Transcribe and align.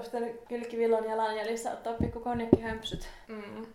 pitänyt 0.00 0.40
kylkivillan 0.48 1.04
jalanjäljissä 1.04 1.72
ottaa 1.72 1.92
pikku 1.92 2.20
konjakkihömpsyt. 2.20 3.08
Mm. 3.28 3.66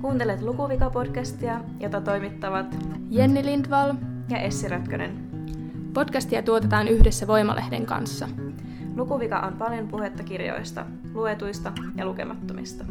Kuuntelet 0.00 0.40
Lukuvika-podcastia, 0.40 1.60
jota 1.80 2.00
toimittavat 2.00 2.66
Jenni 3.10 3.44
Lindvall. 3.44 3.94
ja 4.28 4.38
Essi 4.38 4.68
Rötkönen. 4.68 5.26
Podcastia 5.94 6.42
tuotetaan 6.42 6.88
yhdessä 6.88 7.26
Voimalehden 7.26 7.86
kanssa. 7.86 8.28
Lukuvika 8.96 9.40
on 9.40 9.52
paljon 9.52 9.88
puhetta 9.88 10.22
kirjoista, 10.22 10.86
luetuista 11.16 11.72
ja 11.96 12.04
lukemattomista. 12.04 12.84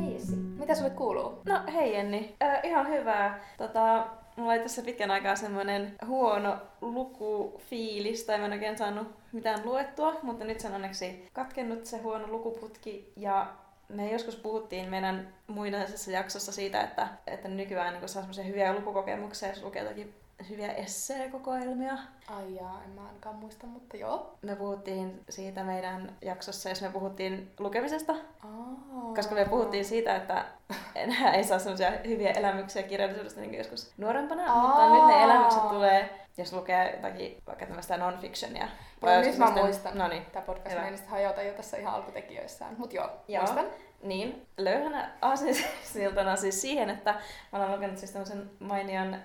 Hei 0.00 0.16
Essi, 0.16 0.36
mitä 0.36 0.74
sulle 0.74 0.90
kuuluu? 0.90 1.42
No 1.46 1.60
hei 1.72 1.94
Jenni, 1.94 2.34
äh, 2.42 2.60
ihan 2.64 2.88
hyvää. 2.88 3.40
Tota, 3.58 4.06
mulla 4.36 4.52
oli 4.52 4.60
tässä 4.60 4.82
pitkän 4.82 5.10
aikaa 5.10 5.36
semmoinen 5.36 5.94
huono 6.06 6.56
lukufiilis, 6.80 8.24
tai 8.24 8.38
mä 8.38 8.46
en 8.46 8.52
oikein 8.52 8.78
saanut 8.78 9.08
mitään 9.32 9.60
luettua, 9.64 10.14
mutta 10.22 10.44
nyt 10.44 10.60
se 10.60 10.68
on 10.68 10.74
onneksi 10.74 11.28
katkennut 11.32 11.86
se 11.86 11.98
huono 11.98 12.26
lukuputki, 12.28 13.12
ja 13.16 13.46
me 13.88 14.12
joskus 14.12 14.36
puhuttiin 14.36 14.90
meidän 14.90 15.28
muinaisessa 15.46 16.10
jaksossa 16.10 16.52
siitä, 16.52 16.80
että, 16.80 17.08
että 17.26 17.48
nykyään 17.48 17.94
niin 17.94 18.08
saa 18.08 18.22
semmoisia 18.22 18.44
hyviä 18.44 18.74
lukukokemuksia, 18.74 19.48
jos 19.48 19.62
lukee 19.62 19.82
jotakin 19.82 20.14
hyviä 20.48 20.72
esseekokoelmia. 20.72 21.92
Ai 22.28 22.54
jaa, 22.54 22.82
en 22.84 22.90
mä 22.90 23.06
ainakaan 23.06 23.34
muista, 23.36 23.66
mutta 23.66 23.96
joo. 23.96 24.34
Me 24.42 24.56
puhuttiin 24.56 25.20
siitä 25.28 25.64
meidän 25.64 26.16
jaksossa, 26.22 26.68
jos 26.68 26.82
me 26.82 26.88
puhuttiin 26.88 27.52
lukemisesta, 27.58 28.12
Aa. 28.12 29.12
koska 29.14 29.34
me 29.34 29.44
puhuttiin 29.44 29.84
siitä, 29.84 30.16
että 30.16 30.44
enää 30.94 31.32
ei 31.34 31.44
saa 31.44 31.58
semmoisia 31.58 31.90
hyviä 32.06 32.30
elämyksiä 32.30 32.82
kirjallisuudesta 32.82 33.40
niin 33.40 33.54
joskus 33.54 33.92
nuorempana, 33.98 34.52
Aa. 34.52 34.62
mutta 34.62 34.92
nyt 34.94 35.16
ne 35.16 35.24
elämykset 35.24 35.68
tulee, 35.68 36.18
jos 36.36 36.52
lukee 36.52 36.90
jotakin 36.96 37.42
vaikka 37.46 37.66
tämmöistä 37.66 37.96
non-fictionia. 37.96 38.66
Joo, 39.02 39.16
nyt 39.16 39.18
joskus 39.26 39.38
mä 39.38 39.46
sitten- 39.46 39.64
muistan. 39.64 39.98
No 39.98 40.08
niin, 40.08 40.24
Tämä 40.32 40.46
podcast 40.46 40.70
Hyvä. 40.70 40.80
meinasi 40.80 41.06
hajota 41.06 41.42
jo 41.42 41.52
tässä 41.52 41.76
ihan 41.76 41.94
alkutekijöissään. 41.94 42.74
Mut 42.78 42.92
joo, 42.92 43.10
Joo. 43.28 43.42
muistan. 43.42 43.66
Niin, 44.02 44.46
löyhänä 44.58 45.10
aasinsiltana 45.22 46.36
siis 46.36 46.60
siihen, 46.60 46.90
että 46.90 47.14
mä 47.52 47.58
olen 47.58 47.72
lukenut 47.72 47.98
siis 47.98 48.10
tämmöisen 48.10 48.50
mainion 48.60 49.16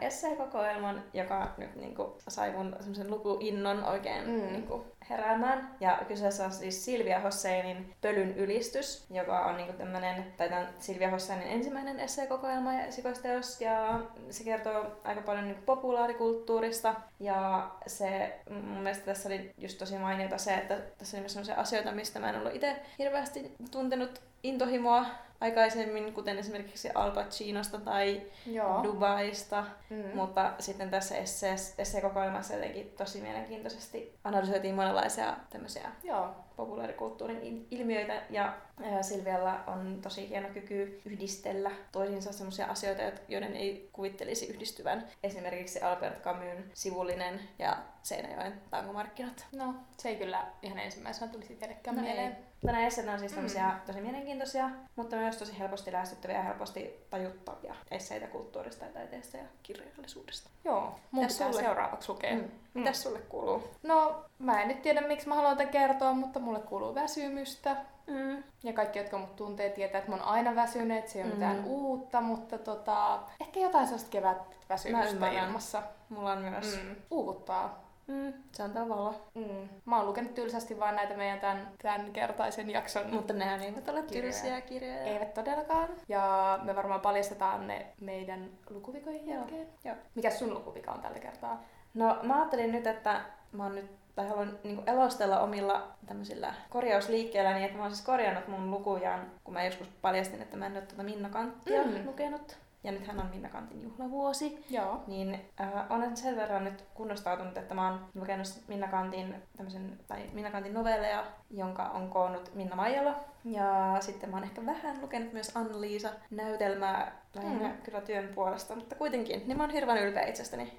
esseekokoelman, 0.00 1.02
joka 1.14 1.54
nyt 1.56 1.76
niinku 1.76 2.18
sai 2.28 2.52
mun 2.52 2.76
semmoisen 2.78 3.10
lukuinnon 3.10 3.84
oikein 3.84 4.24
Mm. 4.26 4.32
mm. 4.32 4.52
niinku 4.52 4.84
heräämään. 5.10 5.74
Ja 5.80 5.98
kyseessä 6.08 6.44
on 6.44 6.52
siis 6.52 6.84
Silvia 6.84 7.20
Hosseinin 7.20 7.94
Pölyn 8.00 8.36
ylistys, 8.36 9.06
joka 9.10 9.40
on 9.40 9.56
niinku 9.56 9.72
tämmönen, 9.72 10.32
tai 10.36 10.48
tämän 10.48 10.68
Silvia 10.78 11.10
Hosseinin 11.10 11.48
ensimmäinen 11.48 12.00
esseekokoelma 12.00 12.72
ja 12.72 12.84
esikoisteos, 12.86 13.60
ja 13.60 14.00
se 14.30 14.44
kertoo 14.44 14.84
aika 15.04 15.20
paljon 15.20 15.44
niinku 15.44 15.62
populaarikulttuurista, 15.66 16.94
ja 17.20 17.70
se 17.86 18.38
mun 18.50 18.82
mielestä 18.82 19.04
tässä 19.04 19.28
oli 19.28 19.54
just 19.58 19.78
tosi 19.78 19.98
mainiota 19.98 20.38
se, 20.38 20.54
että 20.54 20.76
tässä 20.98 21.16
oli 21.16 21.22
myös 21.22 21.32
sellaisia 21.32 21.54
asioita, 21.54 21.92
mistä 21.92 22.20
mä 22.20 22.30
en 22.30 22.38
ollut 22.38 22.54
itse 22.54 22.76
hirveästi 22.98 23.52
tuntenut 23.70 24.20
intohimoa 24.42 25.06
aikaisemmin, 25.40 26.12
kuten 26.12 26.38
esimerkiksi 26.38 26.90
Al 26.94 27.10
Pacinosta 27.10 27.78
tai 27.78 28.22
Joo. 28.46 28.82
Dubaista, 28.84 29.64
Mm. 29.90 30.04
mutta 30.14 30.52
sitten 30.58 30.90
tässä 30.90 31.14
essees- 31.16 31.74
esseekokoelmassa 31.78 32.54
jotenkin 32.54 32.90
tosi 32.98 33.20
mielenkiintoisesti 33.20 34.18
analysoitiin 34.24 34.74
monenlaisia 34.74 35.36
tämmöisiä 35.50 35.90
Joo. 36.04 36.34
Populaarikulttuurin 36.56 37.40
il- 37.42 37.66
ilmiöitä 37.70 38.22
ja 38.30 38.54
ää, 38.84 39.02
Silvialla 39.02 39.60
on 39.66 39.98
tosi 40.02 40.28
hieno 40.28 40.48
kyky 40.48 41.00
yhdistellä 41.04 41.70
toisiinsa 41.92 42.32
sellaisia 42.32 42.66
asioita, 42.66 43.02
joiden 43.28 43.56
ei 43.56 43.88
kuvittelisi 43.92 44.46
yhdistyvän. 44.46 45.08
Esimerkiksi 45.22 45.80
Albert 45.82 46.22
Camus 46.22 46.46
sivullinen 46.74 47.40
ja 47.58 47.76
Seinäjoen 48.02 48.60
tangomarkkinat. 48.70 49.46
No, 49.52 49.74
se 49.98 50.08
ei 50.08 50.16
kyllä 50.16 50.46
ihan 50.62 50.78
ensimmäisenä 50.78 51.32
tulisi 51.32 51.52
itsellekään 51.52 51.96
No 51.96 52.02
mieleen. 52.02 52.32
ei. 52.32 52.46
Mutta 52.62 52.78
esseet 52.80 53.08
on 53.08 53.18
siis 53.18 53.32
Mm. 53.32 53.34
tämmöisiä 53.34 53.74
tosi 53.86 54.00
mielenkiintoisia, 54.00 54.70
mutta 54.96 55.16
myös 55.16 55.36
tosi 55.36 55.58
helposti 55.58 55.92
lähestyttäviä 55.92 56.36
ja 56.36 56.42
helposti 56.42 57.06
tajuttavia 57.10 57.74
esseitä 57.90 58.26
kulttuurista 58.26 58.84
ja 58.84 58.90
taiteesta 58.90 59.36
ja 59.36 59.42
kirjallisuudesta. 59.62 60.50
Joo, 60.64 60.80
mun 61.10 61.24
Mitäs 61.24 61.32
pitää 61.36 61.50
sulle? 61.52 61.62
seuraavaksi 61.64 62.12
lukea. 62.12 62.34
Mm. 62.34 62.44
Mitäs 62.74 63.02
sulle 63.02 63.18
kuuluu? 63.18 63.62
No, 63.82 64.24
mä 64.38 64.62
en 64.62 64.68
nyt 64.68 64.82
tiedä 64.82 65.00
miksi 65.00 65.28
mä 65.28 65.34
haluan 65.34 65.56
tätä 65.56 65.70
kertoa, 65.70 66.12
mutta 66.12 66.40
mulle 66.40 66.60
kuuluu 66.60 66.94
väsymystä. 66.94 67.76
Mm. 68.06 68.42
Ja 68.64 68.72
kaikki, 68.72 68.98
jotka 68.98 69.18
mut 69.18 69.36
tuntee, 69.36 69.70
tietää, 69.70 69.98
että 69.98 70.10
mä 70.10 70.16
oon 70.16 70.24
aina 70.26 70.54
väsynyt, 70.54 70.98
että 70.98 71.10
se 71.10 71.18
ei 71.18 71.24
ole 71.24 71.32
Mm. 71.32 71.38
mitään 71.38 71.64
uutta, 71.64 72.20
mutta 72.20 72.58
tota, 72.58 73.18
ehkä 73.40 73.60
jotain 73.60 73.86
sellaista 73.86 74.10
kevät 74.10 74.38
väsymystä 74.68 75.30
ilmassa. 75.30 75.82
Mulla 76.08 76.32
on 76.32 76.38
myös. 76.38 76.80
Mm. 76.84 76.96
Uuvuttaa. 77.10 77.86
Mm. 78.06 78.32
Se 78.52 78.62
on 78.62 78.70
tavalla. 78.70 79.14
Mm. 79.34 79.68
Mä 79.84 79.96
oon 79.96 80.06
lukenut 80.06 80.34
tylsästi 80.34 80.78
vaan 80.80 80.96
näitä 80.96 81.14
meidän 81.16 81.40
tämän, 81.40 81.68
tämän 81.82 82.12
kertaisen 82.12 82.70
jakson. 82.70 83.10
Mutta 83.14 83.32
nehän 83.32 83.60
eivät 83.60 83.88
ole 83.88 84.02
Kirjoja. 84.02 84.22
tylsiä 84.32 84.60
kirjoja. 84.60 85.00
Eivät 85.02 85.34
todellakaan. 85.34 85.88
Ja 86.08 86.58
me 86.62 86.76
varmaan 86.76 87.00
paljastetaan 87.00 87.66
ne 87.66 87.86
meidän 88.00 88.50
lukuvikojen 88.70 89.26
Joo, 89.28 89.36
jälkeen. 89.38 89.66
joo. 89.84 89.96
Mikä 90.14 90.30
sun 90.30 90.54
lukuvika 90.54 90.92
on 90.92 91.00
tällä 91.00 91.18
kertaa? 91.18 91.62
No 91.94 92.18
mä 92.22 92.36
ajattelin 92.36 92.72
nyt, 92.72 92.86
että 92.86 93.20
mä 93.52 93.62
oon 93.62 93.74
nyt 93.74 93.90
tai 94.16 94.28
haluan 94.28 94.58
niin 94.64 94.82
elostella 94.86 95.40
omilla 95.40 95.88
tämmöisillä 96.06 96.54
korjausliikkeillä, 96.70 97.52
niin 97.54 97.64
että 97.64 97.76
mä 97.76 97.82
oon 97.82 97.94
siis 97.94 98.06
korjannut 98.06 98.48
mun 98.48 98.70
lukujan, 98.70 99.20
kun 99.44 99.54
mä 99.54 99.64
joskus 99.64 99.88
paljastin, 100.02 100.42
että 100.42 100.56
mä 100.56 100.66
en 100.66 100.72
ole 100.72 100.80
tuota 100.82 101.02
Minna 101.02 101.28
Kanttia 101.28 101.82
Mm. 101.84 102.06
lukenut. 102.06 102.58
Ja 102.84 102.92
nythän 102.92 103.20
on 103.20 103.26
Minna 103.26 103.48
Kantin 103.48 103.82
juhlavuosi. 103.82 104.64
Joo. 104.70 105.02
Niin 105.06 105.40
äh, 105.60 105.70
olen 105.90 106.16
sen 106.16 106.36
verran 106.36 106.64
nyt 106.64 106.84
kunnostautunut, 106.94 107.58
että 107.58 107.74
mä 107.74 107.90
oon 107.90 108.00
lukenut 108.14 108.46
Minna 108.68 108.88
Kantin, 108.88 109.34
tämmösen, 109.56 109.98
tai 110.08 110.30
Minna 110.32 110.50
Kantin 110.50 110.74
novelleja, 110.74 111.24
jonka 111.50 111.82
on 111.82 112.10
koonnut 112.10 112.54
Minna 112.54 112.76
Maijala. 112.76 113.14
Ja 113.44 113.96
sitten 114.00 114.30
mä 114.30 114.36
oon 114.36 114.44
ehkä 114.44 114.66
vähän 114.66 115.00
lukenut 115.02 115.32
myös 115.32 115.56
Anna-Liisa 115.56 116.08
näytelmää 116.30 117.12
lähinnä 117.34 117.68
Mm. 117.68 117.74
kyllä 117.82 118.00
työn 118.00 118.28
puolesta, 118.34 118.74
mutta 118.76 118.94
kuitenkin. 118.94 119.42
Niin 119.46 119.56
mä 119.56 119.62
oon 119.62 119.72
hirveän 119.72 119.98
ylpeä 119.98 120.26
itsestäni. 120.26 120.78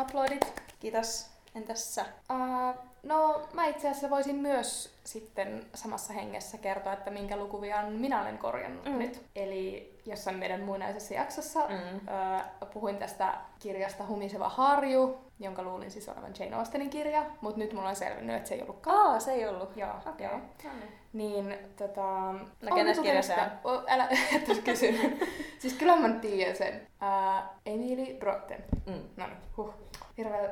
Uploadit. 0.00 0.62
Kiitos. 0.80 1.37
Entäs 1.58 1.94
sä? 1.94 2.04
Uh, 2.32 2.74
no, 3.02 3.48
mä 3.52 3.66
itse 3.66 3.88
asiassa 3.88 4.10
voisin 4.10 4.36
myös 4.36 4.94
sitten 5.04 5.66
samassa 5.74 6.12
hengessä 6.12 6.58
kertoa, 6.58 6.92
että 6.92 7.10
minkä 7.10 7.36
lukuvian 7.36 7.92
minä 7.92 8.20
olen 8.22 8.38
korjannut 8.38 8.84
Mm. 8.84 8.98
nyt. 8.98 9.22
Eli 9.36 9.94
jossain 10.06 10.36
meidän 10.36 10.60
muinaisessa 10.60 11.14
jaksossa 11.14 11.60
Mm. 11.68 11.96
uh, 11.96 12.70
puhuin 12.72 12.96
tästä 12.96 13.34
kirjasta 13.58 14.06
Humiseva 14.06 14.48
harju, 14.48 15.18
jonka 15.40 15.62
luulin 15.62 15.90
siis 15.90 16.08
olevan 16.08 16.32
Jane 16.38 16.56
Austenin 16.56 16.90
kirja, 16.90 17.22
mutta 17.40 17.58
nyt 17.58 17.72
mulla 17.72 17.88
on 17.88 17.96
selvinnyt, 17.96 18.36
että 18.36 18.48
se 18.48 18.54
ei 18.54 18.62
ollutkaan. 18.62 18.96
Aa, 19.06 19.20
se 19.20 19.32
ei 19.32 19.48
ollut. 19.48 19.76
Joo, 19.76 19.90
Okei. 20.08 20.26
joo. 20.26 20.36
No 20.64 20.70
niin. 20.80 20.92
Niin, 21.12 21.58
tota... 21.76 22.32
No, 22.62 22.74
kenes 22.74 22.98
kirja 22.98 23.22
se 23.22 23.26
sitä. 23.28 23.50
O, 23.64 23.82
älä, 23.88 24.08
et 24.36 24.58
kysynyt. 24.64 25.28
siis 25.58 25.74
kyllä 25.74 25.96
mä 25.96 26.08
tiedän 26.08 26.56
sen. 26.56 26.86
Uh, 27.02 27.42
Emily 27.66 28.14
Brotten. 28.18 28.64
Mm. 28.86 29.02
No 29.16 29.26
niin, 29.26 29.38
huh. 29.56 29.74
Hirveä 30.18 30.50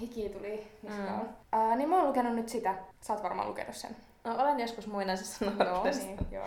hiki 0.00 0.28
tuli 0.28 0.66
niskaan. 0.82 1.28
Mm. 1.54 1.70
Uh, 1.70 1.76
niin 1.76 1.88
mä 1.88 1.96
oon 1.96 2.06
lukenut 2.08 2.34
nyt 2.34 2.48
sitä. 2.48 2.74
Sä 3.00 3.12
oot 3.12 3.22
varmaan 3.22 3.48
lukenut 3.48 3.74
sen. 3.74 3.96
No, 4.24 4.34
olen 4.42 4.60
joskus 4.60 4.86
muinaisessa 4.86 5.44
nuoruudessa. 5.44 6.02
niin, 6.06 6.18
joo. 6.30 6.44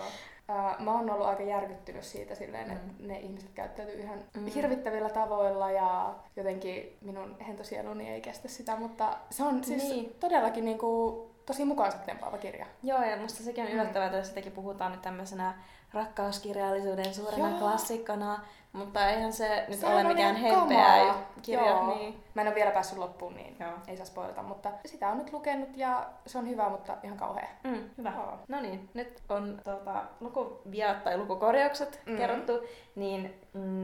Uh, 0.49 0.79
mä 0.85 0.91
oon 0.93 1.09
ollut 1.09 1.27
aika 1.27 1.43
järkyttynyt 1.43 2.03
siitä 2.03 2.35
silleen, 2.35 2.67
Mm. 2.67 2.73
että 2.75 2.93
ne 2.99 3.19
ihmiset 3.19 3.49
käyttäytyy 3.55 4.01
ihan 4.01 4.19
Mm. 4.37 4.45
hirvittävillä 4.45 5.09
tavoilla 5.09 5.71
ja 5.71 6.13
jotenkin 6.35 6.97
minun 7.01 7.35
hentosieluni 7.47 8.09
ei 8.09 8.21
kestä 8.21 8.47
sitä, 8.47 8.75
mutta 8.75 9.17
se 9.29 9.43
on 9.43 9.63
siis 9.63 9.83
Niin. 9.83 10.15
todellakin 10.19 10.65
niinku 10.65 11.31
tosi 11.45 11.65
mukaansa 11.65 11.97
tempaava 11.97 12.37
kirja. 12.37 12.65
Joo, 12.83 13.03
ja 13.03 13.17
musta 13.17 13.43
sekin 13.43 13.63
on 13.63 13.69
Mm. 13.69 13.75
yllättävää, 13.75 14.07
että 14.07 14.23
sitäkin 14.23 14.51
puhutaan 14.51 14.91
nyt 14.91 15.01
tämmöisenä 15.01 15.53
rakkauskirjallisuuden 15.93 17.13
suurena 17.13 17.49
Joo. 17.49 17.59
klassikona, 17.59 18.39
mutta 18.73 19.09
eihän 19.09 19.33
se 19.33 19.65
nyt 19.67 19.79
Sehän 19.79 19.95
ole 20.05 20.13
mikään 20.13 20.35
hempeä 20.35 21.13
kirja. 21.41 21.65
Joo. 21.69 21.95
Niin. 21.95 22.23
Mä 22.33 22.41
en 22.41 22.47
ole 22.47 22.55
vielä 22.55 22.71
päässyt 22.71 22.97
loppuun, 22.97 23.33
niin 23.35 23.55
Joo. 23.59 23.71
ei 23.87 23.97
saa 23.97 24.05
spoilata, 24.05 24.43
mutta 24.43 24.71
sitä 24.85 25.07
on 25.09 25.17
nyt 25.17 25.33
lukenut 25.33 25.77
ja 25.77 26.09
se 26.25 26.37
on 26.37 26.49
hyvä, 26.49 26.69
mutta 26.69 26.97
ihan 27.03 27.17
kauhea. 27.17 27.47
Mm, 27.63 27.89
hyvä. 27.97 28.11
Joo. 28.15 28.39
No 28.47 28.61
niin, 28.61 28.89
nyt 28.93 29.21
on 29.29 29.61
tuota, 29.63 30.03
lukuviat 30.19 31.03
tai 31.03 31.17
lukukorjaukset 31.17 32.01
Mm. 32.05 32.17
kerrottu, 32.17 32.53
niin 32.95 33.33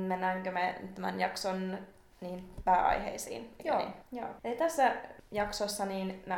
mennäänkö 0.08 0.52
me 0.52 0.76
nyt 0.82 0.96
tämän 0.96 1.20
jakson 1.20 1.78
niin 2.22 2.54
pääaiheisiin? 2.66 3.56
Joo. 3.64 3.78
Niin? 3.78 3.94
Joo. 4.12 4.30
Eli 4.44 4.56
tässä 4.56 4.92
jaksossa 5.32 5.86
niin 5.86 6.24
mä 6.28 6.38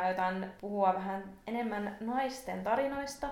puhua 0.60 0.94
vähän 0.94 1.24
enemmän 1.46 1.96
naisten 2.00 2.64
tarinoista 2.64 3.26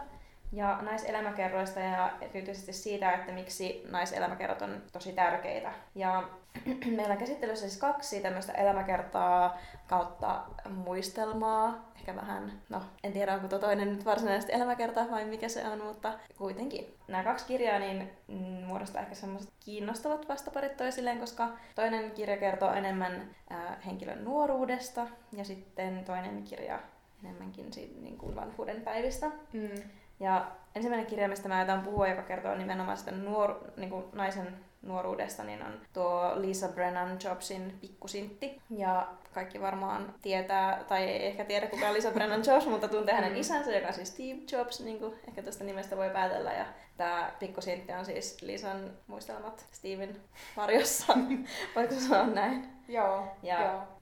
ja 0.53 0.79
naiselämäkerroista 0.83 1.81
ja 1.81 2.13
erityisesti 2.21 2.73
siitä, 2.73 3.13
että 3.13 3.33
miksi 3.33 3.83
naiselämäkerrat 3.91 4.63
on 4.63 4.83
tosi 4.93 5.13
tärkeitä. 5.13 5.73
Ja 5.95 6.29
meillä 6.97 7.13
on 7.13 7.19
käsittelyssä 7.19 7.69
siis 7.69 7.81
kaksi 7.81 8.21
tämmöistä 8.21 8.53
elämäkertaa 8.53 9.59
kautta 9.89 10.43
muistelmaa. 10.71 11.91
Ehkä 11.97 12.17
vähän, 12.17 12.53
no 12.69 12.83
en 13.05 13.13
tiedä 13.13 13.35
onko 13.35 13.49
tuo 13.49 13.59
toinen 13.59 13.93
nyt 13.93 14.05
varsinaisesti 14.05 14.53
elämäkerta 14.53 15.07
vai 15.11 15.25
mikä 15.25 15.49
se 15.49 15.69
on, 15.69 15.85
mutta 15.85 16.13
kuitenkin. 16.37 16.95
Nämä 17.09 17.25
kaksi 17.25 17.47
kirjaa 17.47 17.79
niin 17.79 18.11
mm, 18.29 18.67
muodostaa 18.67 19.03
ehkä 19.03 19.15
semmoiset 19.15 19.53
kiinnostavat 19.65 20.29
vastaparit 20.29 20.77
toisilleen, 20.77 21.21
koska 21.21 21.49
toinen 21.75 22.11
kirja 22.11 22.37
kertoo 22.37 22.73
enemmän 22.73 23.35
äh, 23.53 23.87
henkilön 23.87 24.25
nuoruudesta 24.25 25.07
ja 25.33 25.45
sitten 25.45 26.05
toinen 26.05 26.43
kirja 26.43 26.79
enemmänkin 27.25 27.73
siitä 27.73 28.01
niin 28.01 28.19
kuin 28.19 28.37
vanhuuden 28.37 28.81
päivistä. 28.81 29.31
Mm. 29.53 29.83
Ja 30.21 30.47
ensimmäinen 30.75 31.07
kirja, 31.07 31.29
mistä 31.29 31.49
mä 31.49 31.59
aion 31.59 31.81
puhua, 31.81 32.09
joka 32.09 32.23
kertoo 32.23 32.55
nimenomaan 32.55 32.97
sitä 32.97 33.11
nuor, 33.11 33.61
niin 33.77 33.91
kuin 33.91 34.05
naisen 34.13 34.57
nuoruudesta, 34.83 35.45
niin 35.45 35.63
on 35.63 35.81
tuo 35.93 36.33
Lisa 36.35 36.69
Brennan 36.69 37.19
Jobsin 37.25 37.79
Pikkusintti. 37.81 38.63
Ja 38.71 39.09
kaikki 39.35 39.61
varmaan 39.61 40.15
tietää, 40.23 40.85
tai 40.89 41.05
ei 41.05 41.27
ehkä 41.27 41.45
tiedä 41.45 41.67
kuka 41.67 41.89
on 41.89 41.95
Lisa 41.95 42.11
Brennan 42.11 42.43
Jobs, 42.47 42.67
mutta 42.67 42.89
tuntee 42.89 43.15
hänen 43.15 43.33
mm. 43.33 43.39
isänsä, 43.39 43.73
joka 43.73 43.89
on 43.89 43.95
siis 43.95 44.09
Steve 44.09 44.39
Jobs, 44.53 44.81
niin 44.81 44.99
kuin 44.99 45.15
ehkä 45.29 45.43
tuosta 45.43 45.65
nimestä 45.65 45.97
voi 45.97 46.11
päätellä. 46.11 46.53
Ja 46.53 46.67
tämä 46.97 47.33
Pikkusintti 47.39 47.93
on 47.93 48.05
siis 48.05 48.43
Lisan 48.43 48.91
muistelmat 49.07 49.67
Steven 49.73 50.17
varjossa, 50.57 51.15
voiko 51.77 51.95
sanoa 51.95 52.27
näin? 52.27 52.69
Joo, 52.89 53.37
Ja 53.43 53.63
joo. 53.63 53.98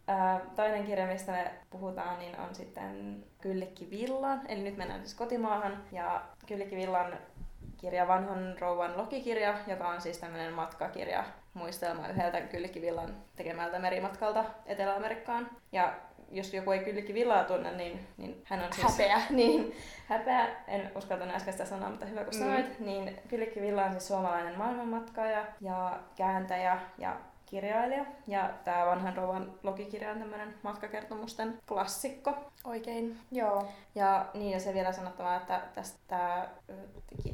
Toinen 0.57 0.85
kirja, 0.85 1.07
mistä 1.07 1.33
me 1.33 1.51
puhutaan, 1.71 2.19
niin 2.19 2.41
on 2.41 2.55
sitten 2.55 3.25
Kyllikki 3.41 3.91
Villan. 3.91 4.41
Eli 4.49 4.63
nyt 4.63 4.77
mennään 4.77 5.01
siis 5.01 5.15
kotimaahan. 5.15 5.83
Ja 5.93 6.23
Kyllikki 6.47 6.77
Villan 6.77 7.19
kirja 7.77 8.09
Vanhan 8.09 8.57
rouvan 8.61 8.97
lokikirja, 8.97 9.55
joka 9.67 9.89
on 9.89 10.01
siis 10.01 10.19
tämmöinen 10.19 10.53
matkakirja 10.53 11.25
muistelma 11.55 12.09
yhdeltä 12.09 12.41
Kyllikki 12.41 12.81
Villan 12.81 13.17
tekemältä 13.37 13.79
merimatkalta 13.79 14.45
Etelä-Amerikkaan. 14.67 15.51
Ja 15.73 15.93
jos 16.31 16.55
joku 16.55 16.71
ei 16.71 16.79
Kyllikki 16.79 17.15
Villaa 17.15 17.45
tunne, 17.45 17.73
niin, 17.73 18.07
niin 18.17 18.43
hän 18.45 18.61
on 18.65 18.73
siis... 18.73 18.89
Häpeä. 18.91 19.21
Niin, 19.31 19.77
häpeä. 20.07 20.47
En 20.69 20.91
uskaltanut 20.95 21.35
äsken 21.35 21.53
sitä 21.53 21.65
sanoa, 21.65 21.91
mutta 21.91 22.07
hyvä 22.07 22.25
kun 22.25 22.35
Mm. 22.35 22.39
sanoit. 22.39 22.81
Niin 22.81 23.19
Kyllikki 23.29 23.61
Villa 23.61 23.85
on 23.85 23.91
siis 23.93 24.09
suomalainen 24.09 24.59
maailmanmatkaaja 24.59 25.45
ja 25.61 25.99
kääntäjä 26.17 26.79
ja 26.99 27.17
kirjailija. 27.47 28.05
Ja 28.27 28.51
tämä 28.65 28.87
vanhan 28.87 29.17
rouvan 29.17 29.53
logikirja 29.63 30.11
on 30.11 30.19
tämmöinen 30.19 30.55
matkakertomusten 30.63 31.59
klassikko 31.69 32.35
oikein. 32.65 33.19
Joo. 33.33 33.69
Ja 33.95 34.27
niin, 34.35 34.51
ja 34.51 34.61
se 34.61 34.75
vielä 34.75 34.93
sanottava, 34.93 35.37
että 35.37 35.63
tästä 35.75 36.49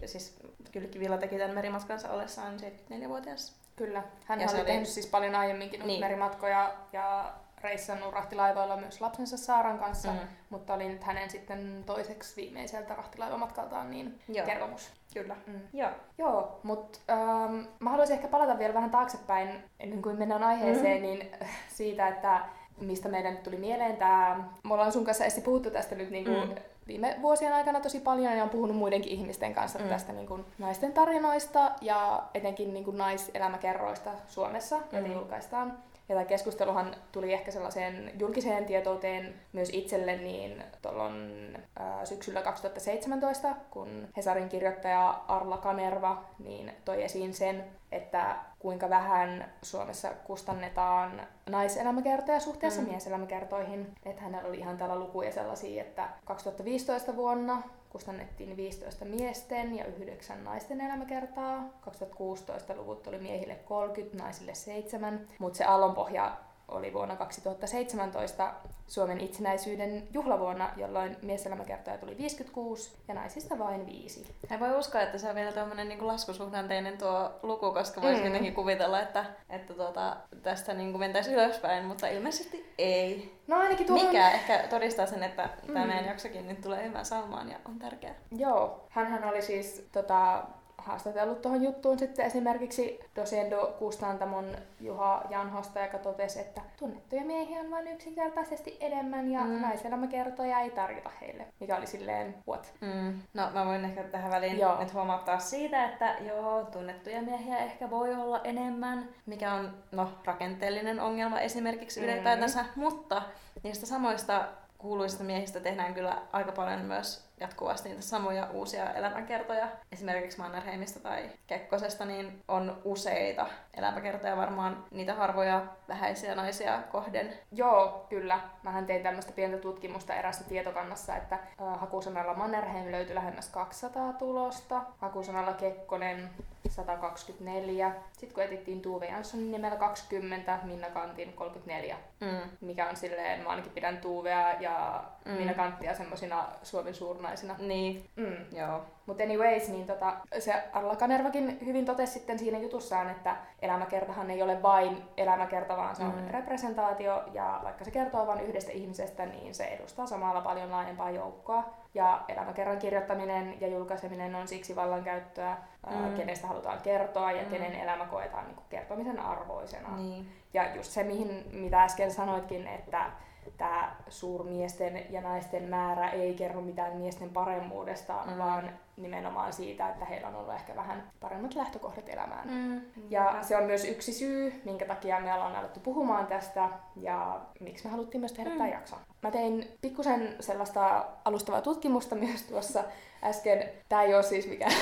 siis 0.06 0.38
Kyllikki 0.72 1.00
Villa 1.00 1.18
teki 1.18 1.38
tämän 1.38 1.54
merimatkansa 1.54 2.10
ollessaan 2.10 2.56
74-vuotias. 2.56 3.62
Kyllä. 3.76 4.02
Hän 4.24 4.40
Ja 4.40 4.48
oli 4.54 4.64
tehnyt 4.64 4.88
siis 4.88 5.06
paljon 5.06 5.34
aiemminkin 5.34 5.86
niin. 5.86 6.00
merimatkoja 6.00 6.74
ja 6.92 7.32
reissannut 7.62 8.14
rahtilaivoilla 8.14 8.76
myös 8.76 9.00
lapsensa 9.00 9.36
Saaran 9.36 9.78
kanssa, 9.78 10.10
Mm. 10.12 10.18
mutta 10.50 10.74
oli 10.74 10.88
nyt 10.88 11.04
hänen 11.04 11.30
sitten 11.30 11.82
toiseksi 11.86 12.36
viimeiseltä 12.36 12.94
rahtilaivamatkaltaan 12.94 13.90
niin 13.90 14.20
Joo. 14.28 14.46
kertomus. 14.46 14.90
Kyllä. 15.14 15.36
Mm. 15.46 15.60
Joo. 15.72 15.90
Joo, 16.18 16.60
mutta 16.62 16.98
ähm, 17.10 17.60
mä 17.80 17.90
haluaisin 17.90 18.16
ehkä 18.16 18.28
palata 18.28 18.58
vielä 18.58 18.74
vähän 18.74 18.90
taaksepäin 18.90 19.64
ennen 19.80 20.02
kuin 20.02 20.18
mennään 20.18 20.42
aiheeseen, 20.42 20.96
mm. 20.96 21.02
niin 21.02 21.30
siitä, 21.76 22.08
että 22.08 22.40
mistä 22.80 23.08
meidän 23.08 23.32
nyt 23.34 23.42
tuli 23.42 23.56
mieleen 23.56 23.96
tämä, 23.96 24.44
me 24.64 24.74
ollaan 24.74 24.92
sun 24.92 25.04
kanssa 25.04 25.24
Essi 25.24 25.40
puhuttu 25.40 25.70
tästä 25.70 25.94
nyt 25.94 26.10
niinku 26.10 26.30
Mm. 26.30 26.54
viime 26.86 27.16
vuosien 27.22 27.52
aikana 27.52 27.80
tosi 27.80 28.00
paljon 28.00 28.36
ja 28.36 28.42
on 28.44 28.50
puhunut 28.50 28.76
muidenkin 28.76 29.12
ihmisten 29.12 29.54
kanssa 29.54 29.78
Mm. 29.78 29.88
tästä 29.88 30.12
niinku 30.12 30.40
naisten 30.58 30.92
tarinoista 30.92 31.70
ja 31.80 32.22
etenkin 32.34 32.74
niinku 32.74 32.90
naiselämäkerroista 32.90 34.10
Suomessa, 34.26 34.76
joita 34.92 35.08
Mm. 35.08 35.14
julkaistaan. 35.14 35.78
Ja 36.08 36.14
tämä 36.14 36.24
keskusteluhan 36.24 36.94
tuli 37.12 37.32
ehkä 37.32 37.50
sellaiseen 37.50 38.12
julkiseen 38.18 38.64
tietouteen 38.64 39.34
myös 39.52 39.68
itselle 39.72 40.16
niin 40.16 40.64
tuolloin 40.82 41.58
syksyllä 42.04 42.42
2017, 42.42 43.54
kun 43.70 44.08
Hesarin 44.16 44.48
kirjoittaja 44.48 45.22
Arla 45.28 45.56
Kanerva 45.56 46.24
niin 46.38 46.72
toi 46.84 47.02
esiin 47.02 47.34
sen, 47.34 47.64
että 47.92 48.36
kuinka 48.58 48.90
vähän 48.90 49.52
Suomessa 49.62 50.08
kustannetaan 50.24 51.22
naiselämäkertoja 51.50 52.40
suhteessa 52.40 52.82
mm. 52.82 52.88
mieselämäkertoihin. 52.88 53.94
Että 54.06 54.22
hänellä 54.22 54.48
oli 54.48 54.58
ihan 54.58 54.78
täällä 54.78 54.98
lukuja 54.98 55.32
sellaisia, 55.32 55.82
että 55.82 56.08
2015 56.24 57.16
vuonna 57.16 57.62
kustannettiin 57.92 58.56
15 58.56 59.04
miesten 59.04 59.74
ja 59.74 59.84
9 59.84 60.44
naisten 60.44 60.80
elämäkertaa. 60.80 61.70
2016 61.80 62.76
luvut 62.76 63.06
oli 63.06 63.18
miehille 63.18 63.54
30, 63.54 64.22
naisille 64.24 64.54
7, 64.54 65.28
mutta 65.38 65.56
se 65.56 65.64
aallonpohja 65.64 66.36
oli 66.72 66.92
vuonna 66.92 67.16
2017 67.16 68.54
Suomen 68.86 69.20
itsenäisyyden 69.20 70.08
juhlavuonna, 70.12 70.70
jolloin 70.76 71.16
mieselämäkertoja 71.22 71.98
tuli 71.98 72.16
56 72.18 72.92
ja 73.08 73.14
naisista 73.14 73.58
vain 73.58 73.86
5. 73.86 74.34
En 74.50 74.60
voi 74.60 74.78
uskoa, 74.78 75.00
että 75.00 75.18
se 75.18 75.28
on 75.28 75.34
vielä 75.34 75.52
tuommoinen 75.52 75.88
niin 75.88 76.06
laskusuhdanteinen 76.06 76.98
tuo 76.98 77.30
luku, 77.42 77.72
koska 77.72 78.02
voisi 78.02 78.20
Mm. 78.20 78.26
jotenkin 78.26 78.54
kuvitella, 78.54 79.00
että, 79.00 79.24
että 79.50 79.74
tuota, 79.74 80.16
tästä 80.42 80.74
niin 80.74 80.98
mentäisiin 80.98 81.34
ylöspäin, 81.36 81.84
mutta 81.84 82.08
ilmeisesti 82.08 82.72
ei. 82.78 83.38
No 83.46 83.56
ainakin 83.58 83.86
tuo 83.86 84.02
Mikä 84.02 84.30
ehkä 84.30 84.64
todistaa 84.70 85.06
sen, 85.06 85.22
että 85.22 85.48
tämä 85.66 85.80
Mm. 85.80 85.86
meidän 85.86 86.04
jaksokin 86.06 86.48
nyt 86.48 86.60
tulee 86.60 86.84
hyvän 86.88 87.04
saumaan 87.06 87.50
ja 87.50 87.56
on 87.68 87.78
tärkeä. 87.78 88.14
Joo, 88.36 88.86
hänhän 88.88 89.24
oli 89.24 89.42
siis 89.42 89.88
tota, 89.92 90.42
haastatellut 90.84 91.42
tuohon 91.42 91.62
juttuun 91.62 91.98
sitten 91.98 92.26
esimerkiksi 92.26 93.00
Dosendo 93.16 93.74
Kustantamon 93.78 94.44
Juha 94.80 95.22
Janhosta, 95.30 95.80
joka 95.80 95.98
totesi, 95.98 96.40
että 96.40 96.60
tunnettuja 96.78 97.22
miehiä 97.24 97.60
on 97.60 97.70
vain 97.70 97.88
yksinkertaisesti 97.88 98.76
enemmän 98.80 99.30
ja 99.30 99.40
Mm. 99.40 99.60
naiselämäkertoja 99.62 100.60
ei 100.60 100.70
tarjota 100.70 101.10
heille, 101.20 101.46
mikä 101.60 101.76
oli 101.76 101.86
silleen 101.86 102.34
what? 102.48 102.72
Mm. 102.80 103.18
No 103.34 103.50
mä 103.54 103.66
voin 103.66 103.84
ehkä 103.84 104.02
tähän 104.04 104.30
väliin 104.30 104.58
Joo. 104.58 104.80
nyt 104.80 104.94
huomauttaa 104.94 105.38
siitä, 105.38 105.84
että 105.84 106.16
joo, 106.20 106.64
tunnettuja 106.64 107.22
miehiä 107.22 107.58
ehkä 107.58 107.90
voi 107.90 108.14
olla 108.14 108.40
enemmän, 108.44 109.08
mikä 109.26 109.52
on 109.52 109.70
no, 109.92 110.08
rakenteellinen 110.24 111.00
ongelma 111.00 111.40
esimerkiksi 111.40 112.00
Mm. 112.00 112.06
ylipäätänsä, 112.06 112.64
mutta 112.76 113.22
niistä 113.62 113.86
samoista 113.86 114.44
kuuluisista 114.78 115.24
miehistä 115.24 115.60
tehdään 115.60 115.94
kyllä 115.94 116.16
aika 116.32 116.52
paljon 116.52 116.80
myös 116.80 117.24
jatkuvasti 117.42 117.88
niitä 117.88 118.02
samoja 118.02 118.48
uusia 118.52 118.92
elämänkertoja. 118.92 119.68
Esimerkiksi 119.92 120.38
Mannerheimista 120.38 121.00
tai 121.00 121.30
Kekkosesta 121.46 122.04
niin 122.04 122.42
on 122.48 122.82
useita 122.84 123.46
elämänkertoja 123.74 124.36
varmaan 124.36 124.84
niitä 124.90 125.14
harvoja 125.14 125.66
vähäisiä 125.88 126.34
naisia 126.34 126.82
kohden. 126.92 127.32
Joo, 127.52 128.06
kyllä. 128.08 128.40
Mähän 128.62 128.86
tein 128.86 129.02
tämmöistä 129.02 129.32
pientä 129.32 129.56
tutkimusta 129.56 130.14
erässä 130.14 130.44
tietokannassa, 130.44 131.16
että 131.16 131.38
ö, 131.60 131.64
hakusanalla 131.64 132.34
Mannerheim 132.34 132.92
löytyi 132.92 133.14
lähemmäs 133.14 133.48
200 133.48 134.12
tulosta, 134.12 134.82
hakusanalla 134.98 135.52
Kekkonen 135.52 136.30
124. 136.68 137.92
Sitten 138.12 138.34
kun 138.34 138.42
etittiin 138.42 138.82
Tuve 138.82 139.06
Janssonin 139.06 139.52
nimellä 139.52 139.76
20, 139.76 140.58
Minna 140.62 140.90
Kantin 140.90 141.32
34. 141.32 141.96
Mm. 142.20 142.50
mikä 142.60 142.88
on 142.88 142.96
silleen, 142.96 143.42
mä 143.42 143.48
ainakin 143.48 143.72
pidän 143.72 143.98
Tuuvea 143.98 144.52
ja 144.52 145.04
Mm. 145.24 145.32
Minna 145.32 145.54
Kanttia 145.54 145.94
semmosina 145.94 146.48
Suomen 146.62 146.94
suurnaisina. 146.94 147.54
Niin, 147.58 148.04
Mm. 148.16 148.56
joo. 148.58 148.80
Mutta 149.06 149.22
anyways, 149.24 149.68
niin 149.68 149.86
tota, 149.86 150.14
se 150.38 150.54
Arla 150.72 150.96
Kanervakin 150.96 151.58
hyvin 151.66 151.84
totesi 151.84 152.12
sitten 152.12 152.38
siinä 152.38 152.58
jutussaan, 152.58 153.10
että 153.10 153.36
elämäkertahan 153.62 154.30
ei 154.30 154.42
ole 154.42 154.62
vain 154.62 155.02
elämäkerta, 155.16 155.76
vaan 155.76 155.96
se 155.96 156.02
on 156.02 156.14
Mm. 156.22 156.28
representaatio, 156.30 157.22
ja 157.32 157.60
vaikka 157.64 157.84
se 157.84 157.90
kertoo 157.90 158.26
vain 158.26 158.40
yhdestä 158.40 158.72
ihmisestä, 158.72 159.26
niin 159.26 159.54
se 159.54 159.64
edustaa 159.64 160.06
samalla 160.06 160.40
paljon 160.40 160.70
laajempaa 160.70 161.10
joukkoa. 161.10 161.64
Ja 161.94 162.20
elämäkerran 162.28 162.78
kirjoittaminen 162.78 163.60
ja 163.60 163.68
julkaiseminen 163.68 164.34
on 164.34 164.48
siksi 164.48 164.76
vallankäyttöä, 164.76 165.56
Mm. 165.90 165.96
mm. 165.96 166.14
kenestä 166.14 166.46
halutaan 166.46 166.78
kertoa 166.82 167.32
ja 167.32 167.42
mm. 167.42 167.48
kenen 167.48 167.74
elämä 167.74 168.04
koetaan 168.06 168.46
niin 168.46 168.58
kertomisen 168.70 169.20
arvoisena. 169.20 169.96
Niin. 169.96 170.28
Ja 170.54 170.74
just 170.74 170.90
se, 170.90 171.02
mihin, 171.04 171.44
mitä 171.52 171.82
äsken 171.82 172.10
sanoitkin, 172.10 172.66
että 172.66 173.10
tämä 173.58 173.96
suurmiesten 174.08 175.12
ja 175.12 175.20
naisten 175.20 175.62
määrä 175.68 176.10
ei 176.10 176.34
kerro 176.34 176.60
mitään 176.60 176.96
miesten 176.96 177.30
paremmuudesta, 177.30 178.22
Mm. 178.26 178.38
vaan 178.38 178.70
nimenomaan 178.96 179.52
siitä, 179.52 179.88
että 179.88 180.04
heillä 180.04 180.28
on 180.28 180.34
ollut 180.34 180.54
ehkä 180.54 180.76
vähän 180.76 181.10
paremmat 181.20 181.54
lähtökohdat 181.54 182.08
elämään. 182.08 182.48
Mm. 182.48 182.54
Mm. 182.54 183.02
Ja 183.10 183.38
se 183.40 183.56
on 183.56 183.64
myös 183.64 183.84
yksi 183.84 184.12
syy, 184.12 184.62
minkä 184.64 184.84
takia 184.84 185.20
me 185.20 185.34
ollaan 185.34 185.56
alettu 185.56 185.80
puhumaan 185.80 186.26
tästä 186.26 186.68
ja 186.96 187.40
miksi 187.60 187.84
me 187.84 187.90
haluttiin 187.90 188.20
myös 188.20 188.32
tehdä 188.32 188.50
mm. 188.50 188.56
tämä 188.56 188.68
jakso. 188.68 188.96
Mä 189.22 189.30
tein 189.30 189.68
pikkusen 189.80 190.36
sellaista 190.40 191.04
alustavaa 191.24 191.60
tutkimusta 191.62 192.14
myös 192.24 192.42
tuossa 192.42 192.84
äsken. 193.24 193.70
Tämä 193.88 194.02
ei 194.02 194.14
ole 194.14 194.22
siis 194.22 194.46
mikään 194.46 194.72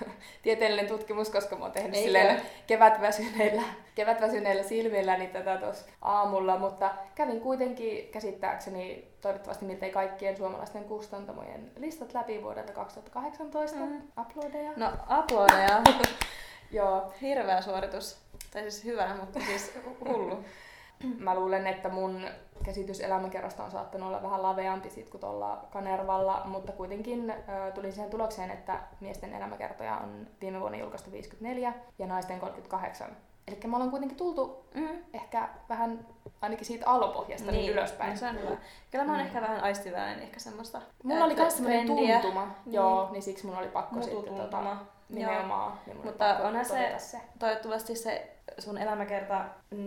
tieteellinen 0.42 0.86
tutkimus, 0.86 1.30
koska 1.30 1.56
mä 1.56 1.64
oon 1.64 1.72
tehnyt 1.72 1.94
silleen 1.94 2.42
kevätväsyneillä, 2.66 3.62
kevätväsyneillä 3.94 4.62
silmillä 4.62 5.16
niin 5.16 5.30
tätä 5.30 5.56
tuossa 5.56 5.86
aamulla, 6.02 6.58
mutta 6.58 6.90
kävin 7.14 7.40
kuitenkin 7.40 8.08
käsittääkseni 8.08 9.10
toivottavasti 9.20 9.64
miltei 9.64 9.90
kaikkien 9.90 10.36
suomalaisten 10.36 10.84
kustantamojen 10.84 11.70
listat 11.76 12.14
läpi 12.14 12.42
vuodelta 12.42 12.72
2018. 12.72 13.78
Mm. 13.78 14.02
Uploadeja. 14.20 14.72
No, 14.76 14.92
uploadeja. 15.18 15.82
Joo. 16.72 17.12
Hirveä 17.22 17.60
suoritus. 17.60 18.18
Tai 18.52 18.62
siis 18.62 18.84
hyvä, 18.84 19.16
mutta 19.20 19.40
siis 19.40 19.72
hullu. 20.08 20.44
Mä 21.18 21.34
luulen, 21.34 21.66
että 21.66 21.88
mun 21.88 22.26
käsitys 22.64 23.00
elämäkerrasta 23.00 23.64
on 23.64 23.70
saattanut 23.70 24.08
olla 24.08 24.22
vähän 24.22 24.42
laveampi 24.42 24.90
sit 24.90 25.10
kuin 25.10 25.20
tuolla 25.20 25.64
Kanervalla, 25.70 26.42
mutta 26.44 26.72
kuitenkin 26.72 27.30
ö, 27.30 27.72
tulin 27.72 27.92
siihen 27.92 28.10
tulokseen, 28.10 28.50
että 28.50 28.80
miesten 29.00 29.34
elämäkertoja 29.34 29.96
on 29.96 30.26
viime 30.40 30.60
vuonna 30.60 30.78
julkaistu 30.78 31.12
54 31.12 31.72
ja 31.98 32.06
naisten 32.06 32.40
38. 32.40 33.16
Eli 33.48 33.58
me 33.66 33.76
ollaan 33.76 33.90
kuitenkin 33.90 34.18
tultu 34.18 34.64
mm. 34.74 34.88
ehkä 35.12 35.48
vähän 35.68 36.06
ainakin 36.40 36.66
siitä 36.66 36.86
alopohjasta 36.86 37.50
niin, 37.50 37.60
niin 37.60 37.72
ylöspäin. 37.72 38.10
No, 38.10 38.16
se 38.16 38.26
on 38.26 38.40
hyvä. 38.40 38.56
Kyllä 38.90 39.04
mä 39.04 39.12
oon 39.12 39.20
mm. 39.20 39.26
ehkä 39.26 39.40
vähän 39.40 39.62
aistiväinen 39.62 40.22
ehkä 40.22 40.40
semmoista 40.40 40.82
Mulla 41.02 41.24
oli 41.24 41.34
myös 41.34 41.56
semmoinen 41.56 41.86
tuntuma, 41.86 42.44
niin. 42.44 42.74
joo, 42.74 43.08
niin 43.12 43.22
siksi 43.22 43.46
mun 43.46 43.58
oli 43.58 43.68
pakko 43.68 43.94
Mutu 43.94 44.08
sitten 44.08 44.34
tota, 44.34 44.76
nimenomaan. 45.08 45.78
Niin 45.86 46.04
Mutta 46.04 46.38
onhan 46.38 46.64
se, 46.64 46.94
se, 46.98 47.20
toivottavasti 47.38 47.96
se 47.96 48.36
sun 48.58 48.78
elämäkerta 48.78 49.44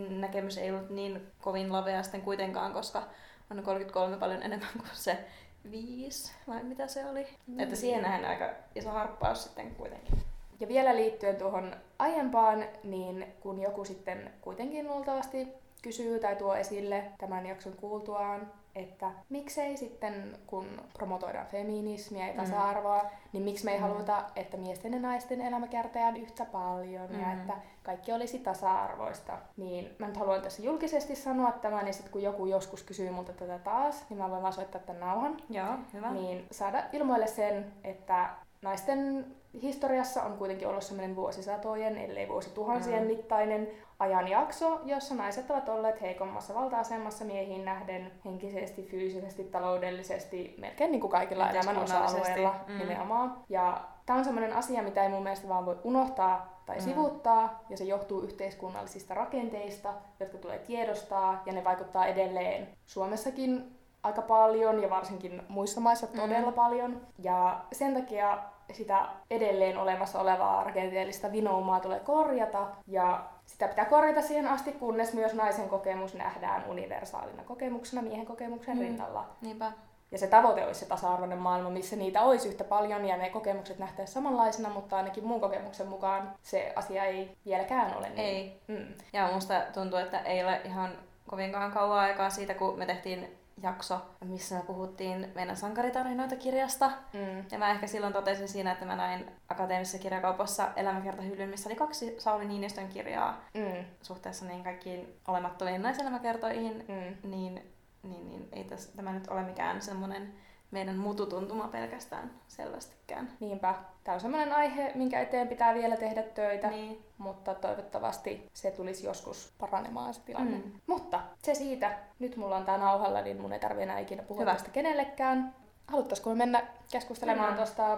näkemys 0.09 0.57
ei 0.57 0.71
ollut 0.71 0.89
niin 0.89 1.31
kovin 1.41 1.73
lavea 1.73 2.03
sitten 2.03 2.21
kuitenkaan, 2.21 2.73
koska 2.73 3.03
on 3.51 3.63
33 3.63 4.17
paljon 4.17 4.43
enemmän 4.43 4.69
kuin 4.73 4.89
se 4.93 5.25
viisi, 5.71 6.31
vai 6.47 6.63
mitä 6.63 6.87
se 6.87 7.05
oli? 7.05 7.27
Mm. 7.47 7.59
Että 7.59 7.75
siihen 7.75 8.01
nähden 8.01 8.29
aika 8.29 8.49
iso 8.75 8.89
harppaus 8.89 9.43
sitten 9.43 9.75
kuitenkin. 9.75 10.17
Ja 10.59 10.67
vielä 10.67 10.95
liittyen 10.95 11.35
tuohon 11.35 11.75
aiempaan, 11.99 12.65
niin 12.83 13.33
kun 13.39 13.61
joku 13.61 13.85
sitten 13.85 14.33
kuitenkin 14.41 14.87
luultavasti 14.87 15.47
kysyy 15.81 16.19
tai 16.19 16.35
tuo 16.35 16.55
esille 16.55 17.03
tämän 17.17 17.45
jakson 17.45 17.73
kuultuaan, 17.73 18.51
että 18.75 19.11
miksei 19.29 19.77
sitten, 19.77 20.39
kun 20.47 20.65
promotoidaan 20.93 21.47
feminismiä 21.47 22.27
ja 22.27 22.33
mm. 22.33 22.39
tasa-arvoa, 22.39 23.03
mm. 23.03 23.09
niin 23.33 23.43
miksi 23.43 23.65
me 23.65 23.71
ei 23.71 23.77
mm. 23.77 23.83
haluta, 23.83 24.23
että 24.35 24.57
miesten 24.57 24.93
ja 24.93 24.99
naisten 24.99 25.41
elämä 25.41 25.67
kärtään 25.67 26.17
yhtä 26.17 26.45
paljon 26.45 27.11
mm. 27.11 27.21
ja 27.21 27.33
että 27.33 27.53
kaikki 27.83 28.11
olisi 28.11 28.39
tasa-arvoista. 28.39 29.37
Niin 29.57 29.95
mä 29.99 30.07
nyt 30.07 30.17
haluan 30.17 30.41
tässä 30.41 30.61
julkisesti 30.61 31.15
sanoa 31.15 31.51
tämän 31.51 31.87
ja 31.87 31.93
sitten 31.93 32.11
kun 32.11 32.23
joku 32.23 32.45
joskus 32.45 32.83
kysyy 32.83 33.11
multa 33.11 33.33
tätä 33.33 33.59
taas, 33.59 34.09
niin 34.09 34.17
mä 34.17 34.29
voin 34.29 34.41
vaan 34.41 34.53
soittaa 34.53 34.81
tämän 34.81 34.99
nauhan. 34.99 35.37
Joo, 35.49 35.73
hyvä. 35.93 36.11
Niin 36.11 36.45
saada 36.51 36.83
ilmoille 36.93 37.27
sen, 37.27 37.73
että 37.83 38.29
naisten 38.63 39.25
historiassa 39.61 40.23
on 40.23 40.37
kuitenkin 40.37 40.67
ollut 40.67 40.83
sellainen 40.83 41.15
vuosisatojen, 41.15 41.97
ellei 41.97 42.27
vuosituhansien 42.27 43.01
mm. 43.01 43.07
mittainen 43.07 43.67
ajanjakso, 43.99 44.79
jossa 44.85 45.15
naiset 45.15 45.51
ovat 45.51 45.69
olleet 45.69 46.01
heikommassa 46.01 46.53
valta-asemassa 46.53 47.25
miehiin 47.25 47.65
nähden 47.65 48.11
henkisesti, 48.25 48.83
fyysisesti, 48.83 49.43
taloudellisesti, 49.43 50.55
melkein 50.57 50.91
niin 50.91 51.01
kuin 51.01 51.11
kaikilla 51.11 51.49
elämän 51.49 51.77
osa-alueilla 51.77 52.55
mm. 52.67 52.77
nimenomaan. 52.77 53.37
Ja 53.49 53.81
tämä 54.05 54.19
on 54.19 54.25
sellainen 54.25 54.53
asia, 54.53 54.83
mitä 54.83 55.03
ei 55.03 55.09
mun 55.09 55.23
mielestä 55.23 55.49
vaan 55.49 55.65
voi 55.65 55.77
unohtaa 55.83 56.61
tai 56.65 56.75
mm. 56.75 56.81
sivuuttaa, 56.81 57.63
ja 57.69 57.77
se 57.77 57.83
johtuu 57.83 58.21
yhteiskunnallisista 58.21 59.13
rakenteista, 59.13 59.93
jotka 60.19 60.37
tulee 60.37 60.59
tiedostaa, 60.59 61.41
ja 61.45 61.53
ne 61.53 61.63
vaikuttaa 61.63 62.05
edelleen 62.05 62.67
Suomessakin 62.85 63.77
aika 64.03 64.21
paljon, 64.21 64.81
ja 64.81 64.89
varsinkin 64.89 65.41
muissa 65.49 65.81
maissa 65.81 66.07
todella 66.07 66.49
mm. 66.49 66.53
paljon. 66.53 67.01
Ja 67.19 67.59
sen 67.71 67.93
takia 67.93 68.43
sitä 68.71 69.05
edelleen 69.29 69.77
olemassa 69.77 70.19
olevaa 70.19 70.63
rakenteellista 70.63 71.31
vinoumaa 71.31 71.79
tulee 71.79 71.99
korjata 71.99 72.67
ja 72.87 73.23
sitä 73.45 73.67
pitää 73.67 73.85
korjata 73.85 74.21
siihen 74.21 74.47
asti, 74.47 74.71
kunnes 74.71 75.13
myös 75.13 75.33
naisen 75.33 75.69
kokemus 75.69 76.13
nähdään 76.13 76.63
universaalina 76.69 77.43
kokemuksena 77.43 78.01
miehen 78.01 78.25
kokemuksen 78.25 78.77
mm. 78.77 78.81
rinnalla. 78.81 79.29
Niinpä. 79.41 79.71
Ja 80.11 80.17
se 80.19 80.27
tavoite 80.27 80.65
olisi 80.65 80.79
se 80.79 80.85
tasa-arvoinen 80.85 81.37
maailma, 81.37 81.69
missä 81.69 81.95
niitä 81.95 82.21
olisi 82.21 82.49
yhtä 82.49 82.63
paljon 82.63 83.05
ja 83.05 83.17
ne 83.17 83.29
kokemukset 83.29 83.79
nähtäisiin 83.79 84.13
samanlaisena, 84.13 84.69
mutta 84.69 84.97
ainakin 84.97 85.25
mun 85.25 85.41
kokemuksen 85.41 85.87
mukaan 85.87 86.33
se 86.43 86.73
asia 86.75 87.05
ei 87.05 87.37
vieläkään 87.45 87.97
ole 87.97 88.09
niin. 88.09 88.19
Ei. 88.19 88.61
Mm. 88.67 88.93
Ja 89.13 89.29
musta 89.33 89.61
tuntuu, 89.73 89.99
että 89.99 90.19
ei 90.19 90.43
ole 90.43 90.61
ihan 90.65 90.91
kovinkaan 91.27 91.71
kauan 91.71 91.99
aikaa 91.99 92.29
siitä, 92.29 92.53
kun 92.53 92.77
me 92.77 92.85
tehtiin 92.85 93.37
jakso, 93.61 94.01
missä 94.25 94.55
me 94.55 94.61
puhuttiin 94.61 95.31
meidän 95.35 95.57
sankaritarinoita 95.57 96.35
kirjasta. 96.35 96.91
Mm. 97.13 97.45
Ja 97.51 97.57
mä 97.57 97.71
ehkä 97.71 97.87
silloin 97.87 98.13
totesin 98.13 98.47
siinä, 98.47 98.71
että 98.71 98.85
mä 98.85 98.95
näin 98.95 99.31
akateemisessa 99.49 99.97
kirjakaupassa 99.97 100.69
elämäkertahyllyn, 100.75 101.49
missä 101.49 101.69
oli 101.69 101.75
kaksi 101.75 102.15
Sauli 102.19 102.45
Niinistön 102.45 102.87
kirjaa 102.87 103.41
mm. 103.53 103.85
suhteessa 104.01 104.45
niin 104.45 104.63
kaikkiin 104.63 105.19
olemattomiin 105.27 105.81
naiselämäkertoihin. 105.81 106.85
Mm. 106.87 107.29
Niin, 107.29 107.61
niin, 108.03 108.29
niin 108.29 108.47
ei 108.51 108.63
täs, 108.63 108.87
tämä 108.87 109.13
nyt 109.13 109.27
ole 109.27 109.43
mikään 109.43 109.81
semmoinen 109.81 110.33
meidän 110.73 110.97
mututuntuma 110.97 111.67
pelkästään 111.67 112.31
selvästikään. 112.47 113.29
Niinpä. 113.39 113.75
Tämä 114.03 114.15
on 114.15 114.21
sellainen 114.21 114.55
aihe, 114.55 114.91
minkä 114.95 115.21
eteen 115.21 115.47
pitää 115.47 115.73
vielä 115.73 115.97
tehdä 115.97 116.23
töitä, 116.23 116.67
niin. 116.67 117.03
mutta 117.17 117.55
toivottavasti 117.55 118.49
se 118.53 118.71
tulisi 118.71 119.05
joskus 119.05 119.53
paranemaan 119.59 120.13
se 120.13 120.21
tilanne. 120.25 120.57
Mm. 120.57 120.71
Mutta 120.87 121.19
se 121.43 121.55
siitä. 121.55 121.97
Nyt 122.19 122.37
mulla 122.37 122.57
on 122.57 122.65
tää 122.65 122.77
nauhalla, 122.77 123.21
niin 123.21 123.41
mun 123.41 123.53
ei 123.53 123.59
tarvi 123.59 123.81
enää 123.81 123.99
ikinä 123.99 124.23
puhua 124.23 124.41
Hyvä. 124.41 124.53
tästä 124.53 124.69
kenellekään. 124.69 125.55
Haluttaisiko 125.87 126.29
me 126.29 126.35
mennä 126.35 126.67
keskustelemaan 126.91 127.55
tuosta 127.55 127.97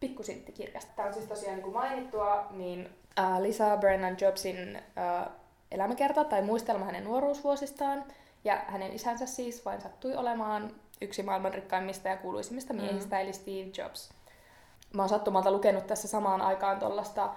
pikkusinttikirjasta? 0.00 0.92
Tämä 0.96 1.08
on 1.08 1.14
siis 1.14 1.26
tosiaan 1.26 1.54
niin 1.54 1.62
kuin 1.62 1.74
mainittua, 1.74 2.46
niin 2.50 2.88
äh, 3.18 3.40
Lisa 3.40 3.76
Brennan 3.76 4.16
Jobsin 4.20 4.76
äh, 4.76 5.28
elämäkerta 5.70 6.24
tai 6.24 6.42
muistelma 6.42 6.84
hänen 6.84 7.04
nuoruusvuosistaan. 7.04 8.04
Ja 8.44 8.60
hänen 8.66 8.92
isänsä 8.92 9.26
siis 9.26 9.64
vain 9.64 9.80
sattui 9.80 10.16
olemaan 10.16 10.70
yksi 11.00 11.22
maailman 11.22 11.54
rikkaimmista 11.54 12.08
ja 12.08 12.16
kuuluisimmista 12.16 12.72
mm. 12.72 12.80
miehistä, 12.80 13.16
mm. 13.16 13.22
eli 13.22 13.32
Steve 13.32 13.70
Jobs. 13.78 14.10
Mä 14.92 15.02
oon 15.02 15.08
sattumalta 15.08 15.50
lukenut 15.50 15.86
tässä 15.86 16.08
samaan 16.08 16.42
aikaan 16.42 16.78
tuollaista 16.78 17.34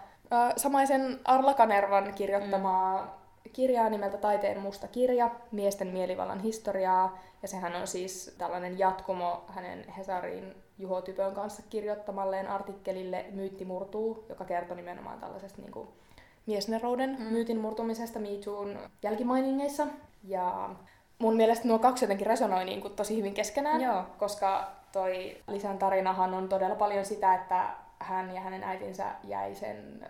samaisen 0.57 1.19
Arla 1.25 1.53
Kanervan 1.53 2.13
kirjoittamaa 2.13 3.01
mm. 3.01 3.51
kirjaa 3.53 3.89
nimeltä 3.89 4.17
Taiteen 4.17 4.59
musta 4.59 4.87
kirja, 4.87 5.31
miesten 5.51 5.87
mielivallan 5.87 6.39
historiaa. 6.39 7.19
Ja 7.41 7.47
sehän 7.47 7.75
on 7.75 7.87
siis 7.87 8.35
tällainen 8.37 8.79
jatkumo 8.79 9.45
hänen 9.47 9.89
Hesarin 9.89 10.55
Juho 10.77 11.01
Typön 11.01 11.33
kanssa 11.33 11.61
kirjoittamalleen 11.69 12.47
artikkelille 12.47 13.25
Myytti 13.31 13.65
murtuu, 13.65 14.25
joka 14.29 14.45
kertoo 14.45 14.75
nimenomaan 14.75 15.19
tällaisesta 15.19 15.61
niin 15.61 15.71
kuin 15.71 15.87
miesnerouden 16.45 17.15
mm. 17.19 17.25
myytin 17.25 17.59
murtumisesta 17.59 18.19
Me 18.19 18.29
Toon 18.45 18.79
jälkimainingeissa. 19.03 19.87
Ja 20.23 20.69
mun 21.19 21.35
mielestä 21.35 21.67
nuo 21.67 21.79
kaksi 21.79 22.05
jotenkin 22.05 22.27
resonoi 22.27 22.65
niin 22.65 22.81
kuin 22.81 22.95
tosi 22.95 23.17
hyvin 23.17 23.33
keskenään, 23.33 23.81
Joo. 23.81 24.03
koska 24.17 24.71
toi 24.91 25.37
Lisan 25.47 25.77
tarinahan 25.77 26.33
on 26.33 26.49
todella 26.49 26.75
paljon 26.75 27.05
sitä, 27.05 27.35
että 27.35 27.69
hän 27.99 28.35
ja 28.35 28.41
hänen 28.41 28.63
äitinsä 28.63 29.05
jäi 29.23 29.55
sen 29.55 30.09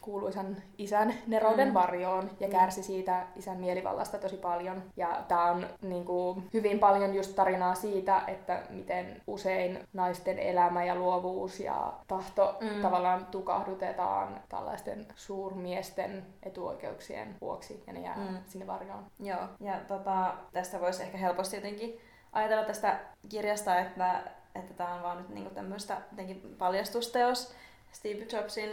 kuuluisan 0.00 0.56
isän 0.78 1.14
nerouden 1.26 1.68
mm. 1.68 1.74
varjoon 1.74 2.30
ja 2.40 2.46
mm. 2.46 2.52
kärsi 2.52 2.82
siitä 2.82 3.26
isän 3.36 3.56
mielivallasta 3.56 4.18
tosi 4.18 4.36
paljon. 4.36 4.82
Ja 4.96 5.24
tämä 5.28 5.50
on 5.50 5.66
niin 5.82 6.04
kuin, 6.04 6.48
hyvin 6.52 6.78
paljon 6.78 7.14
just 7.14 7.36
tarinaa 7.36 7.74
siitä, 7.74 8.22
että 8.26 8.62
miten 8.70 9.22
usein 9.26 9.78
naisten 9.92 10.38
elämä 10.38 10.84
ja 10.84 10.94
luovuus 10.94 11.60
ja 11.60 11.92
tahto 12.08 12.56
mm. 12.60 12.82
tavallaan 12.82 13.26
tukahdutetaan 13.26 14.40
tällaisten 14.48 15.06
suurmiesten 15.16 16.26
etuoikeuksien 16.42 17.36
vuoksi 17.40 17.84
ja 17.86 17.92
ne 17.92 18.00
jää 18.00 18.16
mm. 18.16 18.38
sinne 18.46 18.66
varjoon. 18.66 19.06
Joo, 19.20 19.48
ja 19.60 19.80
tota, 19.88 20.34
tästä 20.52 20.80
voisi 20.80 21.02
ehkä 21.02 21.18
helposti 21.18 21.56
jotenkin 21.56 22.00
ajatella 22.32 22.64
tästä 22.64 22.98
kirjasta, 23.28 23.78
että 23.78 24.20
että 24.54 24.74
tämä 24.74 24.94
on 24.94 25.02
vaan 25.02 25.18
nyt 25.18 25.28
niinku 25.28 25.54
tämmöistä 25.54 25.96
paljastusteos 26.58 27.54
Steve 27.92 28.26
Jobsin 28.32 28.70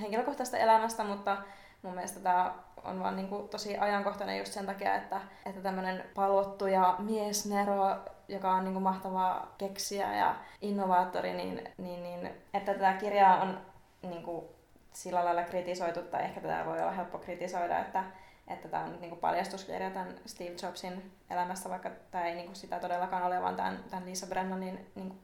henkilökohtaista 0.00 0.58
elämästä, 0.58 1.04
mutta 1.04 1.36
mun 1.82 1.94
mielestä 1.94 2.20
tämä 2.20 2.54
on 2.84 3.00
vaan 3.00 3.16
niinku 3.16 3.48
tosi 3.50 3.78
ajankohtainen 3.78 4.38
just 4.38 4.52
sen 4.52 4.66
takia, 4.66 4.94
että, 4.94 5.20
että 5.46 5.60
tämmöinen 5.60 6.04
palvottu 6.14 6.66
ja 6.66 6.96
miesnero, 6.98 7.96
joka 8.28 8.52
on 8.52 8.64
niinku 8.64 8.80
mahtava 8.80 9.48
keksiä 9.58 10.16
ja 10.16 10.36
innovaattori, 10.60 11.32
niin, 11.32 11.68
niin, 11.78 12.02
niin 12.02 12.30
että 12.54 12.72
tätä 12.72 12.92
kirjaa 12.92 13.42
on 13.42 13.60
niinku 14.02 14.54
sillä 14.92 15.24
lailla 15.24 15.42
kritisoitu, 15.42 16.02
tai 16.02 16.22
ehkä 16.24 16.40
tätä 16.40 16.66
voi 16.66 16.80
olla 16.80 16.90
helppo 16.90 17.18
kritisoida, 17.18 17.78
että, 17.78 18.04
että 18.48 18.68
tämä 18.68 18.84
on 18.84 18.92
nyt 18.92 19.00
niinku 19.00 19.16
paljastuskirja 19.16 19.90
tämän 19.90 20.14
Steve 20.26 20.56
Jobsin 20.62 21.12
elämässä, 21.30 21.70
vaikka 21.70 21.90
tämä 22.10 22.24
ei 22.24 22.34
niinku 22.34 22.54
sitä 22.54 22.80
todellakaan 22.80 23.22
ole, 23.22 23.42
vaan 23.42 23.56
tämän, 23.56 23.84
tämän 23.90 24.06
Lisa 24.06 24.26
Brennanin 24.26 24.86
niinku 24.94 25.16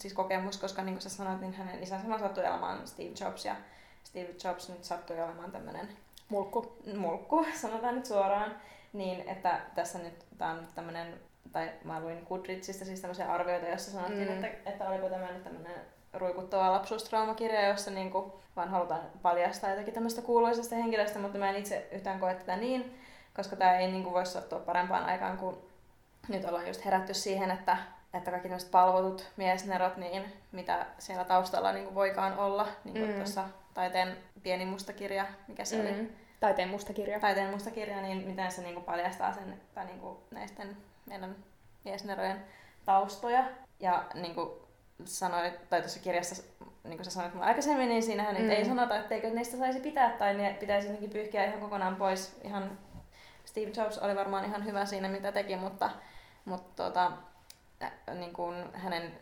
siis 0.00 0.14
kokemus, 0.14 0.56
koska 0.56 0.82
niin 0.82 0.94
kuin 0.94 1.02
sä 1.02 1.10
sanoit, 1.10 1.40
niin 1.40 1.54
hänen 1.54 1.82
isänsä 1.82 2.18
sattui 2.18 2.46
olemaan 2.46 2.88
Steve 2.88 3.10
Jobs 3.20 3.44
ja 3.44 3.56
Steve 4.04 4.34
Jobs 4.44 4.68
nyt 4.68 4.84
sattui 4.84 5.20
olemaan 5.20 5.52
tämmöinen 5.52 5.88
mulkku. 6.28 6.76
mulkku, 6.96 7.46
sanotaan 7.62 7.94
nyt 7.94 8.06
suoraan, 8.06 8.56
niin 8.92 9.28
että 9.28 9.60
tässä 9.74 9.98
nyt 9.98 10.24
tämä 10.38 10.50
on 10.50 10.68
tämmöinen, 10.74 11.14
tai 11.52 11.70
mä 11.84 12.00
luin 12.00 12.26
Goodreadsista 12.28 12.84
siis 12.84 13.00
tämmöisiä 13.00 13.32
arvioita, 13.32 13.68
jossa 13.68 13.90
sanottiin, 13.90 14.28
mm. 14.28 14.34
että, 14.34 14.70
että 14.70 14.88
oliko 14.88 15.08
tämä 15.08 15.32
nyt 15.32 15.44
tämmöinen 15.44 15.80
ruikuttava 16.12 16.72
lapsuustraumakirja, 16.72 17.68
jossa 17.68 17.90
niin 17.90 18.10
kuin 18.10 18.32
vaan 18.56 18.68
halutaan 18.68 19.00
paljastaa 19.22 19.70
jotakin 19.70 19.94
tämmöistä 19.94 20.22
kuuluisesta 20.22 20.74
henkilöstä, 20.74 21.18
mutta 21.18 21.38
mä 21.38 21.50
en 21.50 21.56
itse 21.56 21.88
yhtään 21.92 22.20
koe 22.20 22.34
tätä 22.34 22.56
niin, 22.56 22.98
koska 23.34 23.56
tämä 23.56 23.78
ei 23.78 23.90
niin 23.90 24.02
kuin 24.02 24.12
voi 24.12 24.26
sattua 24.26 24.58
parempaan 24.58 25.04
aikaan 25.04 25.38
kuin 25.38 25.56
nyt 26.28 26.44
ollaan 26.44 26.66
just 26.66 26.84
herätty 26.84 27.14
siihen, 27.14 27.50
että, 27.50 27.76
että 28.16 28.30
kaikki 28.30 28.48
tämmöiset 28.48 28.70
palvotut 28.70 29.30
miesnerot, 29.36 29.96
niin 29.96 30.24
mitä 30.52 30.86
siellä 30.98 31.24
taustalla 31.24 31.72
niin 31.72 31.84
kuin 31.84 31.94
voikaan 31.94 32.38
olla, 32.38 32.68
niin 32.84 32.94
kuin 32.94 33.10
mm. 33.10 33.16
tuossa 33.16 33.44
taiteen 33.74 34.16
pieni 34.42 34.64
musta 34.64 34.92
kirja, 34.92 35.26
mikä 35.48 35.64
se 35.64 35.76
mm. 35.76 35.82
oli? 35.82 36.12
Taiteen 36.40 36.68
musta 36.68 36.92
kirja. 36.92 37.20
Taiteen 37.20 37.50
musta 37.50 37.70
kirja, 37.70 38.02
niin 38.02 38.26
miten 38.26 38.52
se 38.52 38.62
niin 38.62 38.74
kuin 38.74 38.84
paljastaa 38.84 39.32
sen, 39.32 39.60
tai 39.74 39.86
niin 39.86 40.00
kuin 40.00 40.18
näisten 40.30 40.76
meidän 41.06 41.36
miesnerojen 41.84 42.44
taustoja. 42.84 43.44
Ja 43.80 44.04
niin 44.14 44.34
kuin 44.34 44.50
sanoit, 45.04 45.68
tai 45.68 45.80
tuossa 45.80 46.00
kirjassa, 46.00 46.42
niin 46.84 46.96
kuin 46.96 47.04
sä 47.04 47.10
sanoit 47.10 47.34
aikaisemmin, 47.40 47.88
niin 47.88 48.02
siinähän 48.02 48.36
mm. 48.36 48.50
ei 48.50 48.64
sanota, 48.64 48.96
etteikö 48.96 49.30
niistä 49.30 49.56
saisi 49.56 49.80
pitää, 49.80 50.10
tai 50.10 50.34
ne 50.34 50.56
pitäisi 50.60 50.86
jotenkin 50.86 51.10
pyyhkiä 51.10 51.44
ihan 51.44 51.60
kokonaan 51.60 51.96
pois. 51.96 52.40
Ihan 52.44 52.78
Steve 53.44 53.70
Jobs 53.76 53.98
oli 53.98 54.16
varmaan 54.16 54.44
ihan 54.44 54.64
hyvä 54.64 54.84
siinä, 54.84 55.08
mitä 55.08 55.32
teki, 55.32 55.56
mutta, 55.56 55.90
mutta 56.44 56.84
tota, 56.84 57.12
niin 58.14 58.32
kuin 58.32 58.54
hänen 58.72 59.12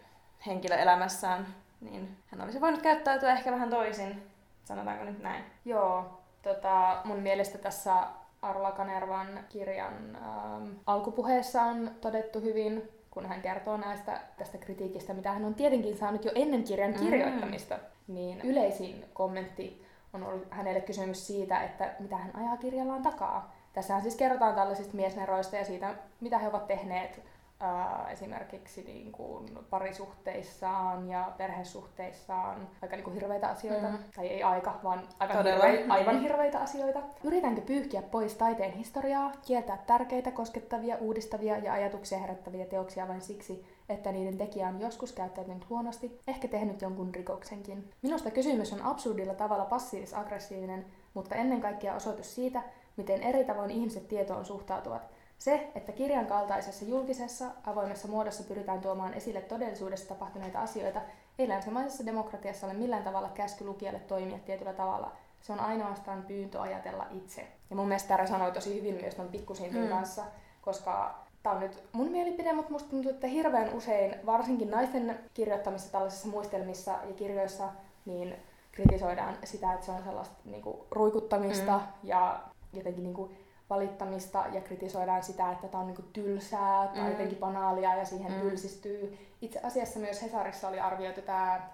henkilöelämässään, 0.47 1.47
niin 1.81 2.17
hän 2.27 2.41
olisi 2.41 2.61
voinut 2.61 2.83
käyttäytyä 2.83 3.33
ehkä 3.33 3.53
vähän 3.53 3.71
toisin, 3.71 4.23
sanotaanko 4.65 5.05
nyt 5.05 5.23
näin. 5.23 5.45
Joo, 5.65 6.21
tota, 6.43 7.01
mun 7.05 7.19
mielestä 7.19 7.59
tässä 7.59 7.95
Arla 8.43 8.73
Kanervan 8.73 9.41
kirjan 9.49 10.17
ähm, 10.17 10.71
alkupuheessa 10.87 11.63
on 11.63 11.91
todettu 12.01 12.41
hyvin, 12.41 12.89
kun 13.11 13.27
hän 13.27 13.43
kertoo 13.43 13.77
näistä 13.77 14.21
tästä 14.37 14.59
kritiikistä, 14.59 15.15
mitä 15.15 15.33
hän 15.33 15.45
on 15.45 15.55
tietenkin 15.55 15.97
saanut 15.97 16.25
jo 16.25 16.33
ennen 16.35 16.65
kirjan 16.65 16.91
mm. 16.91 16.99
kirjoittamista, 16.99 17.75
mm. 17.75 18.15
niin 18.15 18.41
yleisin 18.41 19.05
kommentti 19.13 19.87
on 20.13 20.23
ollut 20.23 20.47
hänelle 20.51 20.81
kysymys 20.81 21.27
siitä, 21.27 21.63
että 21.63 21.95
mitä 21.99 22.17
hän 22.17 22.37
ajaa 22.37 22.57
kirjallaan 22.57 23.03
takaa. 23.03 23.55
Tässähän 23.73 24.03
siis 24.03 24.17
kerrotaan 24.17 24.55
tällaisista 24.55 24.97
miesneroista 24.97 25.57
ja 25.57 25.65
siitä, 25.65 25.95
mitä 26.21 26.39
he 26.39 26.49
ovat 26.49 26.67
tehneet 26.67 27.23
ää, 27.65 28.11
esimerkiksi 28.11 28.83
niin 28.83 29.13
kuin 29.13 29.59
parisuhteissaan 29.71 31.09
ja 31.09 31.33
perhesuhteissaan 31.37 32.69
aika 32.83 32.97
niin 32.97 33.05
kuin 33.05 33.15
hirveitä 33.15 33.49
asioita. 33.49 33.89
Mm. 33.89 33.99
Tai 34.17 34.27
ei 34.27 34.43
aika, 34.43 34.81
vaan 34.85 35.03
aivan, 35.19 35.45
hirveitä, 35.45 35.95
aivan 35.95 36.21
hirveitä 36.21 36.59
asioita. 36.59 37.03
Yritänkö 37.25 37.61
pyyhkiä 37.61 38.03
pois 38.03 38.35
taiteen 38.35 38.73
historiaa, 38.73 39.33
kieltää 39.47 39.79
tärkeitä, 39.87 40.31
koskettavia, 40.31 40.97
uudistavia 40.97 41.59
ja 41.59 41.73
ajatuksia 41.73 42.19
herättäviä 42.19 42.67
teoksia 42.67 43.09
vain 43.09 43.21
siksi, 43.21 43.67
että 43.89 44.13
niiden 44.13 44.39
tekijä 44.39 44.69
on 44.69 44.81
joskus 44.81 45.13
käyttäytynyt 45.13 45.71
huonosti, 45.71 46.21
ehkä 46.29 46.49
tehnyt 46.49 46.83
jonkun 46.83 47.15
rikoksenkin. 47.15 47.91
Minusta 48.03 48.31
kysymys 48.31 48.73
on 48.73 48.83
absurdilla 48.83 49.35
tavalla 49.35 49.65
passiivis-aggressiivinen, 49.65 50.85
mutta 51.15 51.35
ennen 51.35 51.61
kaikkea 51.61 51.95
osoitus 51.95 52.35
siitä, 52.35 52.63
miten 52.97 53.23
eri 53.23 53.45
tavoin 53.45 53.71
ihmiset 53.71 54.09
tietoon 54.09 54.45
suhtautuvat. 54.45 55.14
Se, 55.39 55.71
että 55.75 55.93
kirjan 55.93 56.27
kaltaisessa 56.27 56.85
julkisessa, 56.85 57.47
avoimessa 57.67 58.09
muodossa 58.09 58.45
pyritään 58.45 58.81
tuomaan 58.81 59.15
esille 59.15 59.41
todellisuudessa 59.41 60.09
tapahtuneita 60.09 60.61
asioita, 60.61 61.01
ei 61.39 61.49
länsimaisessa 61.49 62.07
demokratiassa 62.07 62.67
ole 62.67 62.75
millään 62.75 63.03
tavalla 63.03 63.29
käsky 63.29 63.65
lukijalle 63.65 64.01
toimia 64.01 64.39
tietyllä 64.39 64.73
tavalla. 64.73 65.13
Se 65.41 65.53
on 65.53 65.61
ainoastaan 65.61 66.23
pyyntö 66.23 66.61
ajatella 66.61 67.07
itse. 67.11 67.49
Ja 67.71 67.77
mun 67.77 67.89
mielestä 67.89 68.09
Tara 68.09 68.27
sanoi 68.27 68.53
tosi 68.53 68.75
hyvin 68.75 68.95
myös 68.95 69.15
ton 69.15 69.29
pikkusintin 69.29 69.83
mm. 69.83 69.89
kanssa, 69.89 70.25
koska 70.63 71.25
tämä 71.43 71.55
on 71.55 71.61
nyt 71.61 71.83
mun 71.93 72.11
mielipide, 72.11 72.53
mutta 72.53 72.73
musta 72.73 72.91
tuntuu, 72.91 73.11
että 73.11 73.27
hirveän 73.27 73.75
usein, 73.75 74.15
varsinkin 74.27 74.71
naisten 74.71 75.19
kirjoittamissa 75.35 75.93
tällaisissa 75.93 76.29
muistelmissa 76.29 76.91
ja 76.91 77.15
kirjoissa, 77.17 77.69
niin 78.05 78.37
kritisoidaan 78.73 79.37
sitä, 79.45 79.73
että 79.73 79.87
se 79.87 79.93
on 79.93 80.03
sellaista 80.05 80.35
niinku, 80.45 80.87
ruikuttamista 80.91 81.79
mm. 81.79 81.85
ja 82.03 82.41
jotenkin 82.73 83.05
niinku, 83.05 83.33
valittamista 83.75 84.45
ja 84.53 84.61
kritisoidaan 84.61 85.23
sitä, 85.23 85.53
että 85.53 85.69
tämä 85.69 85.81
on 85.81 85.87
niinku 85.87 86.03
tylsää 86.03 86.87
tai 86.87 87.03
mm. 87.03 87.11
jotenkin 87.11 87.39
banaalia 87.39 87.95
ja 87.95 88.05
siihen 88.05 88.33
mm. 88.33 88.41
tylsistyy. 88.41 89.19
Itse 89.43 89.61
asiassa 89.63 90.01
myös 90.01 90.23
Hesarissa 90.23 90.69
oli 90.69 90.81
arvioitu 90.81 91.23
tämä 91.23 91.69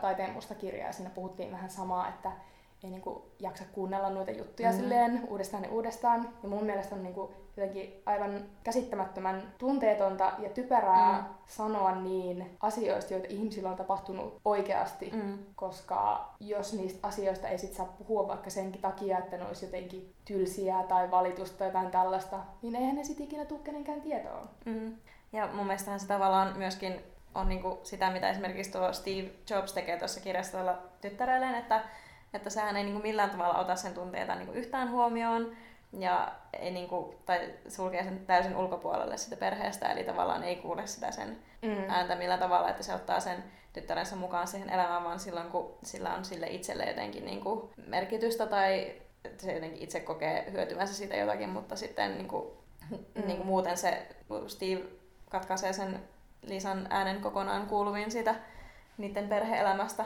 taiteen 0.00 0.32
musta 0.32 0.54
kirja 0.54 0.86
ja 0.86 0.92
siinä 0.92 1.10
puhuttiin 1.10 1.52
vähän 1.52 1.70
samaa, 1.70 2.08
että 2.08 2.32
ei 2.84 2.90
niinku 2.90 3.24
jaksa 3.38 3.64
kuunnella 3.72 4.10
noita 4.10 4.30
juttuja 4.30 4.70
mm. 4.70 4.76
silleen 4.76 5.22
uudestaan 5.28 5.64
ja 5.64 5.70
uudestaan. 5.70 6.28
Ja 6.42 6.48
mun 6.48 6.64
mielestä 6.64 6.94
on 6.94 7.02
niinku 7.02 7.34
jotenkin 7.56 8.02
aivan 8.06 8.44
käsittämättömän 8.64 9.42
tunteetonta 9.58 10.32
ja 10.38 10.48
typerää 10.48 11.18
mm. 11.20 11.34
sanoa 11.46 11.94
niin 11.94 12.56
asioista, 12.60 13.12
joita 13.12 13.26
ihmisillä 13.30 13.70
on 13.70 13.76
tapahtunut 13.76 14.40
oikeasti, 14.44 15.10
mm. 15.14 15.38
koska 15.54 16.30
jos 16.40 16.72
niistä 16.72 17.08
asioista 17.08 17.48
ei 17.48 17.58
sit 17.58 17.72
saa 17.72 17.94
puhua 17.98 18.28
vaikka 18.28 18.50
senkin 18.50 18.82
takia, 18.82 19.18
että 19.18 19.36
ne 19.36 19.46
olisi 19.46 19.66
jotenkin 19.66 20.14
tylsiä 20.24 20.82
tai 20.88 21.10
valitusta 21.10 21.58
tai 21.58 21.68
jotain 21.68 21.90
tällaista, 21.90 22.38
niin 22.62 22.76
eihän 22.76 22.96
ne 22.96 23.04
sit 23.04 23.20
ikinä 23.20 23.44
tule 23.44 23.60
kenenkään 23.64 24.00
tietoon. 24.00 24.48
Mm. 24.64 24.96
Ja 25.32 25.46
mun 25.46 25.66
mielestähän 25.66 26.00
se 26.00 26.06
tavallaan 26.06 26.58
myöskin 26.58 27.00
on 27.34 27.48
niinku 27.48 27.80
sitä, 27.82 28.10
mitä 28.10 28.30
esimerkiksi 28.30 28.72
tuo 28.72 28.92
Steve 28.92 29.30
Jobs 29.50 29.72
tekee 29.72 29.98
tuossa 29.98 30.20
kirjastolla 30.20 30.78
tyttärelleen, 31.00 31.54
että, 31.54 31.82
että 32.34 32.50
sehän 32.50 32.76
ei 32.76 32.84
niinku 32.84 33.02
millään 33.02 33.30
tavalla 33.30 33.58
ota 33.58 33.76
sen 33.76 33.94
tunteita 33.94 34.34
niinku 34.34 34.52
yhtään 34.52 34.90
huomioon, 34.90 35.56
ja 35.92 36.32
ei 36.52 36.70
niinku, 36.70 37.14
tai 37.26 37.54
sulkee 37.68 38.04
sen 38.04 38.26
täysin 38.26 38.56
ulkopuolelle 38.56 39.16
sitä 39.16 39.36
perheestä, 39.36 39.88
eli 39.88 40.04
tavallaan 40.04 40.44
ei 40.44 40.56
kuule 40.56 40.86
sitä 40.86 41.10
sen 41.10 41.38
mm. 41.62 41.84
ääntä 41.88 42.16
millään 42.16 42.40
tavalla, 42.40 42.70
että 42.70 42.82
se 42.82 42.94
ottaa 42.94 43.20
sen 43.20 43.44
tyttärensä 43.72 44.16
mukaan 44.16 44.46
siihen 44.48 44.70
elämään, 44.70 45.04
vaan 45.04 45.20
silloin 45.20 45.50
kun 45.50 45.78
sillä 45.82 46.14
on 46.14 46.24
sille 46.24 46.46
itselle 46.46 46.84
jotenkin 46.84 47.24
niinku 47.24 47.70
merkitystä 47.86 48.46
tai 48.46 48.92
se 49.38 49.52
jotenkin 49.52 49.82
itse 49.82 50.00
kokee 50.00 50.52
hyötyvänsä 50.52 50.94
siitä 50.94 51.16
jotakin, 51.16 51.48
mutta 51.48 51.76
sitten 51.76 52.18
niinku, 52.18 52.56
mm. 52.90 53.26
niinku 53.26 53.44
muuten 53.44 53.76
se 53.76 54.06
Steve 54.46 54.82
katkaisee 55.30 55.72
sen 55.72 56.02
Lisan 56.42 56.86
äänen 56.90 57.20
kokonaan 57.20 57.66
kuuluviin 57.66 58.10
siitä 58.10 58.34
niiden 58.98 59.28
perheelämästä. 59.28 60.04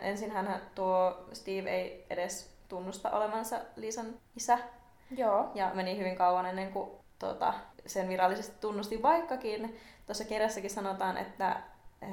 Ensin 0.00 0.30
hän 0.30 0.62
tuo 0.74 1.26
Steve 1.32 1.70
ei 1.70 2.06
edes 2.10 2.50
tunnusta 2.68 3.10
olevansa 3.10 3.56
Lisan 3.76 4.14
isä, 4.36 4.58
Joo. 5.16 5.50
Ja 5.54 5.70
meni 5.74 5.98
hyvin 5.98 6.16
kauan 6.16 6.46
ennen 6.46 6.72
kuin 6.72 6.90
tuota, 7.18 7.54
sen 7.86 8.08
virallisesti 8.08 8.56
tunnusti, 8.60 9.02
vaikkakin 9.02 9.78
tuossa 10.06 10.24
kirjassakin 10.24 10.70
sanotaan, 10.70 11.16
että 11.16 11.56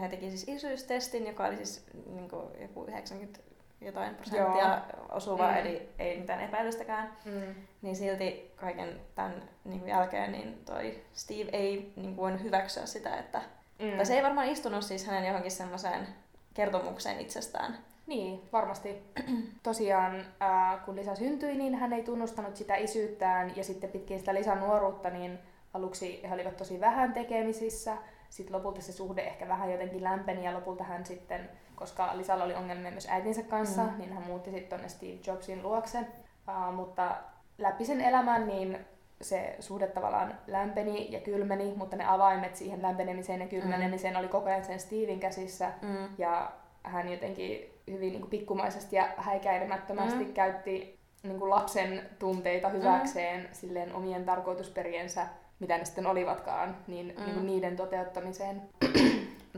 he 0.01 0.09
teki 0.09 0.29
siis 0.29 0.47
isyystestin, 0.47 1.27
joka 1.27 1.45
oli 1.45 1.55
siis 1.55 1.85
niin 2.05 2.29
kuin 2.29 2.61
joku 2.61 2.85
90 2.85 3.39
jotain 3.81 4.15
prosenttia 4.15 4.81
Joo. 4.93 5.05
osuva, 5.09 5.51
mm. 5.51 5.57
eli 5.57 5.89
ei 5.99 6.19
mitään 6.19 6.41
epäilystäkään, 6.41 7.17
mm. 7.25 7.55
niin 7.81 7.95
silti 7.95 8.51
kaiken 8.55 8.99
tämän 9.15 9.43
niin 9.63 9.79
kuin 9.79 9.89
jälkeen 9.89 10.31
niin 10.31 10.61
toi 10.65 11.01
Steve 11.13 11.49
ei 11.53 11.93
niin 11.95 12.15
kuin, 12.15 12.17
voinut 12.17 12.43
hyväksyä 12.43 12.85
sitä, 12.85 13.17
että 13.17 13.41
mm. 13.79 13.95
tai 13.95 14.05
se 14.05 14.15
ei 14.15 14.23
varmaan 14.23 14.47
istunut 14.47 14.83
siis 14.83 15.05
hänen 15.05 15.27
johonkin 15.27 15.51
semmoiseen 15.51 16.07
kertomukseen 16.53 17.19
itsestään, 17.19 17.77
niin, 18.09 18.49
varmasti. 18.53 19.03
Tosiaan, 19.63 20.25
ää, 20.39 20.77
kun 20.85 20.95
Lisa 20.95 21.15
syntyi, 21.15 21.55
niin 21.55 21.75
hän 21.75 21.93
ei 21.93 22.03
tunnustanut 22.03 22.55
sitä 22.55 22.75
isyyttään 22.75 23.53
ja 23.55 23.63
sitten 23.63 23.89
pitkin 23.89 24.19
sitä 24.19 24.33
Lisan 24.33 24.59
nuoruutta, 24.59 25.09
niin 25.09 25.39
aluksi 25.73 26.21
he 26.29 26.33
olivat 26.33 26.57
tosi 26.57 26.79
vähän 26.79 27.13
tekemisissä. 27.13 27.97
Sitten 28.29 28.55
lopulta 28.55 28.81
se 28.81 28.91
suhde 28.91 29.21
ehkä 29.21 29.47
vähän 29.47 29.71
jotenkin 29.71 30.03
lämpeni 30.03 30.45
ja 30.45 30.53
lopulta 30.53 30.83
hän 30.83 31.05
sitten, 31.05 31.49
koska 31.75 32.17
Lisalla 32.17 32.43
oli 32.43 32.55
ongelmia 32.55 32.91
myös 32.91 33.07
äitinsä 33.09 33.43
kanssa, 33.43 33.83
mm. 33.83 33.97
niin 33.97 34.13
hän 34.13 34.23
muutti 34.23 34.51
sitten 34.51 34.69
tuonne 34.69 34.89
Steve 34.89 35.19
Jobsin 35.27 35.63
luokse. 35.63 35.99
Uh, 35.99 36.75
mutta 36.75 37.15
läpi 37.57 37.85
sen 37.85 38.01
elämän 38.01 38.47
niin 38.47 38.77
se 39.21 39.55
suhde 39.59 39.87
tavallaan 39.87 40.37
lämpeni 40.47 41.11
ja 41.11 41.19
kylmeni, 41.19 41.73
mutta 41.77 41.95
ne 41.95 42.05
avaimet 42.07 42.55
siihen 42.55 42.81
lämpenemiseen 42.81 43.41
ja 43.41 43.47
kylmenemiseen 43.47 44.13
mm. 44.13 44.19
oli 44.19 44.27
koko 44.27 44.49
ajan 44.49 44.65
sen 44.65 44.79
Steven 44.79 45.19
käsissä. 45.19 45.71
Mm. 45.81 46.09
Ja 46.17 46.51
hän 46.83 47.11
jotenkin 47.11 47.68
hyvin 47.91 48.11
niin 48.11 48.21
kuin 48.21 48.29
pikkumaisesti 48.29 48.95
ja 48.95 49.09
häikäilemättömästi 49.17 50.23
mm. 50.23 50.33
käytti 50.33 50.99
niin 51.23 51.39
kuin 51.39 51.49
lapsen 51.49 52.09
tunteita 52.19 52.69
hyväkseen 52.69 53.41
mm. 53.41 53.47
silleen 53.51 53.95
omien 53.95 54.25
tarkoitusperiensä, 54.25 55.27
mitä 55.59 55.77
ne 55.77 55.85
sitten 55.85 56.07
olivatkaan, 56.07 56.77
niin, 56.87 57.13
mm. 57.17 57.23
niin 57.23 57.33
kuin 57.33 57.45
niiden 57.45 57.75
toteuttamiseen. 57.75 58.61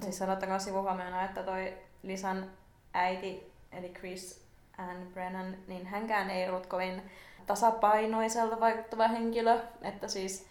siis 0.01 0.17
sanottakaa 0.17 0.59
sivuhuomiona, 0.59 1.25
että 1.25 1.43
toi 1.43 1.73
Lisan 2.03 2.51
äiti, 2.93 3.51
eli 3.71 3.89
Chris 3.89 4.45
Ann 4.77 5.07
Brennan, 5.13 5.57
niin 5.67 5.85
hänkään 5.85 6.29
ei 6.29 6.49
ollut 6.49 6.65
kovin 6.65 7.01
tasapainoiselta 7.45 8.59
vaikuttava 8.59 9.07
henkilö, 9.07 9.59
että 9.81 10.07
siis 10.07 10.47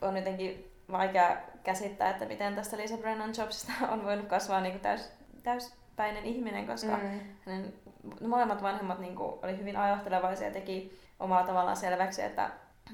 on 0.00 0.16
jotenkin 0.16 0.72
vaikea 0.90 1.36
käsittää, 1.62 2.10
että 2.10 2.24
miten 2.24 2.54
tästä 2.54 2.76
Lisa 2.76 2.96
Brennan 2.96 3.32
Jobsista 3.38 3.72
on 3.92 4.04
voinut 4.04 4.26
kasvaa 4.26 4.60
niin 4.60 4.72
kuin 4.72 4.82
täys, 4.82 5.12
täys 5.42 5.81
päinen 5.96 6.24
ihminen, 6.24 6.66
koska 6.66 6.96
mm. 6.96 7.20
hänen 7.46 7.72
molemmat 8.28 8.62
vanhemmat 8.62 8.98
niin 8.98 9.16
kuin, 9.16 9.34
oli 9.42 9.58
hyvin 9.58 9.76
ajattelevaisia 9.76 10.46
ja 10.46 10.52
teki 10.52 10.98
omalla 11.20 11.46
tavallaan 11.46 11.76
selväksi, 11.76 12.22
että, 12.22 12.50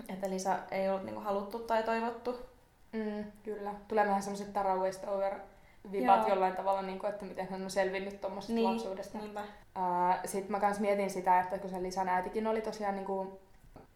että 0.08 0.30
Lisa 0.30 0.58
ei 0.70 0.88
ollut 0.88 1.04
niin 1.04 1.14
kuin, 1.14 1.24
haluttu 1.24 1.58
tai 1.58 1.82
toivottu. 1.82 2.38
Mm, 2.92 3.24
kyllä. 3.42 3.74
Tulee 3.88 4.06
vähän 4.06 4.22
semmoiset 4.22 4.52
Tara 4.52 4.76
Westover 4.76 5.34
vipat 5.92 6.28
jollain 6.28 6.56
tavalla, 6.56 6.82
niin 6.82 6.98
kuin, 6.98 7.11
että 7.11 7.24
miten 7.24 7.48
hän 7.48 7.62
on 7.62 7.70
selvinnyt 7.70 8.20
tuommoisesta 8.20 8.54
niin, 8.54 8.70
lapsuudesta. 8.70 9.18
Uh, 9.18 9.24
Sitten 10.24 10.52
mä 10.52 10.61
kans 10.61 10.80
mietin 10.80 11.11
sitä, 11.11 11.40
että 11.40 11.58
kun 11.58 11.70
se 11.70 11.82
Lisan 11.82 12.08
äitikin 12.08 12.46
oli 12.46 12.61
tosiaan 12.61 12.94
niin 12.94 13.06
kuin 13.06 13.28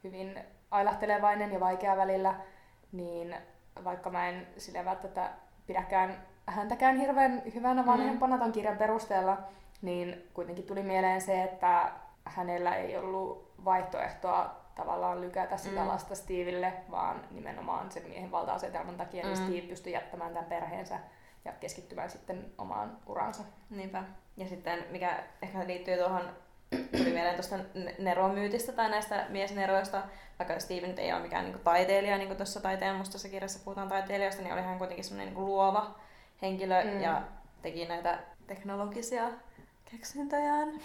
hyvin 0.05 0.39
ailahtelevainen 0.71 1.53
ja 1.53 1.61
vaikea 1.61 1.97
välillä, 1.97 2.35
niin 2.93 3.37
vaikka 3.85 4.11
mä 4.11 4.29
en 4.29 4.47
sille 4.59 4.85
välttämättä 4.85 5.31
pidäkään 5.67 6.27
häntäkään 6.47 6.97
hirveän 6.97 7.43
hyvänä 7.55 7.87
vanhempana 7.87 8.39
ton 8.39 8.53
kirjan 8.53 8.77
perusteella, 8.77 9.39
niin 9.83 10.31
kuitenkin 10.35 10.67
tuli 10.67 10.83
mieleen 10.83 11.21
se, 11.21 11.43
että 11.43 11.93
hänellä 12.25 12.77
ei 12.77 12.97
ollut 12.97 13.53
vaihtoehtoa 13.65 14.63
tavallaan 14.75 15.21
lykätä 15.21 15.57
sitä 15.57 15.81
mm. 15.81 15.89
lasta 15.89 16.15
Steville, 16.15 16.73
vaan 16.91 17.21
nimenomaan 17.31 17.93
sen 17.93 18.09
miehen 18.09 18.31
valta-asetelman 18.31 18.97
takia 18.97 19.27
niin 19.27 19.39
mm. 19.39 19.45
niin 19.45 19.53
Steve 19.53 19.69
pystyi 19.69 19.93
jättämään 19.93 20.33
tämän 20.33 20.49
perheensä 20.49 20.99
ja 21.45 21.53
keskittymään 21.53 22.11
sitten 22.11 22.47
omaan 22.59 22.99
uransa. 23.07 23.43
Niinpä. 23.71 24.05
Ja 24.37 24.49
sitten, 24.49 24.85
mikä 24.91 25.23
ehkä 25.43 25.67
liittyy 25.67 25.97
tuohon, 25.97 26.23
tuli 26.71 27.11
mieleen 27.11 27.35
tuosta 27.35 27.57
neromyytistä 27.99 28.73
tai 28.73 28.91
näistä 28.91 29.27
miesneroista, 29.29 30.03
vaikka 30.39 30.61
Steven 30.61 30.89
nyt 30.89 30.99
ei 30.99 31.13
ole 31.13 31.23
mikään 31.23 31.45
niin 31.45 31.59
taiteilija, 31.65 32.19
niin 32.19 32.29
kuin 32.29 32.37
tuossa 32.37 32.61
taiteen 32.61 32.97
mustassa 32.97 33.29
kirjassa 33.29 33.65
puhutaan 33.65 33.89
taiteilijasta, 33.89 34.43
niin 34.43 34.55
oli 34.55 34.63
hän 34.63 34.79
kuitenkin 34.79 35.05
semmoinen 35.05 35.35
niin 35.35 35.47
luova 35.47 35.95
henkilö 36.43 36.85
mm. 36.85 37.01
ja 37.01 37.23
teki 37.63 37.87
näitä 37.87 38.19
teknologisia 38.47 39.25
keksintöjään. 39.91 40.69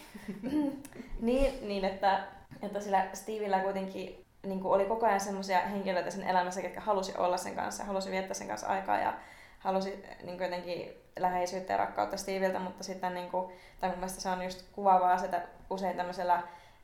niin, 1.22 1.67
niin, 1.67 1.86
että, 1.86 2.24
että 2.62 2.80
sillä 2.80 3.08
Stevillä 3.13 3.60
kuitenkin 3.60 4.26
niin 4.43 4.60
kuin 4.60 4.74
oli 4.74 4.86
koko 4.86 5.06
ajan 5.06 5.20
semmoisia 5.20 5.60
henkilöitä 5.60 6.12
sen 6.12 6.24
elämässä, 6.24 6.62
jotka 6.62 6.82
halusi 6.82 7.17
olla 7.17 7.38
sen 7.38 7.56
kanssa, 7.56 7.84
halusi 7.84 8.12
viettää 8.12 8.34
sen 8.34 8.48
kanssa 8.48 8.67
aikaa 8.67 9.00
ja 9.00 9.13
halusi 9.60 10.04
niin 10.24 10.38
kuin 10.38 10.46
jotenkin 10.46 10.89
läheisyyttä 11.20 11.74
ja 11.74 11.78
rakkautta 11.78 12.17
Steviltä, 12.17 12.60
mutta 12.60 12.84
sitten 12.84 13.13
niin 13.13 13.32
kuin, 13.32 13.54
tai 13.80 13.89
mun 13.89 14.00
mielestä 14.00 14.22
se 14.22 14.30
on 14.30 14.43
just 14.43 14.65
kuvaavaa, 14.72 15.24
että 15.26 15.41
usein 15.70 15.98
tämmöisellä 15.98 16.34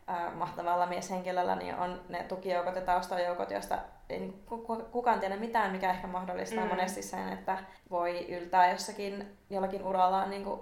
äh, 0.10 0.36
mahtavalla 0.36 0.86
mieshenkilöllä 0.86 1.56
niin 1.56 1.76
on 1.76 2.02
ne 2.10 2.24
tukijoukot 2.24 2.76
ja 2.76 2.82
taustajoukot, 2.82 3.52
joista 3.52 3.78
ei 4.10 4.20
niin 4.20 4.44
kukaan 4.92 5.20
tiedä 5.20 5.36
mitään, 5.36 5.72
mikä 5.72 5.92
ehkä 5.92 6.08
mahdollistaa 6.08 6.64
mm. 6.64 6.70
monesti 6.70 7.02
sen, 7.02 7.34
että 7.34 7.58
voi 7.90 8.26
yltää 8.36 8.72
jossakin 8.72 9.38
jollakin 9.50 9.84
urallaan 9.84 10.30
niin 10.30 10.44
kuin 10.44 10.62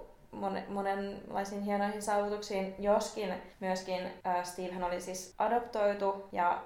monenlaisiin 0.68 1.62
hienoihin 1.62 2.02
saavutuksiin, 2.02 2.74
joskin 2.78 3.34
myöskin 3.60 4.00
äh, 4.26 4.44
Steve 4.44 4.72
hän 4.72 4.84
oli 4.84 5.00
siis 5.00 5.34
adoptoitu 5.38 6.28
ja 6.32 6.62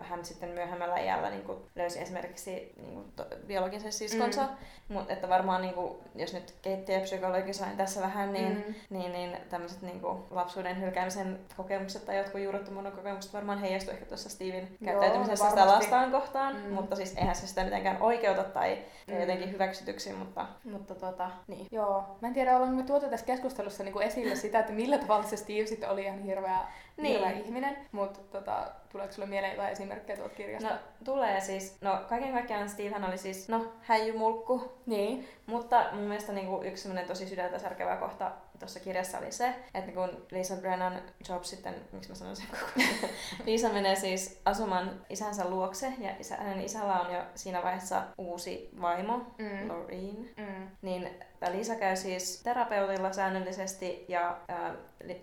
hän 0.00 0.24
sitten 0.24 0.48
myöhemmällä 0.48 0.98
iällä 0.98 1.30
niin 1.30 1.42
kuin, 1.42 1.58
löysi 1.76 2.00
esimerkiksi 2.00 2.72
niin 2.76 2.94
kuin, 2.94 3.12
to, 3.16 3.26
biologisen 3.46 3.92
siskonsa. 3.92 4.42
Mm. 4.42 4.94
Mutta 4.94 5.12
että 5.12 5.28
varmaan, 5.28 5.62
niin 5.62 5.74
kuin, 5.74 5.98
jos 6.14 6.34
nyt 6.34 6.54
keittiöpsykologisoin 6.62 7.76
tässä 7.76 8.00
vähän, 8.00 8.32
niin, 8.32 8.64
mm. 8.66 8.74
niin, 8.98 9.12
niin 9.12 9.36
tämmöiset 9.50 9.82
niin 9.82 10.00
kuin, 10.00 10.18
lapsuuden 10.30 10.80
hylkäämisen 10.80 11.38
kokemukset 11.56 12.06
tai 12.06 12.18
jotkut 12.18 12.40
juurrettomuuden 12.40 12.92
kokemukset 12.92 13.32
varmaan 13.32 13.58
heijastuu 13.58 13.92
ehkä 13.92 14.06
tuossa 14.06 14.28
Steven 14.28 14.68
käyttäytymisessä 14.84 15.50
sitä 15.50 15.66
lastaan 15.66 16.10
kohtaan. 16.10 16.56
Mm. 16.56 16.72
Mutta 16.72 16.96
siis 16.96 17.16
eihän 17.16 17.36
se 17.36 17.46
sitä 17.46 17.64
mitenkään 17.64 18.02
oikeuta 18.02 18.44
tai 18.44 18.78
mm. 19.06 19.20
jotenkin 19.20 19.52
hyväksytyksi, 19.52 20.12
mutta, 20.12 20.46
mutta 20.64 20.94
tota, 20.94 21.30
niin. 21.46 21.66
Joo, 21.70 22.16
mä 22.20 22.28
en 22.28 22.34
tiedä, 22.34 22.56
ollaanko 22.56 22.76
me 22.76 22.82
tuotu 22.82 23.08
tässä 23.08 23.26
keskustelussa 23.26 23.84
niin 23.84 23.92
kuin 23.92 24.06
esille 24.06 24.36
sitä, 24.36 24.58
että 24.58 24.72
millä 24.72 24.98
tavalla 24.98 25.26
se 25.26 25.36
Steve 25.36 25.66
sitten 25.66 25.90
oli 25.90 26.04
ihan 26.04 26.18
hirveä 26.18 26.58
niin. 27.02 27.16
hyvä 27.20 27.30
ihminen, 27.30 27.76
mutta 27.92 28.20
tota, 28.20 28.70
tuleeko 28.92 29.12
sulle 29.12 29.28
mieleen 29.28 29.52
jotain 29.52 29.72
esimerkkejä 29.72 30.16
tuolta 30.16 30.34
kirjasta? 30.34 30.68
No 30.68 30.76
tulee 31.04 31.40
siis, 31.40 31.76
no 31.80 32.00
kaiken 32.08 32.32
kaikkiaan 32.32 32.68
Stevehän 32.68 33.04
oli 33.04 33.18
siis, 33.18 33.48
no 33.48 33.72
häijymulkku. 33.82 34.72
Niin. 34.86 35.28
Mutta 35.46 35.84
mun 35.92 36.04
mielestä 36.04 36.32
niinku 36.32 36.62
yksi 36.62 36.88
tosi 37.06 37.26
sydäntä 37.26 37.58
särkevä 37.58 37.96
kohta 37.96 38.32
tuossa 38.58 38.80
kirjassa 38.80 39.18
oli 39.18 39.32
se, 39.32 39.54
että 39.74 39.92
kun 39.92 40.26
Lisa 40.30 40.56
Brennan 40.56 41.02
job 41.28 41.42
sitten, 41.42 41.74
miksi 41.92 42.08
mä 42.08 42.14
sanon 42.14 42.36
sen 42.36 42.46
koko 42.50 42.88
Lisa 43.46 43.68
menee 43.68 43.96
siis 43.96 44.40
asumaan 44.44 45.00
isänsä 45.10 45.50
luokse 45.50 45.92
ja 45.98 46.10
isä, 46.18 46.36
hänen 46.36 46.60
isällä 46.60 47.00
on 47.00 47.14
jo 47.14 47.22
siinä 47.34 47.62
vaiheessa 47.62 48.02
uusi 48.18 48.70
vaimo, 48.80 49.16
mm. 49.38 49.68
Loreen. 49.68 50.30
Mm. 50.36 50.68
Niin 50.82 51.10
Lisa 51.50 51.74
käy 51.74 51.96
siis 51.96 52.42
terapeutilla 52.42 53.12
säännöllisesti 53.12 54.04
ja 54.08 54.38
äh, 54.50 54.72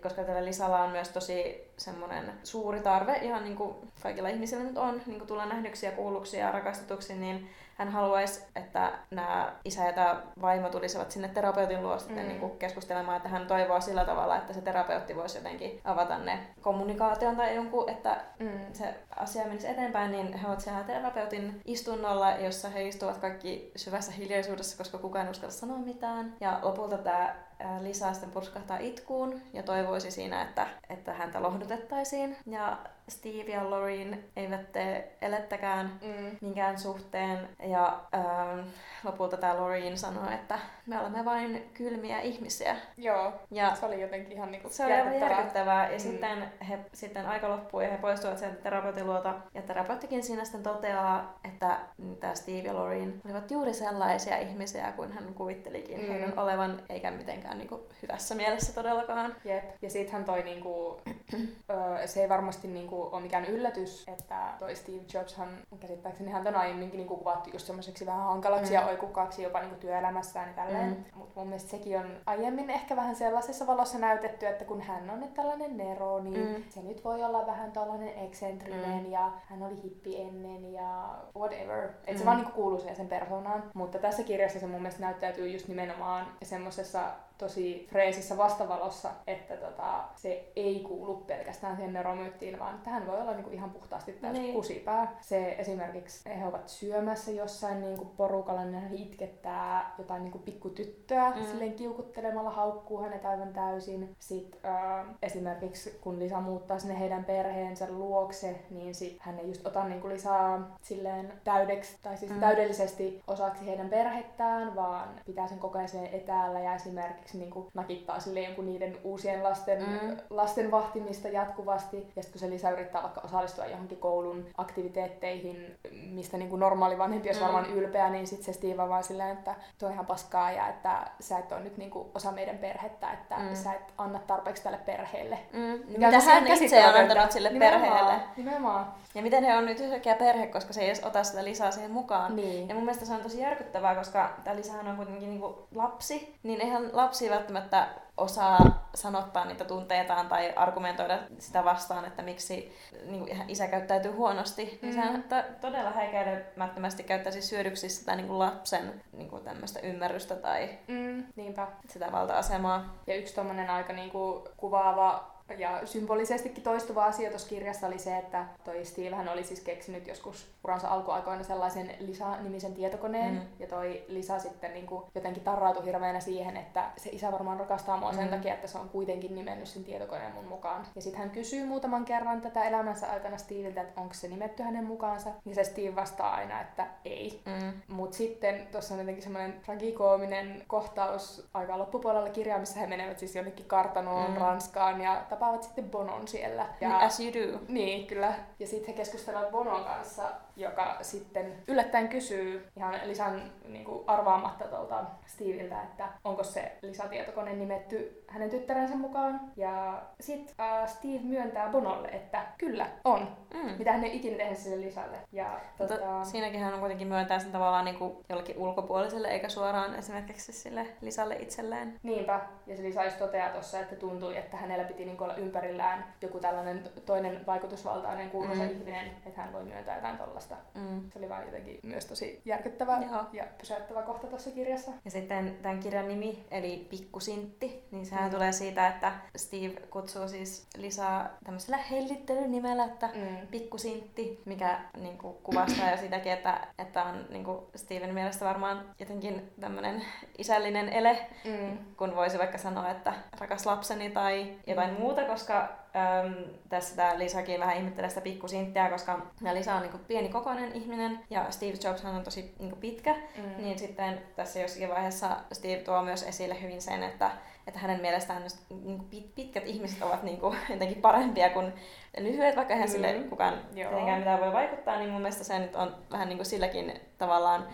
koska 0.02 0.24
tällä 0.24 0.44
Lisalla 0.44 0.82
on 0.82 0.90
myös 0.90 1.08
tosi 1.08 1.70
semmoinen 1.76 2.32
suuri 2.44 2.80
tarve, 2.80 3.18
ihan 3.22 3.44
niin 3.44 3.56
kuin 3.56 3.74
kaikilla 4.02 4.28
ihmisillä 4.28 4.64
nyt 4.64 4.78
on, 4.78 5.02
niin 5.06 5.18
kuin 5.18 5.28
tulla 5.28 5.46
nähdyksi 5.46 5.86
ja 5.86 5.92
kuulluksi 5.92 6.36
ja 6.36 6.52
rakastetuksi, 6.52 7.14
niin 7.14 7.48
hän 7.78 7.88
haluaisi, 7.88 8.44
että 8.56 8.92
nämä 9.10 9.52
isä 9.64 9.84
ja 9.84 9.92
tämä 9.92 10.22
vaimo 10.40 10.68
tulisivat 10.68 11.10
sinne 11.10 11.28
terapeutin 11.28 11.82
luo 11.82 11.98
sitten 11.98 12.18
mm. 12.18 12.28
niin 12.28 12.40
kuin 12.40 12.58
keskustelemaan, 12.58 13.16
että 13.16 13.28
hän 13.28 13.46
toivoo 13.46 13.80
sillä 13.80 14.04
tavalla, 14.04 14.36
että 14.36 14.52
se 14.52 14.60
terapeutti 14.60 15.16
voisi 15.16 15.38
jotenkin 15.38 15.80
avata 15.84 16.18
ne 16.18 16.38
kommunikaation 16.60 17.36
tai 17.36 17.54
jonkun, 17.54 17.90
että 17.90 18.16
mm. 18.38 18.60
se 18.72 18.94
asia 19.16 19.44
menisi 19.44 19.68
eteenpäin, 19.68 20.12
niin 20.12 20.32
he 20.32 20.46
ovat 20.46 20.60
siellä 20.60 20.84
terapeutin 20.84 21.60
istunnolla, 21.64 22.30
jossa 22.30 22.68
he 22.68 22.88
istuvat 22.88 23.18
kaikki 23.18 23.70
syvässä 23.76 24.12
hiljaisuudessa, 24.12 24.78
koska 24.78 24.98
kukaan 24.98 25.26
ei 25.26 25.30
uskalla 25.30 25.52
sanoa 25.52 25.78
mitään. 25.78 26.34
Ja 26.40 26.58
lopulta 26.62 26.98
tämä 26.98 27.34
Lisa 27.80 28.12
sitten 28.12 28.30
purskahtaa 28.30 28.78
itkuun 28.78 29.40
ja 29.52 29.62
toivoisi 29.62 30.10
siinä, 30.10 30.42
että, 30.42 30.66
että 30.88 31.12
häntä 31.12 31.42
lohdutettaisiin. 31.42 32.36
Ja 32.46 32.78
Steve 33.08 33.52
ja 33.52 33.70
Loreen 33.70 34.24
eivät 34.36 34.72
tee 34.72 35.16
elettäkään 35.22 35.98
mm. 36.02 36.36
minkään 36.40 36.78
suhteen. 36.78 37.48
Ja 37.62 38.00
ähm, 38.14 38.68
lopulta 39.04 39.36
tämä 39.36 39.56
Loreen 39.56 39.98
sanoo, 39.98 40.30
että 40.30 40.58
me 40.86 41.00
olemme 41.00 41.24
vain 41.24 41.70
kylmiä 41.74 42.20
ihmisiä. 42.20 42.76
Joo, 42.96 43.32
ja 43.50 43.74
se 43.74 43.86
oli 43.86 44.00
jotenkin 44.00 44.32
ihan 44.32 44.50
niinku 44.50 44.68
Se 44.68 44.84
oli 44.84 44.92
aivan 44.92 45.20
järkyttävää. 45.20 45.90
Ja 45.90 45.96
mm. 45.96 46.00
sitten, 46.00 46.52
he, 46.68 46.78
sitten 46.92 47.26
aika 47.26 47.48
loppuu 47.48 47.80
ja 47.80 47.90
he 47.90 47.96
poistuvat 47.96 48.38
sieltä 48.38 48.56
terapeutin 48.56 49.06
luota. 49.06 49.34
Ja 49.54 49.62
terapeuttikin 49.62 50.24
siinä 50.24 50.44
sitten 50.44 50.62
toteaa, 50.62 51.38
että 51.44 51.78
tämä 52.20 52.34
Steve 52.34 52.68
ja 52.68 52.74
Loreen 52.74 53.20
olivat 53.24 53.50
juuri 53.50 53.74
sellaisia 53.74 54.38
ihmisiä 54.38 54.92
kuin 54.92 55.12
hän 55.12 55.34
kuvittelikin 55.34 56.00
mm. 56.00 56.08
heidän 56.08 56.38
olevan, 56.38 56.82
eikä 56.88 57.10
mitenkään 57.10 57.58
niinku 57.58 57.86
hyvässä 58.02 58.34
mielessä 58.34 58.72
todellakaan. 58.74 59.36
Jep. 59.44 59.64
Ja 59.82 59.90
sitten 59.90 60.12
hän 60.12 60.24
toi 60.24 60.42
niinku, 60.42 61.00
se 62.06 62.22
ei 62.22 62.28
varmasti 62.28 62.68
niinku 62.68 62.95
ole 63.02 63.22
mikään 63.22 63.44
yllätys, 63.44 64.04
että 64.08 64.52
toi 64.58 64.76
Steve 64.76 65.02
Jobshan 65.14 65.48
käsittääkseni 65.80 66.30
häntä 66.30 66.48
on 66.48 66.56
aiemminkin 66.56 66.98
niinku 66.98 67.16
kuvattu 67.16 67.50
just 67.52 67.66
semmoiseksi 67.66 68.06
vähän 68.06 68.24
hankalaksi 68.24 68.70
mm. 68.70 68.74
ja 68.74 68.86
oikukkaaksi 68.86 69.42
jopa 69.42 69.60
niinku 69.60 69.76
työelämässään 69.76 70.48
ja 70.48 70.54
tälleen. 70.54 70.88
Mm. 70.88 71.04
Mutta 71.14 71.40
mun 71.40 71.48
mielestä 71.48 71.70
sekin 71.70 71.98
on 71.98 72.16
aiemmin 72.26 72.70
ehkä 72.70 72.96
vähän 72.96 73.16
sellaisessa 73.16 73.66
valossa 73.66 73.98
näytetty, 73.98 74.46
että 74.46 74.64
kun 74.64 74.80
hän 74.80 75.10
on 75.10 75.20
nyt 75.20 75.34
tällainen 75.34 75.76
nero, 75.76 76.20
niin 76.20 76.48
mm. 76.48 76.64
se 76.68 76.82
nyt 76.82 77.04
voi 77.04 77.22
olla 77.22 77.46
vähän 77.46 77.72
tällainen 77.72 78.18
eksentrinen 78.18 79.04
mm. 79.04 79.12
ja 79.12 79.32
hän 79.44 79.62
oli 79.62 79.82
hippi 79.82 80.20
ennen 80.20 80.72
ja 80.72 81.08
whatever. 81.36 81.84
Että 81.84 82.12
mm. 82.12 82.18
se 82.18 82.24
vaan 82.24 82.36
niinku 82.36 82.52
kuuluu 82.52 82.78
siihen 82.78 82.96
sen 82.96 83.08
persoonaan. 83.08 83.70
Mutta 83.74 83.98
tässä 83.98 84.22
kirjassa 84.22 84.60
se 84.60 84.66
mun 84.66 84.82
mielestä 84.82 85.00
näyttäytyy 85.00 85.48
just 85.48 85.68
nimenomaan 85.68 86.26
semmoisessa 86.42 87.00
tosi 87.38 87.88
freesissä 87.90 88.36
vastavalossa, 88.36 89.10
että 89.26 89.56
tota, 89.56 90.04
se 90.14 90.52
ei 90.56 90.80
kuulu 90.80 91.14
pelkästään 91.14 91.76
siihen 91.76 91.92
neromyyttiin, 91.92 92.58
vaan 92.58 92.80
tähän 92.86 93.06
voi 93.06 93.20
olla 93.20 93.32
niinku 93.32 93.50
ihan 93.50 93.70
puhtaasti 93.70 94.12
täysin 94.12 94.42
niin. 94.42 94.54
kusipää. 94.54 95.16
Se 95.20 95.56
esimerkiksi 95.58 96.28
he 96.38 96.46
ovat 96.46 96.68
syömässä 96.68 97.30
jossain 97.30 97.80
niinku 97.80 98.04
porukalla, 98.04 98.64
niin 98.64 98.82
hän 98.82 98.94
itkettää 98.94 99.94
jotain 99.98 100.22
niinku 100.22 100.38
pikkutyttöä 100.38 101.30
mm. 101.30 101.44
silleen 101.44 101.72
kiukuttelemalla, 101.72 102.50
haukkuu 102.50 103.02
hänet 103.02 103.24
aivan 103.24 103.52
täysin. 103.52 104.16
Sitten 104.18 104.60
äh, 104.64 105.06
esimerkiksi 105.22 105.98
kun 106.00 106.18
Lisa 106.18 106.40
muuttaa 106.40 106.78
sinne 106.78 107.00
heidän 107.00 107.24
perheensä 107.24 107.86
luokse, 107.90 108.60
niin 108.70 108.94
sit 108.94 109.16
hän 109.20 109.38
ei 109.38 109.48
just 109.48 109.66
ota 109.66 109.84
niinku 109.84 110.08
Lisaa 110.08 110.76
silleen 110.82 111.32
täydeksi, 111.44 111.96
tai 112.02 112.16
siis 112.16 112.32
mm. 112.32 112.40
täydellisesti 112.40 113.22
osaksi 113.26 113.66
heidän 113.66 113.88
perhettään, 113.88 114.76
vaan 114.76 115.08
pitää 115.24 115.48
sen 115.48 115.58
koko 115.58 115.78
ajan 115.78 116.06
etäällä 116.12 116.60
ja 116.60 116.74
esimerkiksi 116.74 117.38
niin 117.38 117.50
kuin 117.50 117.66
nakittaa 117.74 118.20
sille 118.20 118.40
jonkun 118.40 118.66
niiden 118.66 118.96
uusien 119.04 119.42
lasten, 119.42 119.82
mm. 119.82 120.16
lasten 120.30 120.70
vahtimista 120.70 121.28
jatkuvasti. 121.28 121.96
Ja 122.16 122.22
sitten 122.22 122.32
kun 122.32 122.40
se 122.40 122.50
lisää 122.50 122.75
yrittää 122.78 123.02
vaikka 123.02 123.20
osallistua 123.20 123.66
johonkin 123.66 123.98
koulun 123.98 124.46
aktiviteetteihin, 124.56 125.78
mistä 126.10 126.36
niin 126.36 126.50
kuin 126.50 126.60
normaali 126.60 126.98
vanhempi 126.98 127.28
olisi 127.28 127.40
mm. 127.40 127.44
varmaan 127.44 127.70
ylpeä, 127.70 128.10
niin 128.10 128.26
sitten 128.26 128.44
se 128.44 128.52
Steve 128.52 128.82
on 128.82 128.88
vaan 128.88 129.04
silleen, 129.04 129.30
että 129.30 129.54
tuo 129.78 129.88
ihan 129.88 130.06
paskaa 130.06 130.50
ja 130.50 130.68
että 130.68 131.10
sä 131.20 131.38
et 131.38 131.52
ole 131.52 131.60
nyt 131.60 131.76
niin 131.76 131.90
kuin 131.90 132.08
osa 132.14 132.32
meidän 132.32 132.58
perhettä, 132.58 133.12
että 133.12 133.36
mm. 133.36 133.54
sä 133.54 133.72
et 133.72 133.94
anna 133.98 134.18
tarpeeksi 134.18 134.62
tälle 134.62 134.78
perheelle. 134.78 135.38
Mm. 135.52 135.98
Mitä 135.98 136.20
hän 136.20 136.46
itse 136.46 136.86
on 136.86 136.94
antanut 136.94 137.32
sille 137.32 137.50
nimenomaan, 137.50 137.90
perheelle. 137.90 138.22
Nimenomaan. 138.36 138.94
Ja 139.14 139.22
miten 139.22 139.44
he 139.44 139.56
on 139.56 139.66
nyt 139.66 139.80
yhtäkkiä 139.80 140.14
perhe, 140.14 140.46
koska 140.46 140.72
se 140.72 140.80
ei 140.80 140.86
edes 140.86 141.04
ota 141.04 141.24
sitä 141.24 141.44
lisää 141.44 141.70
siihen 141.70 141.90
mukaan. 141.90 142.36
Niin. 142.36 142.68
Ja 142.68 142.74
mun 142.74 142.84
mielestä 142.84 143.04
se 143.04 143.12
on 143.12 143.20
tosi 143.20 143.40
järkyttävää, 143.40 143.94
koska 143.94 144.30
tämä 144.44 144.56
Lisähän 144.56 144.88
on 144.88 144.96
kuitenkin 144.96 145.30
niinku 145.30 145.66
lapsi, 145.74 146.34
niin 146.42 146.60
eihän 146.60 146.90
lapsi 146.92 147.30
välttämättä 147.30 147.88
osaa 148.16 148.88
sanottaa 148.94 149.44
niitä 149.44 149.64
tunteitaan 149.64 150.28
tai 150.28 150.52
argumentoida 150.56 151.18
sitä 151.38 151.64
vastaan, 151.64 152.04
että 152.04 152.22
miksi 152.22 152.76
niin 153.04 153.26
kuin 153.26 153.42
isä 153.48 153.68
käyttäytyy 153.68 154.10
huonosti, 154.10 154.78
niin 154.82 154.94
mm. 154.94 155.00
sehän 155.00 155.22
to- 155.22 155.42
todella 155.60 155.90
häikäilemättömästi 155.90 157.02
käyttäisi 157.02 157.42
syödyksi 157.42 157.88
sitä 157.88 158.16
niin 158.16 158.26
kuin 158.26 158.38
lapsen 158.38 159.02
niin 159.12 159.30
kuin 159.30 159.44
tämmöistä 159.44 159.80
ymmärrystä 159.80 160.34
tai 160.34 160.78
mm, 160.88 161.24
niinpä. 161.36 161.68
sitä 161.88 162.12
valta-asemaa. 162.12 162.94
Ja 163.06 163.14
yksi 163.14 163.34
tommonen 163.34 163.70
aika 163.70 163.92
niin 163.92 164.10
kuin 164.10 164.48
kuvaava 164.56 165.35
ja 165.58 165.86
symbolisestikin 165.86 166.62
toistuva 166.62 167.04
asia 167.04 167.30
tuossa 167.30 167.48
kirjassa 167.48 167.86
oli 167.86 167.98
se, 167.98 168.18
että 168.18 168.44
toi 168.64 168.84
Steve 168.84 169.16
hän 169.16 169.28
oli 169.28 169.44
siis 169.44 169.60
keksinyt 169.60 170.06
joskus 170.06 170.50
uransa 170.64 170.88
alkuaikoina 170.88 171.42
sellaisen 171.42 171.94
Lisa-nimisen 172.00 172.74
tietokoneen, 172.74 173.34
mm. 173.34 173.40
ja 173.58 173.66
toi 173.66 174.04
Lisa 174.08 174.38
sitten 174.38 174.74
niin 174.74 174.86
kuin 174.86 175.04
jotenkin 175.14 175.42
tarrautui 175.42 175.84
hirveänä 175.84 176.20
siihen, 176.20 176.56
että 176.56 176.84
se 176.96 177.10
isä 177.10 177.32
varmaan 177.32 177.60
rakastaa 177.60 177.96
mua 177.96 178.12
mm. 178.12 178.16
sen 178.16 178.28
takia, 178.28 178.54
että 178.54 178.66
se 178.66 178.78
on 178.78 178.88
kuitenkin 178.88 179.34
nimennyt 179.34 179.68
sen 179.68 179.84
tietokoneen 179.84 180.32
mun 180.32 180.44
mukaan. 180.48 180.86
Ja 180.94 181.02
sitten 181.02 181.20
hän 181.20 181.30
kysyy 181.30 181.66
muutaman 181.66 182.04
kerran 182.04 182.40
tätä 182.40 182.64
elämänsä 182.64 183.10
aikana 183.10 183.36
Steveltä, 183.36 183.80
että 183.80 184.00
onko 184.00 184.14
se 184.14 184.28
nimetty 184.28 184.62
hänen 184.62 184.84
mukaansa, 184.84 185.30
ja 185.44 185.54
se 185.54 185.64
Steve 185.64 185.96
vastaa 185.96 186.34
aina, 186.34 186.60
että 186.60 186.86
ei. 187.04 187.42
Mm. 187.46 187.72
Mutta 187.88 188.16
sitten 188.16 188.66
tuossa 188.72 188.94
on 188.94 189.00
jotenkin 189.00 189.22
semmoinen 189.22 189.60
tragikoominen 189.64 190.64
kohtaus 190.66 191.48
aika 191.54 191.78
loppupuolella 191.78 192.30
kirjaa, 192.30 192.58
missä 192.58 192.80
he 192.80 192.86
menevät 192.86 193.18
siis 193.18 193.36
jonnekin 193.36 193.66
kartanoon 193.66 194.30
mm. 194.30 194.36
Ranskaan 194.36 195.00
ja 195.00 195.22
tapaavat 195.36 195.62
sitten 195.62 195.90
Bonon 195.90 196.28
siellä. 196.28 196.66
Ja, 196.80 196.98
As 196.98 197.20
you 197.20 197.32
do. 197.32 197.58
Niin, 197.68 198.06
kyllä. 198.06 198.34
Ja 198.58 198.66
sitten 198.66 198.86
he 198.86 198.92
keskustelevat 198.92 199.50
Bonon 199.50 199.84
kanssa, 199.84 200.22
joka 200.56 200.98
sitten 201.02 201.52
yllättäen 201.68 202.08
kysyy 202.08 202.68
ihan 202.76 202.94
Lisan 203.04 203.52
niin 203.68 203.84
kuin 203.84 204.04
arvaamatta 204.06 204.64
tuolta 204.64 205.04
Steveltä, 205.26 205.82
että 205.82 206.08
onko 206.24 206.44
se 206.44 206.78
lisätietokone 206.82 207.52
nimetty 207.52 208.24
hänen 208.28 208.50
tyttärensä 208.50 208.96
mukaan. 208.96 209.40
Ja 209.56 210.02
sitten 210.20 210.54
uh, 210.58 210.88
Steve 210.88 211.18
myöntää 211.22 211.68
Bonolle, 211.68 212.08
että 212.08 212.46
kyllä, 212.58 212.86
on. 213.04 213.36
Mm. 213.54 213.70
Mitä 213.78 213.92
hän 213.92 214.04
ei 214.04 214.16
ikinä 214.16 214.36
tehnyt 214.36 214.58
sille 214.58 214.80
lisälle. 214.86 215.16
Ja, 215.32 215.60
tota... 215.78 216.24
Siinäkin 216.24 216.60
hän 216.60 216.74
on 216.74 216.80
kuitenkin 216.80 217.08
myöntää 217.08 217.38
sen 217.38 217.52
tavallaan 217.52 217.84
niin 217.84 217.98
kuin 217.98 218.16
jollekin 218.28 218.58
ulkopuoliselle, 218.58 219.28
eikä 219.28 219.48
suoraan 219.48 219.94
esimerkiksi 219.94 220.52
sille 220.52 220.86
lisälle 221.00 221.36
itselleen. 221.36 222.00
Niinpä. 222.02 222.40
Ja 222.66 222.76
se 222.76 222.82
Lisa 222.82 223.04
just 223.04 223.18
toteaa 223.18 223.50
tuossa, 223.50 223.80
että 223.80 223.96
tuntui, 223.96 224.36
että 224.36 224.56
hänellä 224.56 224.84
piti 224.84 225.04
niin 225.04 225.16
olla 225.26 225.36
ympärillään 225.36 226.04
joku 226.22 226.40
tällainen 226.40 226.90
toinen 227.06 227.46
vaikutusvaltainen 227.46 228.30
kuuluisa 228.30 228.62
mm. 228.62 228.70
ihminen, 228.70 229.06
että 229.26 229.40
hän 229.40 229.52
voi 229.52 229.64
myöntää 229.64 229.96
jotain 229.96 230.18
tollasta. 230.18 230.56
Mm. 230.74 231.10
Se 231.10 231.18
oli 231.18 231.28
vaan 231.28 231.44
jotenkin 231.44 231.80
myös 231.82 232.06
tosi 232.06 232.42
järkyttävä 232.44 232.98
Joo. 233.10 233.24
ja 233.32 233.44
pysäyttävä 233.58 234.02
kohta 234.02 234.26
tuossa 234.26 234.50
kirjassa. 234.50 234.90
Ja 235.04 235.10
sitten 235.10 235.58
tämän 235.62 235.80
kirjan 235.80 236.08
nimi, 236.08 236.44
eli 236.50 236.86
Pikkusintti, 236.90 237.84
niin 237.90 238.06
sehän 238.06 238.24
mm. 238.24 238.30
tulee 238.30 238.52
siitä, 238.52 238.88
että 238.88 239.12
Steve 239.36 239.80
kutsuu 239.90 240.28
siis 240.28 240.66
Lisaa 240.76 241.28
tämmöisellä 241.44 241.76
hellittelynimellä, 241.76 242.84
että 242.84 243.10
mm. 243.14 243.46
Pikkusintti, 243.46 244.42
mikä 244.44 244.80
niin 245.00 245.18
kuin, 245.18 245.36
kuvastaa 245.42 245.90
jo 245.90 245.96
sitäkin, 245.96 246.32
että, 246.32 246.66
että 246.78 247.04
on 247.04 247.26
niin 247.30 247.44
kuin 247.44 247.58
Steven 247.74 248.14
mielestä 248.14 248.44
varmaan 248.44 248.84
jotenkin 249.00 249.52
tämmöinen 249.60 250.02
isällinen 250.38 250.88
ele, 250.88 251.18
mm. 251.44 251.78
kun 251.96 252.16
voisi 252.16 252.38
vaikka 252.38 252.58
sanoa, 252.58 252.90
että 252.90 253.12
rakas 253.38 253.66
lapseni 253.66 254.10
tai 254.10 254.54
jotain 254.66 254.90
mm. 254.90 255.00
muuta, 255.00 255.15
koska 255.24 255.68
Öm, 255.96 256.34
tässä 256.68 256.96
tämä 256.96 257.18
Lisakin 257.18 257.60
vähän 257.60 257.76
ihmettelee 257.76 258.08
sitä 258.08 258.20
pikkusinttiä, 258.20 258.90
koska 258.90 259.18
Lisa 259.52 259.74
on 259.74 259.82
niinku 259.82 259.98
pieni 259.98 260.28
kokoinen 260.28 260.72
ihminen 260.72 261.20
ja 261.30 261.50
Steve 261.50 261.78
Jobs 261.84 262.04
on 262.04 262.24
tosi 262.24 262.54
niinku 262.58 262.76
pitkä, 262.76 263.14
mm. 263.14 263.64
niin 263.64 263.78
sitten 263.78 264.22
tässä 264.36 264.60
jossakin 264.60 264.88
vaiheessa 264.88 265.36
Steve 265.52 265.76
tuo 265.76 266.02
myös 266.02 266.22
esille 266.22 266.62
hyvin 266.62 266.82
sen, 266.82 267.02
että, 267.02 267.30
että 267.66 267.80
hänen 267.80 268.00
mielestään 268.00 268.42
niinku 268.70 269.04
pit, 269.10 269.34
pitkät 269.34 269.66
ihmiset 269.66 270.02
ovat 270.02 270.22
niinku 270.22 270.54
jotenkin 270.70 271.02
parempia 271.02 271.50
kuin 271.50 271.72
lyhyet, 272.18 272.56
vaikka 272.56 272.74
eihän 272.74 272.88
mm. 272.88 272.92
sille 272.92 273.14
kukaan 273.30 273.54
tietenkään 273.74 274.18
mitään 274.18 274.40
voi 274.40 274.52
vaikuttaa, 274.52 274.98
niin 274.98 275.10
mun 275.10 275.22
mielestä 275.22 275.44
se 275.44 275.58
nyt 275.58 275.76
on 275.76 275.96
vähän 276.10 276.28
niinku 276.28 276.44
silläkin 276.44 277.00
tavallaan 277.18 277.66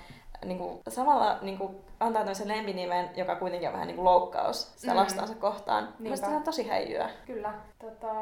niin 0.45 0.59
kuin, 0.59 0.81
samalla 0.89 1.39
niin 1.43 1.59
kuin, 1.59 1.77
antaa 2.03 2.23
tämmöisen 2.23 2.49
lempinimen, 2.49 3.11
joka 3.17 3.37
kuitenkin 3.37 3.69
on 3.69 3.73
vähän 3.73 3.87
niin 3.87 3.97
kuin 3.97 4.05
loukkaus 4.05 4.73
sitä 4.77 4.93
mm. 4.93 4.99
lastansa 4.99 5.35
kohtaan. 5.35 5.89
Mielestäni 5.99 6.37
on 6.37 6.43
tosi 6.43 6.69
häijyä. 6.69 7.11
Kyllä. 7.27 7.53
Tota... 7.79 8.13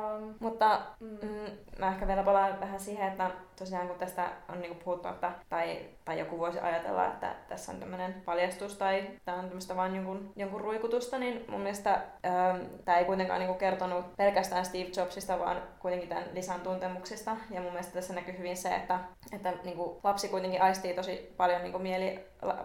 Mutta 0.40 0.80
mm. 1.00 1.18
Mm, 1.22 1.50
mä 1.78 1.88
ehkä 1.88 2.06
vielä 2.06 2.22
palaan 2.22 2.60
vähän 2.60 2.80
siihen, 2.80 3.08
että 3.08 3.30
tosiaan 3.58 3.88
kun 3.88 3.98
tästä 3.98 4.28
on 4.48 4.60
niin 4.60 4.72
kuin 4.74 4.84
puhuttu, 4.84 5.08
että, 5.08 5.32
tai, 5.48 5.78
tai 6.04 6.18
joku 6.18 6.38
voisi 6.38 6.60
ajatella, 6.60 7.06
että 7.06 7.34
tässä 7.48 7.72
on 7.72 7.78
tämmöinen 7.78 8.22
paljastus 8.24 8.76
tai 8.76 9.10
tämä 9.24 9.38
on 9.38 9.44
tämmöistä 9.44 9.76
vain 9.76 9.96
jonkun, 9.96 10.32
jonkun 10.36 10.60
ruikutusta, 10.60 11.18
niin 11.18 11.44
mun 11.48 11.60
mielestä 11.60 11.94
ähm, 12.26 12.56
tämä 12.84 12.98
ei 12.98 13.04
kuitenkaan 13.04 13.40
niin 13.40 13.48
kuin 13.48 13.58
kertonut 13.58 14.16
pelkästään 14.16 14.64
Steve 14.64 14.90
Jobsista, 14.96 15.38
vaan 15.38 15.62
kuitenkin 15.78 16.08
tämän 16.08 16.24
lisän 16.32 16.60
tuntemuksista. 16.60 17.36
Ja 17.50 17.60
mun 17.60 17.72
mielestä 17.72 17.92
tässä 17.92 18.14
näkyy 18.14 18.38
hyvin 18.38 18.56
se, 18.56 18.74
että, 18.74 18.98
että 19.32 19.52
niin 19.64 19.76
kuin 19.76 19.98
lapsi 20.04 20.28
kuitenkin 20.28 20.62
aistii 20.62 20.94
tosi 20.94 21.34
paljon 21.36 21.62
niin 21.62 21.72
kuin 21.72 21.82
mieli, 21.82 22.24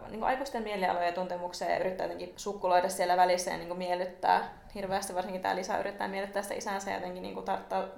niin 0.09 0.19
kuin 0.19 0.23
aikuisten 0.23 0.63
mielialoja 0.63 1.04
ja 1.05 1.11
tuntemuksia 1.11 1.69
ja 1.69 1.79
yrittää 1.79 2.05
jotenkin 2.05 2.33
sukkuloida 2.35 2.89
siellä 2.89 3.17
välissä 3.17 3.51
ja 3.51 3.57
niin 3.57 3.67
kuin 3.67 3.77
miellyttää 3.77 4.64
hirveästi, 4.75 5.15
varsinkin 5.15 5.41
tämä 5.41 5.55
Lisa 5.55 5.77
yrittää 5.77 6.07
miellyttää 6.07 6.41
sitä 6.41 6.55
isänsä 6.55 6.89
ja 6.91 6.97
jotenkin 6.97 7.23
niin 7.23 7.35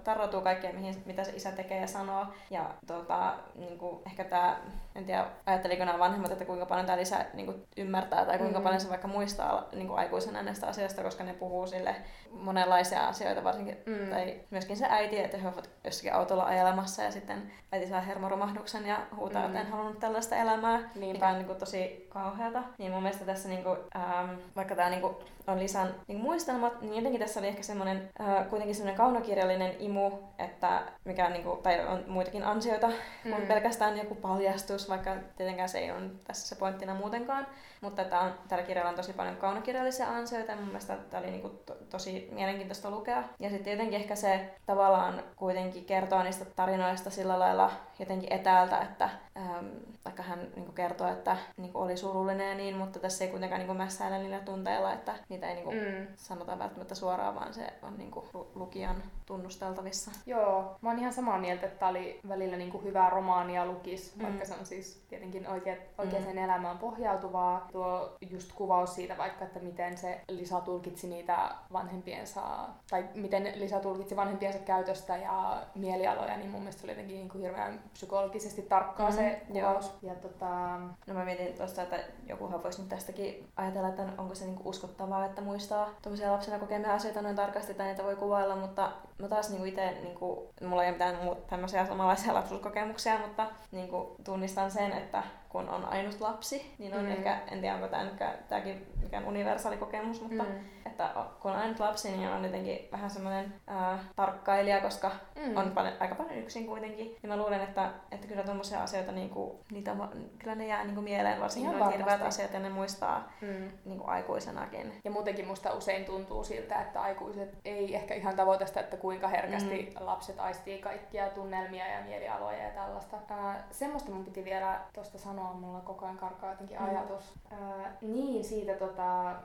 tarrotuu 0.03 0.41
kaikkeen, 0.41 0.75
mihin, 0.75 1.03
mitä 1.05 1.23
se 1.23 1.31
isä 1.31 1.51
tekee 1.51 1.81
ja 1.81 1.87
sanoo. 1.87 2.25
Ja 2.49 2.69
tota, 2.87 3.33
niin 3.55 3.77
kuin, 3.77 4.01
ehkä 4.05 4.23
tämä, 4.23 4.57
en 4.95 5.05
tiedä, 5.05 5.25
ajatteliko 5.45 5.85
nämä 5.85 5.99
vanhemmat, 5.99 6.31
että 6.31 6.45
kuinka 6.45 6.65
paljon 6.65 6.85
tämä 6.85 6.97
Lisa 6.97 7.17
niin 7.33 7.45
kuin, 7.45 7.63
ymmärtää 7.77 8.25
tai 8.25 8.37
kuinka 8.37 8.59
mm. 8.59 8.63
paljon 8.63 8.81
se 8.81 8.89
vaikka 8.89 9.07
muistaa 9.07 9.67
niin 9.73 9.87
kuin 9.87 9.99
aikuisena 9.99 10.43
näistä 10.43 10.67
asioista, 10.67 11.03
koska 11.03 11.23
ne 11.23 11.33
puhuu 11.33 11.67
sille 11.67 11.95
monenlaisia 12.31 13.07
asioita, 13.07 13.43
varsinkin, 13.43 13.77
mm. 13.85 14.09
tai 14.09 14.39
myöskin 14.49 14.77
se 14.77 14.85
äiti, 14.89 15.19
että 15.19 15.37
he 15.37 15.47
ovat 15.47 15.69
jossakin 15.83 16.13
autolla 16.13 16.43
ajelemassa 16.43 17.03
ja 17.03 17.11
sitten 17.11 17.51
äiti 17.71 17.87
saa 17.87 18.01
hermoromahduksen 18.01 18.85
ja 18.85 18.97
huutaa, 19.15 19.41
mm. 19.41 19.47
että 19.47 19.59
en 19.59 19.71
halunnut 19.71 19.99
tällaista 19.99 20.35
elämää, 20.35 20.77
Niinpä. 20.95 21.13
mikä 21.13 21.27
on 21.27 21.35
niin 21.35 21.45
kuin, 21.45 21.59
tosi 21.59 22.07
kauheata. 22.09 22.63
Niin 22.77 22.91
mun 22.91 23.03
mielestä 23.03 23.25
tässä, 23.25 23.49
niin 23.49 23.63
kuin, 23.63 23.79
ähm, 23.95 24.29
vaikka 24.55 24.75
tämä 24.75 24.89
niin 24.89 25.01
kuin, 25.01 25.15
on 25.47 25.59
Lisan 25.59 25.95
niin 26.07 26.19
muistelmat, 26.19 26.81
niin 26.81 26.95
jotenkin 26.95 27.21
tässä 27.21 27.39
oli 27.39 27.47
ehkä 27.47 27.63
semmoinen 27.63 28.09
äh, 28.21 28.49
kuitenkin 28.49 28.75
semmoinen 28.75 28.97
kaunokirjallinen 28.97 29.75
imu, 29.79 30.11
että 30.39 30.81
mikä 31.05 31.29
niin 31.29 31.43
kuin, 31.43 31.61
tai 31.63 31.87
on 31.87 32.03
muitakin 32.07 32.43
ansioita 32.43 32.87
mm. 32.87 33.31
kuin 33.31 33.47
pelkästään 33.47 33.97
joku 33.97 34.15
paljastus, 34.15 34.89
vaikka 34.89 35.15
tietenkään 35.37 35.69
se 35.69 35.79
ei 35.79 35.91
ole 35.91 36.09
tässä 36.23 36.47
se 36.47 36.55
pointtina 36.55 36.95
muutenkaan. 36.95 37.47
Mutta 37.81 38.01
että 38.01 38.19
on, 38.19 38.33
tällä 38.47 38.63
kirjalla 38.63 38.89
on 38.89 38.95
tosi 38.95 39.13
paljon 39.13 39.37
kaunokirjallisia 39.37 40.09
ansioita 40.09 40.51
ja 40.51 40.57
mun 40.57 40.65
mielestä 40.65 40.95
tämä 40.95 41.23
oli 41.23 41.31
niinku 41.31 41.49
to, 41.49 41.75
tosi 41.89 42.29
mielenkiintoista 42.31 42.91
lukea. 42.91 43.23
Ja 43.39 43.49
sitten 43.49 43.71
jotenkin 43.71 43.99
ehkä 43.99 44.15
se 44.15 44.55
tavallaan 44.65 45.23
kuitenkin 45.35 45.85
kertoo 45.85 46.23
niistä 46.23 46.45
tarinoista 46.45 47.09
sillä 47.09 47.39
lailla 47.39 47.71
jotenkin 47.99 48.33
etäältä, 48.33 48.81
että 48.81 49.09
ähm, 49.37 49.65
vaikka 50.05 50.23
hän 50.23 50.47
niinku 50.55 50.71
kertoo, 50.71 51.07
että 51.07 51.37
niinku 51.57 51.79
oli 51.79 51.97
surullinen 51.97 52.49
ja 52.49 52.55
niin, 52.55 52.77
mutta 52.77 52.99
tässä 52.99 53.23
ei 53.23 53.31
kuitenkaan 53.31 53.59
niinku 53.59 53.73
mässäillä 53.73 54.17
niillä 54.17 54.39
tunteilla, 54.39 54.93
että 54.93 55.15
niitä 55.29 55.49
ei 55.49 55.55
niinku 55.55 55.71
mm. 55.71 56.07
sanota 56.15 56.59
välttämättä 56.59 56.95
suoraan, 56.95 57.35
vaan 57.35 57.53
se 57.53 57.73
on 57.81 57.97
niinku 57.97 58.29
lukijan 58.55 59.03
tunnusteltavissa. 59.25 60.11
Joo, 60.25 60.77
mä 60.81 60.89
oon 60.89 60.99
ihan 60.99 61.13
samaa 61.13 61.39
mieltä, 61.39 61.65
että 61.65 61.79
tämä 61.79 61.89
oli 61.89 62.19
välillä 62.27 62.57
niinku 62.57 62.81
hyvää 62.81 63.09
romaania 63.09 63.65
lukis, 63.65 64.15
mm. 64.15 64.23
vaikka 64.23 64.45
se 64.45 64.53
on 64.59 64.65
siis 64.65 65.05
tietenkin 65.09 65.47
oikea, 65.47 65.75
oikeaan 65.97 66.23
mm. 66.23 66.37
elämään 66.37 66.77
pohjautuvaa. 66.77 67.66
Tuo 67.71 68.17
just 68.29 68.53
kuvaus 68.53 68.95
siitä 68.95 69.17
vaikka, 69.17 69.45
että 69.45 69.59
miten 69.59 69.97
se 69.97 70.21
Lisa 70.29 70.61
tulkitsi 70.61 71.07
niitä 71.07 71.51
vanhempiensa, 71.73 72.41
tai 72.89 73.05
miten 73.15 73.53
Lisa 73.55 73.79
tulkitsi 73.79 74.15
vanhempiensa 74.15 74.59
käytöstä 74.59 75.17
ja 75.17 75.61
mielialoja, 75.75 76.37
niin 76.37 76.49
mun 76.49 76.61
mielestä 76.61 76.81
oli 76.83 76.91
jotenkin 76.91 77.15
niin 77.15 77.29
kuin 77.29 77.41
hirveän 77.41 77.79
psykologisesti 77.93 78.61
tarkkaa 78.61 79.09
mm, 79.09 79.15
se 79.15 79.41
kuvaus. 79.47 79.85
Joo. 79.85 80.13
Ja 80.13 80.15
tota... 80.15 80.77
No 81.07 81.13
mä 81.13 81.25
mietin 81.25 81.57
tuosta, 81.57 81.81
että 81.81 81.99
jokuhan 82.27 82.63
voisi 82.63 82.81
nyt 82.81 82.89
tästäkin 82.89 83.47
ajatella, 83.55 83.89
että 83.89 84.05
onko 84.17 84.35
se 84.35 84.45
niinku 84.45 84.69
uskottavaa, 84.69 85.25
että 85.25 85.41
muistaa 85.41 85.89
tuommoisia 86.01 86.31
lapsena 86.31 86.59
kokemia 86.59 86.93
asioita 86.93 87.21
noin 87.21 87.35
tarkasti 87.35 87.73
tai 87.73 87.87
niitä 87.87 88.03
voi 88.03 88.15
kuvailla, 88.15 88.55
mutta 88.55 88.91
mä 89.19 89.27
taas 89.27 89.49
niinku 89.49 89.65
itse, 89.65 89.91
niinku, 89.91 90.53
mulla 90.61 90.83
ei 90.83 90.89
ole 90.89 90.95
mitään 90.95 91.17
tämmöisiä 91.49 91.85
samanlaisia 91.85 92.33
lapsuuskokemuksia, 92.33 93.19
mutta 93.19 93.47
niinku, 93.71 94.15
tunnistan 94.23 94.71
sen, 94.71 94.91
että 94.91 95.23
kun 95.49 95.69
on 95.69 95.85
ainut 95.85 96.21
lapsi, 96.21 96.75
niin 96.77 96.93
on 96.93 97.05
mm. 97.05 97.11
ehkä, 97.11 97.41
en 97.51 97.61
tiedä 97.61 97.75
onko 97.75 97.87
tämä 97.87 98.33
tämäkin 98.49 98.87
mikään 99.07 99.27
universaali 99.27 99.77
kokemus, 99.77 100.21
mutta 100.21 100.43
mm. 100.43 100.51
että 100.85 101.09
kun 101.41 101.51
on 101.51 101.57
ainut 101.57 101.79
lapsi, 101.79 102.11
niin 102.11 102.29
on 102.29 102.43
jotenkin 102.43 102.87
vähän 102.91 103.09
semmoinen 103.09 103.53
äh, 103.69 103.99
tarkkailija, 104.15 104.81
koska 104.81 105.11
mm. 105.35 105.57
on 105.57 105.71
paljon, 105.71 105.93
aika 105.99 106.15
paljon 106.15 106.37
yksin 106.37 106.65
kuitenkin. 106.65 107.15
Ja 107.23 107.29
mä 107.29 107.37
luulen, 107.37 107.61
että, 107.61 107.89
että 108.11 108.27
kyllä 108.27 108.43
tuommoisia 108.43 108.83
asioita, 108.83 109.11
niin 109.11 109.29
kuin, 109.29 109.57
niitä, 109.71 109.95
kyllä 110.39 110.55
ne 110.55 110.67
jää 110.67 110.83
niin 110.83 110.95
kuin 110.95 111.03
mieleen, 111.03 111.41
varsinkin 111.41 111.79
ne 111.79 111.97
hirveät 111.97 112.21
asiat 112.21 112.53
ja 112.53 112.59
ne 112.59 112.69
muistaa 112.69 113.31
mm. 113.41 113.71
niin 113.85 113.99
kuin 113.99 114.09
aikuisenakin. 114.09 114.93
Ja 115.03 115.11
muutenkin 115.11 115.47
musta 115.47 115.73
usein 115.73 116.05
tuntuu 116.05 116.43
siltä, 116.43 116.81
että 116.81 117.01
aikuiset 117.01 117.57
ei 117.65 117.95
ehkä 117.95 118.13
ihan 118.13 118.35
tavoita 118.35 118.65
sitä, 118.65 118.79
että 118.79 118.97
kuinka 118.97 119.27
herkästi 119.27 119.95
mm. 119.99 120.05
lapset 120.05 120.39
aistii 120.39 120.79
kaikkia 120.79 121.29
tunnelmia 121.29 121.87
ja 121.87 122.03
mielialoja 122.03 122.63
ja 122.63 122.69
tällaista. 122.69 123.17
Äh, 123.31 123.55
semmoista 123.71 124.11
mun 124.11 124.25
piti 124.25 124.45
vielä 124.45 124.79
tuosta 124.93 125.17
sanoa, 125.17 125.53
mulla 125.53 125.79
koko 125.81 126.05
ajan 126.05 126.17
karkaa 126.17 126.51
jotenkin 126.51 126.79
mm. 126.79 126.85
ajatus. 126.85 127.33
Äh, 127.51 127.91
niin, 128.01 128.43
siitä 128.43 128.73
tota, 128.73 128.96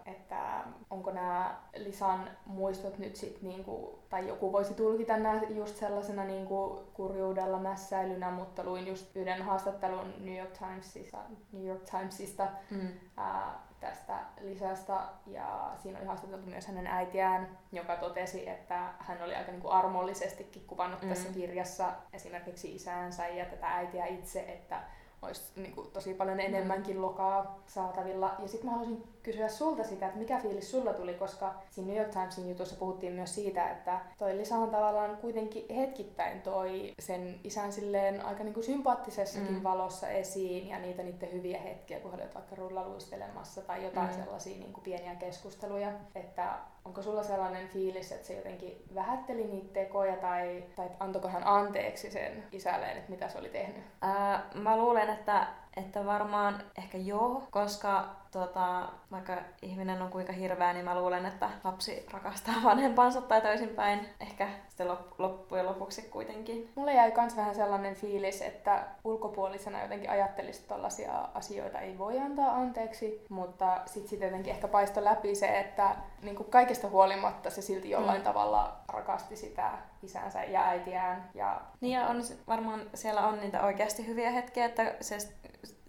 että 0.07 0.65
onko 0.91 1.11
nämä 1.11 1.61
Lisan 1.77 2.31
muistot 2.47 2.99
nyt 2.99 3.17
sit 3.17 3.43
niinku, 3.43 3.99
tai 4.09 4.29
joku 4.29 4.53
voisi 4.53 4.75
tulkita 4.75 5.17
nämä 5.17 5.41
just 5.49 5.77
sellaisena 5.77 6.25
niinku 6.25 6.89
kurjuudella 6.95 7.59
mässäilynä, 7.59 8.31
mutta 8.31 8.65
luin 8.65 8.87
just 8.87 9.17
yhden 9.17 9.43
haastattelun 9.43 10.15
New 10.21 10.37
York 10.37 10.53
Timesista, 10.59 11.19
New 11.53 11.67
York 11.67 11.83
Timesista 11.91 12.47
mm. 12.71 12.89
ää, 13.17 13.61
tästä 13.81 14.19
lisästä 14.41 15.01
ja 15.27 15.71
siinä 15.79 15.99
oli 15.99 16.07
haastateltu 16.07 16.47
myös 16.47 16.67
hänen 16.67 16.87
äitiään, 16.87 17.59
joka 17.73 17.97
totesi, 17.97 18.49
että 18.49 18.93
hän 18.99 19.23
oli 19.23 19.35
aika 19.35 19.51
niin 19.51 19.63
kuin 19.63 19.73
armollisestikin 19.73 20.65
kuvannut 20.67 21.03
mm. 21.03 21.09
tässä 21.09 21.29
kirjassa 21.29 21.93
esimerkiksi 22.13 22.75
isäänsä 22.75 23.29
ja 23.29 23.45
tätä 23.45 23.67
äitiä 23.67 24.07
itse, 24.07 24.41
että 24.41 24.83
olisi 25.23 25.61
niin 25.61 25.75
kuin, 25.75 25.91
tosi 25.91 26.15
paljon 26.15 26.37
mm. 26.37 26.45
enemmänkin 26.45 27.03
lokaa 27.03 27.59
saatavilla. 27.67 28.35
Ja 28.39 28.49
sitten 28.49 28.71
mä 28.71 28.77
haluaisin 28.77 29.12
kysyä 29.23 29.49
sulta 29.49 29.85
sitä, 29.85 30.07
että 30.07 30.19
mikä 30.19 30.39
fiilis 30.39 30.71
sulla 30.71 30.93
tuli, 30.93 31.15
koska 31.15 31.55
siinä 31.71 31.89
New 31.89 31.97
York 31.97 32.11
Timesin 32.11 32.49
jutussa 32.49 32.77
puhuttiin 32.77 33.13
myös 33.13 33.35
siitä, 33.35 33.71
että 33.71 34.01
toi 34.19 34.37
Lisa 34.37 34.57
on 34.57 34.71
tavallaan 34.71 35.17
kuitenkin 35.17 35.75
hetkittäin 35.77 36.43
toi 36.43 36.93
sen 36.99 37.41
isän 37.45 37.73
silleen 37.73 38.27
aika 38.27 38.45
niin 38.45 38.55
kuin 38.55 38.65
sympaattisessakin 38.65 39.57
mm. 39.57 39.63
valossa 39.63 40.09
esiin 40.09 40.69
ja 40.69 40.79
niitä 40.79 41.03
niiden 41.03 41.33
hyviä 41.33 41.59
hetkiä, 41.59 42.01
kun 42.01 42.15
olet 42.15 42.35
vaikka 42.35 42.57
rullaluistelemassa 42.57 43.63
tai 43.63 43.85
jotain 43.85 44.09
mm. 44.09 44.15
sellaisia 44.15 44.59
niin 44.59 44.73
kuin 44.73 44.85
pieniä 44.85 45.15
keskusteluja, 45.15 45.93
että 46.15 46.59
onko 46.85 47.03
sulla 47.03 47.23
sellainen 47.23 47.69
fiilis, 47.69 48.13
että 48.13 48.27
se 48.27 48.37
jotenkin 48.37 48.85
vähätteli 48.95 49.45
niitä 49.45 49.73
tekoja 49.73 50.17
tai, 50.17 50.65
tai 50.77 50.89
antoiko 51.01 51.29
hän 51.29 51.47
anteeksi 51.47 52.11
sen 52.11 52.45
isälleen, 52.53 52.97
että 52.97 53.11
mitä 53.11 53.29
se 53.29 53.39
oli 53.39 53.49
tehnyt? 53.49 53.85
Ää, 54.01 54.51
mä 54.55 54.77
luulen, 54.77 55.11
että 55.11 55.47
että 55.77 56.07
varmaan 56.07 56.63
ehkä 56.79 56.99
joo, 56.99 57.43
koska 57.51 58.17
tota, 58.31 58.89
vaikka 59.11 59.37
ihminen 59.63 60.03
on 60.03 60.11
kuinka 60.11 60.33
hirveä, 60.33 60.73
niin 60.73 60.85
mä 60.85 61.01
luulen, 61.01 61.27
että 61.27 61.51
lapsi 61.65 62.07
rakastaa 62.13 62.55
vanhempansa 62.65 63.21
tai 63.21 63.41
toisinpäin. 63.41 64.01
Ehkä 64.21 64.49
sitten 64.83 65.15
loppujen 65.19 65.67
lopuksi 65.67 66.03
kuitenkin. 66.03 66.73
Mulle 66.75 66.95
jäi 66.95 67.13
myös 67.17 67.37
vähän 67.37 67.55
sellainen 67.55 67.95
fiilis, 67.95 68.43
että 68.43 68.87
ulkopuolisena 69.05 69.83
jotenkin 69.83 70.11
ajattelisi, 70.11 70.61
että 70.61 70.75
tällaisia 70.75 71.29
asioita 71.35 71.79
ei 71.79 71.99
voi 71.99 72.19
antaa 72.19 72.55
anteeksi, 72.55 73.27
mutta 73.29 73.81
sitten 73.87 74.11
sit 74.11 74.21
jotenkin 74.21 74.53
ehkä 74.53 74.69
paisto 74.69 75.05
läpi 75.05 75.35
se, 75.35 75.59
että 75.59 75.97
niin 76.23 76.37
kuin 76.37 76.51
kaikesta 76.51 76.89
huolimatta 76.89 77.51
se 77.51 77.63
silti 77.63 77.91
jollain 77.91 78.21
mm. 78.21 78.25
tavalla 78.25 78.77
rakasti 78.89 79.37
sitä 79.37 79.71
isänsä 80.03 80.45
ja 80.45 80.63
äitiään. 80.63 81.31
Ja... 81.35 81.61
Niin 81.81 82.01
ja 82.01 82.07
on, 82.07 82.23
varmaan 82.49 82.81
siellä 82.95 83.27
on 83.27 83.41
niitä 83.41 83.63
oikeasti 83.63 84.07
hyviä 84.07 84.31
hetkiä, 84.31 84.65
että 84.65 84.95
se 85.01 85.19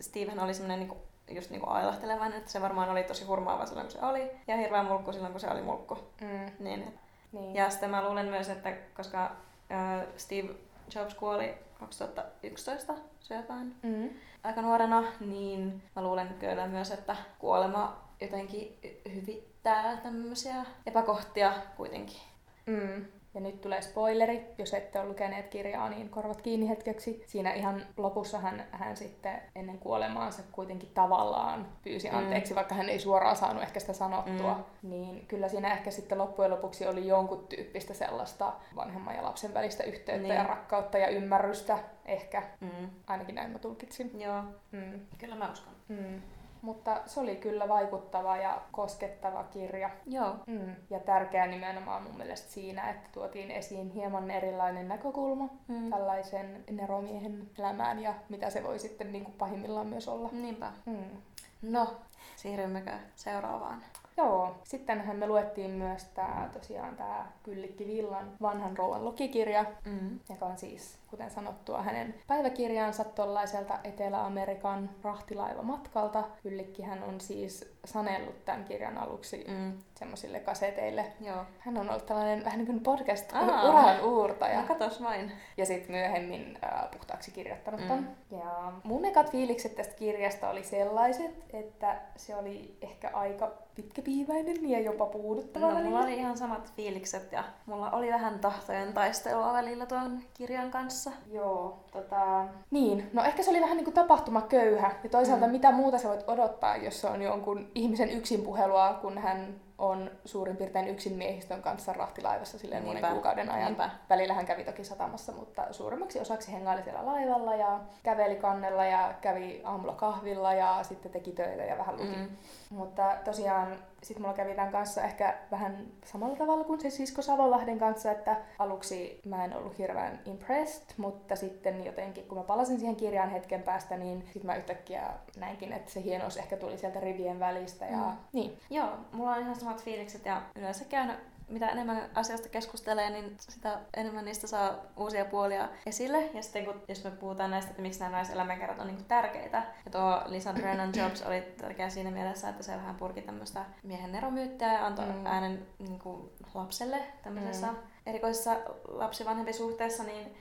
Steven 0.01 0.39
oli 0.39 0.53
semmoinen 0.53 0.79
niinku, 0.79 0.97
just 1.29 1.49
niinku 1.49 1.69
ailahtelevainen, 1.69 2.37
että 2.37 2.51
se 2.51 2.61
varmaan 2.61 2.89
oli 2.89 3.03
tosi 3.03 3.25
hurmaava 3.25 3.65
silloin, 3.65 3.87
kun 3.87 3.99
se 3.99 4.05
oli, 4.05 4.31
ja 4.47 4.57
hirveän 4.57 4.85
mulkku 4.85 5.13
silloin, 5.13 5.33
kun 5.33 5.41
se 5.41 5.49
oli 5.49 5.61
mulkku. 5.61 5.97
Mm. 6.21 6.51
Niin. 6.59 6.99
Niin. 7.33 7.55
Ja 7.55 7.69
sitten 7.69 7.89
mä 7.89 8.03
luulen 8.03 8.25
myös, 8.25 8.49
että 8.49 8.71
koska 8.71 9.35
äh, 9.71 10.07
Steve 10.17 10.55
Jobs 10.95 11.13
kuoli 11.13 11.53
2011 11.79 12.93
syöpään 13.19 13.75
mm. 13.83 14.09
aika 14.43 14.61
nuorena, 14.61 15.03
niin 15.19 15.83
mä 15.95 16.01
luulen 16.01 16.35
kyllä 16.39 16.67
myös, 16.67 16.91
että 16.91 17.15
kuolema 17.39 18.03
jotenkin 18.21 18.79
hyvittää 19.15 19.97
tämmöisiä 19.97 20.65
epäkohtia 20.85 21.53
kuitenkin. 21.77 22.21
Mm. 22.65 23.05
Ja 23.33 23.41
nyt 23.41 23.61
tulee 23.61 23.81
spoileri, 23.81 24.45
jos 24.57 24.73
ette 24.73 24.99
ole 24.99 25.07
lukeneet 25.07 25.47
kirjaa, 25.47 25.89
niin 25.89 26.09
korvat 26.09 26.41
kiinni 26.41 26.69
hetkeksi. 26.69 27.23
Siinä 27.27 27.53
ihan 27.53 27.85
lopussa 27.97 28.39
hän, 28.39 28.63
hän 28.71 28.97
sitten 28.97 29.41
ennen 29.55 29.79
kuolemaansa 29.79 30.43
kuitenkin 30.51 30.89
tavallaan 30.93 31.67
pyysi 31.83 32.09
mm. 32.09 32.17
anteeksi, 32.17 32.53
mm. 32.53 32.55
vaikka 32.55 32.75
hän 32.75 32.89
ei 32.89 32.99
suoraan 32.99 33.35
saanut 33.35 33.63
ehkä 33.63 33.79
sitä 33.79 33.93
sanottua. 33.93 34.53
Mm. 34.53 34.89
Niin 34.89 35.25
kyllä 35.27 35.49
siinä 35.49 35.73
ehkä 35.73 35.91
sitten 35.91 36.17
loppujen 36.17 36.51
lopuksi 36.51 36.87
oli 36.87 37.07
jonkun 37.07 37.47
tyyppistä 37.47 37.93
sellaista 37.93 38.53
vanhemman 38.75 39.15
ja 39.15 39.23
lapsen 39.23 39.53
välistä 39.53 39.83
yhteyttä 39.83 40.27
niin. 40.27 40.35
ja 40.35 40.43
rakkautta 40.43 40.97
ja 40.97 41.07
ymmärrystä 41.07 41.79
ehkä. 42.05 42.43
Mm. 42.59 42.89
Ainakin 43.07 43.35
näin 43.35 43.51
mä 43.51 43.59
tulkitsin. 43.59 44.21
Joo, 44.21 44.43
mm. 44.71 44.99
kyllä 45.17 45.35
mä 45.35 45.51
uskon. 45.51 45.73
Mm. 45.87 46.21
Mutta 46.63 47.01
se 47.05 47.19
oli 47.19 47.35
kyllä 47.35 47.69
vaikuttava 47.69 48.37
ja 48.37 48.61
koskettava 48.71 49.43
kirja. 49.43 49.89
Joo. 50.05 50.35
Mm. 50.47 50.75
Ja 50.89 50.99
tärkeä 50.99 51.47
nimenomaan 51.47 52.03
mun 52.03 52.17
mielestä 52.17 52.51
siinä, 52.51 52.89
että 52.89 53.09
tuotiin 53.11 53.51
esiin 53.51 53.89
hieman 53.89 54.31
erilainen 54.31 54.87
näkökulma 54.87 55.49
mm. 55.67 55.89
tällaisen 55.89 56.63
neromiehen 56.71 57.49
elämään 57.59 57.99
ja 57.99 58.13
mitä 58.29 58.49
se 58.49 58.63
voi 58.63 58.79
sitten 58.79 59.11
niin 59.11 59.23
kuin 59.23 59.35
pahimmillaan 59.37 59.87
myös 59.87 60.07
olla. 60.07 60.29
Niinpä. 60.31 60.71
Mm. 60.85 61.21
No, 61.61 61.87
siirrymmekö 62.35 62.91
seuraavaan? 63.15 63.83
Joo, 64.17 64.55
sittenhän 64.63 65.17
me 65.17 65.27
luettiin 65.27 65.71
myös 65.71 66.05
tää, 66.05 66.49
tosiaan 66.53 66.95
tämä 66.95 67.27
Kyllikki 67.43 67.87
Villan 67.87 68.31
vanhan 68.41 68.77
rouvan 68.77 69.05
lukikirja, 69.05 69.65
mm. 69.85 70.19
joka 70.29 70.45
on 70.45 70.57
siis, 70.57 70.97
kuten 71.13 71.31
sanottua, 71.31 71.81
hänen 71.81 72.15
päiväkirjaansa 72.27 73.03
tuollaiselta 73.03 73.79
Etelä-Amerikan 73.83 74.89
rahtilaivamatkalta. 75.03 76.23
Kyllikkihän 76.43 77.03
on 77.03 77.21
siis 77.21 77.73
sanellut 77.85 78.45
tämän 78.45 78.63
kirjan 78.63 78.97
aluksi 78.97 79.45
mm. 79.47 79.77
semmoisille 79.95 80.39
kaseteille. 80.39 81.05
Joo. 81.21 81.45
Hän 81.59 81.77
on 81.77 81.89
ollut 81.89 82.05
tällainen 82.05 82.45
vähän 82.45 82.59
niin 82.59 82.67
kuin 82.67 82.79
podcast-uran 82.79 84.01
uurtaja. 84.03 84.61
No 84.61 84.67
katos 84.67 85.03
vain. 85.03 85.31
Ja 85.57 85.65
sitten 85.65 85.91
myöhemmin 85.91 86.59
äh, 86.63 86.91
puhtaaksi 86.91 87.31
kirjoittanut 87.31 87.81
mm. 87.81 87.87
ton. 87.87 88.07
Ja 88.31 88.71
mun 88.83 89.05
ekat 89.05 89.31
fiilikset 89.31 89.75
tästä 89.75 89.95
kirjasta 89.95 90.49
oli 90.49 90.63
sellaiset, 90.63 91.43
että 91.53 92.01
se 92.15 92.35
oli 92.35 92.77
ehkä 92.81 93.09
aika 93.13 93.51
pitkäpiiväinen 93.75 94.69
ja 94.69 94.79
jopa 94.79 95.05
puuduttava 95.05 95.71
no, 95.71 95.79
mulla 95.79 95.99
oli 95.99 96.17
ihan 96.17 96.37
samat 96.37 96.73
fiilikset 96.73 97.31
ja 97.31 97.43
mulla 97.65 97.91
oli 97.91 98.09
vähän 98.11 98.39
tahtojen 98.39 98.93
taistelua 98.93 99.53
välillä 99.53 99.85
tuon 99.85 100.19
kirjan 100.33 100.71
kanssa. 100.71 101.02
Joo, 101.31 101.79
tota... 101.91 102.45
Niin, 102.71 103.09
no 103.13 103.23
ehkä 103.23 103.43
se 103.43 103.49
oli 103.49 103.61
vähän 103.61 103.77
niin 103.77 103.85
kuin 103.85 103.93
tapahtumaköyhä. 103.93 104.91
Ja 105.03 105.09
toisaalta 105.09 105.45
mm. 105.45 105.51
mitä 105.51 105.71
muuta 105.71 105.97
sä 105.97 106.09
voit 106.09 106.23
odottaa, 106.27 106.77
jos 106.77 107.01
se 107.01 107.07
on 107.07 107.21
jonkun 107.21 107.71
ihmisen 107.75 108.09
yksinpuhelua, 108.09 108.99
kun 109.01 109.17
hän 109.17 109.55
on 109.77 110.11
suurin 110.25 110.57
piirtein 110.57 110.87
yksin 110.87 111.13
miehistön 111.13 111.61
kanssa 111.61 111.93
rahtilaivassa 111.93 112.59
silleen 112.59 112.83
monen 112.83 113.11
kuukauden 113.11 113.49
ajan. 113.49 113.65
Niinpä. 113.65 113.89
Välillä 114.09 114.33
hän 114.33 114.45
kävi 114.45 114.63
toki 114.63 114.83
satamassa, 114.83 115.31
mutta 115.31 115.73
suurimmaksi 115.73 116.19
osaksi 116.19 116.51
hengaili 116.51 116.83
siellä 116.83 117.05
laivalla 117.05 117.55
ja 117.55 117.79
käveli 118.03 118.35
kannella 118.35 118.85
ja 118.85 119.13
kävi 119.21 119.61
aamulla 119.63 119.93
kahvilla 119.93 120.53
ja 120.53 120.79
sitten 120.83 121.11
teki 121.11 121.31
töitä 121.31 121.63
ja 121.63 121.77
vähän 121.77 121.95
luki. 121.95 122.15
Mm. 122.15 122.27
Mutta 122.73 123.17
tosiaan 123.25 123.77
sitten 124.03 124.21
mulla 124.21 124.35
kävi 124.35 124.55
tämän 124.55 124.71
kanssa 124.71 125.01
ehkä 125.01 125.37
vähän 125.51 125.87
samalla 126.05 126.35
tavalla 126.35 126.63
kuin 126.63 126.81
se 126.81 126.89
sisko 126.89 127.21
Savonlahden 127.21 127.79
kanssa, 127.79 128.11
että 128.11 128.37
aluksi 128.59 129.21
mä 129.25 129.45
en 129.45 129.57
ollut 129.57 129.77
hirveän 129.77 130.19
impressed, 130.25 130.93
mutta 130.97 131.35
sitten 131.35 131.85
jotenkin 131.85 132.27
kun 132.27 132.37
mä 132.37 132.43
palasin 132.43 132.79
siihen 132.79 132.95
kirjaan 132.95 133.29
hetken 133.29 133.63
päästä, 133.63 133.97
niin 133.97 134.21
sitten 134.21 134.45
mä 134.45 134.55
yhtäkkiä 134.55 135.09
näinkin, 135.37 135.73
että 135.73 135.91
se 135.91 136.03
hienous 136.03 136.37
ehkä 136.37 136.57
tuli 136.57 136.77
sieltä 136.77 136.99
rivien 136.99 137.39
välistä 137.39 137.85
ja 137.85 137.97
mm. 137.97 138.17
niin. 138.33 138.59
Joo, 138.69 138.89
mulla 139.11 139.31
on 139.31 139.39
ihan 139.39 139.55
samat 139.55 139.83
fiilikset 139.83 140.25
ja 140.25 140.41
yleensä 140.55 140.85
käynyt 140.85 141.17
mitä 141.47 141.69
enemmän 141.69 142.09
asiasta 142.15 142.49
keskustelee, 142.49 143.09
niin 143.09 143.35
sitä 143.39 143.79
enemmän 143.93 144.25
niistä 144.25 144.47
saa 144.47 144.75
uusia 144.97 145.25
puolia 145.25 145.69
esille. 145.85 146.29
Ja 146.33 146.43
sitten 146.43 146.65
kun, 146.65 146.81
jos 146.87 147.03
me 147.03 147.11
puhutaan 147.11 147.51
näistä, 147.51 147.69
että 147.69 147.81
miksi 147.81 147.99
nämä 147.99 148.11
naiselämänkerrat 148.11 148.79
on 148.79 148.87
niin 148.87 149.05
tärkeitä. 149.05 149.63
Ja 149.85 149.91
tuo 149.91 150.21
Lisa 150.25 150.53
Brennan 150.53 150.91
Jobs 150.95 151.21
oli 151.21 151.41
tärkeä 151.41 151.89
siinä 151.89 152.11
mielessä, 152.11 152.49
että 152.49 152.62
se 152.63 152.75
vähän 152.75 152.95
purki 152.95 153.21
tämmöistä 153.21 153.65
miehen 153.83 154.11
neromyyttiä 154.11 154.73
ja 154.73 154.85
antoi 154.85 155.05
mm. 155.05 155.25
äänen 155.25 155.67
niin 155.79 155.99
kuin, 155.99 156.29
lapselle 156.53 157.03
tämmöisessä 157.23 157.67
mm. 157.67 157.77
erikoisessa 158.05 158.55
lapsivanhempi-suhteessa, 158.87 160.03
niin 160.03 160.37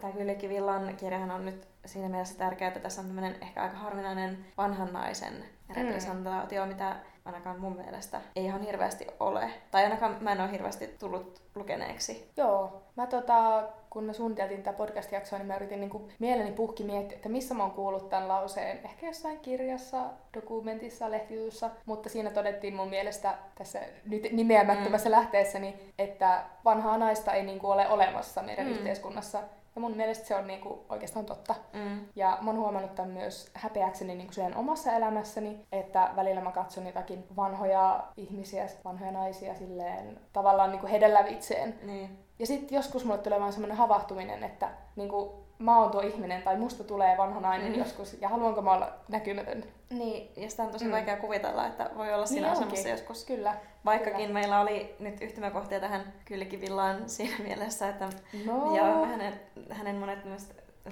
tämä 0.00 0.12
Kyllikki 0.12 0.48
Villan 0.48 0.96
kirjahan 0.96 1.30
on 1.30 1.44
nyt 1.44 1.68
siinä 1.86 2.08
mielessä 2.08 2.38
tärkeää, 2.38 2.68
että 2.68 2.80
tässä 2.80 3.00
on 3.00 3.06
tämmöinen 3.06 3.36
ehkä 3.40 3.62
aika 3.62 3.76
harvinainen 3.76 4.46
vanhan 4.56 4.92
naisen 4.92 5.44
mm. 5.68 5.74
representaatio, 5.74 6.62
mm. 6.62 6.68
mitä 6.68 6.96
ainakaan 7.24 7.60
mun 7.60 7.76
mielestä 7.76 8.20
ei 8.36 8.44
ihan 8.44 8.62
hirveästi 8.62 9.06
ole. 9.20 9.50
Tai 9.70 9.84
ainakaan 9.84 10.16
mä 10.20 10.32
en 10.32 10.40
ole 10.40 10.52
hirveästi 10.52 10.86
tullut 10.98 11.42
lukeneeksi. 11.54 12.30
Joo. 12.36 12.82
Mä 12.96 13.06
tota, 13.06 13.68
kun 13.90 14.04
me 14.04 14.12
suunniteltiin 14.12 14.62
tätä 14.62 14.76
podcast-jaksoa, 14.76 15.38
niin 15.38 15.46
mä 15.46 15.56
yritin 15.56 15.80
niin 15.80 15.90
kuin 15.90 16.12
mieleni 16.18 16.52
puhki 16.52 16.84
miettiä, 16.84 17.16
että 17.16 17.28
missä 17.28 17.54
mä 17.54 17.62
oon 17.62 17.72
kuullut 17.72 18.08
tämän 18.08 18.28
lauseen. 18.28 18.80
Ehkä 18.84 19.06
jossain 19.06 19.40
kirjassa, 19.40 20.04
dokumentissa, 20.34 21.10
lehtijutussa, 21.10 21.70
mutta 21.86 22.08
siinä 22.08 22.30
todettiin 22.30 22.74
mun 22.74 22.88
mielestä 22.88 23.34
tässä 23.54 23.80
nyt 24.04 24.28
nimeämättömässä 24.32 25.08
mm. 25.08 25.14
lähteessäni, 25.14 25.92
että 25.98 26.44
vanhaa 26.64 26.98
naista 26.98 27.32
ei 27.32 27.42
niin 27.42 27.58
kuin 27.58 27.72
ole 27.72 27.88
olemassa 27.88 28.42
meidän 28.42 28.66
mm. 28.66 28.72
yhteiskunnassa 28.72 29.38
ja 29.74 29.80
mun 29.80 29.96
mielestä 29.96 30.26
se 30.26 30.34
on 30.34 30.46
niinku 30.46 30.84
oikeastaan 30.88 31.26
totta. 31.26 31.54
Mm. 31.72 32.00
Ja 32.16 32.38
mä 32.40 32.50
oon 32.50 32.60
huomannut 32.60 32.94
tämän 32.94 33.10
myös 33.10 33.50
häpeäkseni 33.54 34.14
niinku 34.14 34.32
sen 34.32 34.56
omassa 34.56 34.92
elämässäni, 34.92 35.66
että 35.72 36.10
välillä 36.16 36.40
mä 36.40 36.52
katson 36.52 36.86
jotakin 36.86 37.24
vanhoja 37.36 38.04
ihmisiä, 38.16 38.66
vanhoja 38.84 39.12
naisia 39.12 39.54
silleen 39.54 40.20
tavallaan 40.32 40.70
niinku 40.70 40.86
hedellävitseen. 40.86 41.78
Niin. 41.82 42.29
Ja 42.40 42.46
sitten 42.46 42.76
joskus 42.76 43.04
mulle 43.04 43.18
tulee 43.18 43.40
vaan 43.40 43.52
semmoinen 43.52 43.76
havahtuminen, 43.76 44.44
että 44.44 44.68
niinku, 44.96 45.44
mä 45.58 45.78
oon 45.78 45.90
tuo 45.90 46.00
ihminen 46.00 46.42
tai 46.42 46.56
musta 46.56 46.84
tulee 46.84 47.16
vanha 47.18 47.40
nainen 47.40 47.72
mm. 47.72 47.78
joskus 47.78 48.16
ja 48.20 48.28
haluanko 48.28 48.62
mä 48.62 48.72
olla 48.72 48.92
näkymätön. 49.08 49.64
Niin, 49.90 50.30
ja 50.36 50.50
sitä 50.50 50.62
on 50.62 50.70
tosi 50.70 50.84
mm. 50.84 50.90
vaikea 50.90 51.16
kuvitella, 51.16 51.66
että 51.66 51.90
voi 51.96 52.14
olla 52.14 52.26
siinä 52.26 52.46
niin 52.46 52.52
asemassa 52.52 52.78
onkin. 52.78 52.90
joskus. 52.90 53.24
Kyllä. 53.24 53.56
Vaikkakin 53.84 54.26
kyllä. 54.26 54.32
meillä 54.32 54.60
oli 54.60 54.94
nyt 54.98 55.22
yhtymäkohtia 55.22 55.80
tähän 55.80 56.12
Kyllikivillaan 56.24 57.08
siinä 57.08 57.36
mielessä, 57.38 57.88
että 57.88 58.08
no. 58.46 58.76
ja 58.76 58.84
hänen, 58.84 59.40
hänen 59.70 59.96
monet 59.96 60.18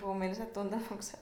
ruumiilliset 0.00 0.52
tuntemukset 0.52 1.20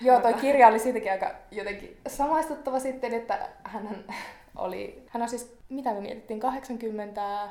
Joo, 0.00 0.20
toi 0.20 0.34
kirja 0.34 0.68
oli 0.68 0.78
siitäkin 0.78 1.12
aika 1.12 1.34
jotenkin 1.50 1.96
samaistuttava 2.08 2.80
sitten, 2.80 3.14
että 3.14 3.48
hän 3.64 4.04
oli, 4.56 5.02
hän 5.08 5.22
on 5.22 5.28
siis, 5.28 5.56
mitä 5.68 5.94
me 5.94 6.00
mietittiin, 6.00 6.40
80... 6.40 7.48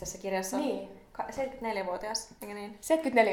tässä 0.00 0.18
kirjassa 0.18 0.56
Niin. 0.56 0.88
74-vuotias, 1.22 2.34
eikö 2.42 2.54
niin? 2.54 2.78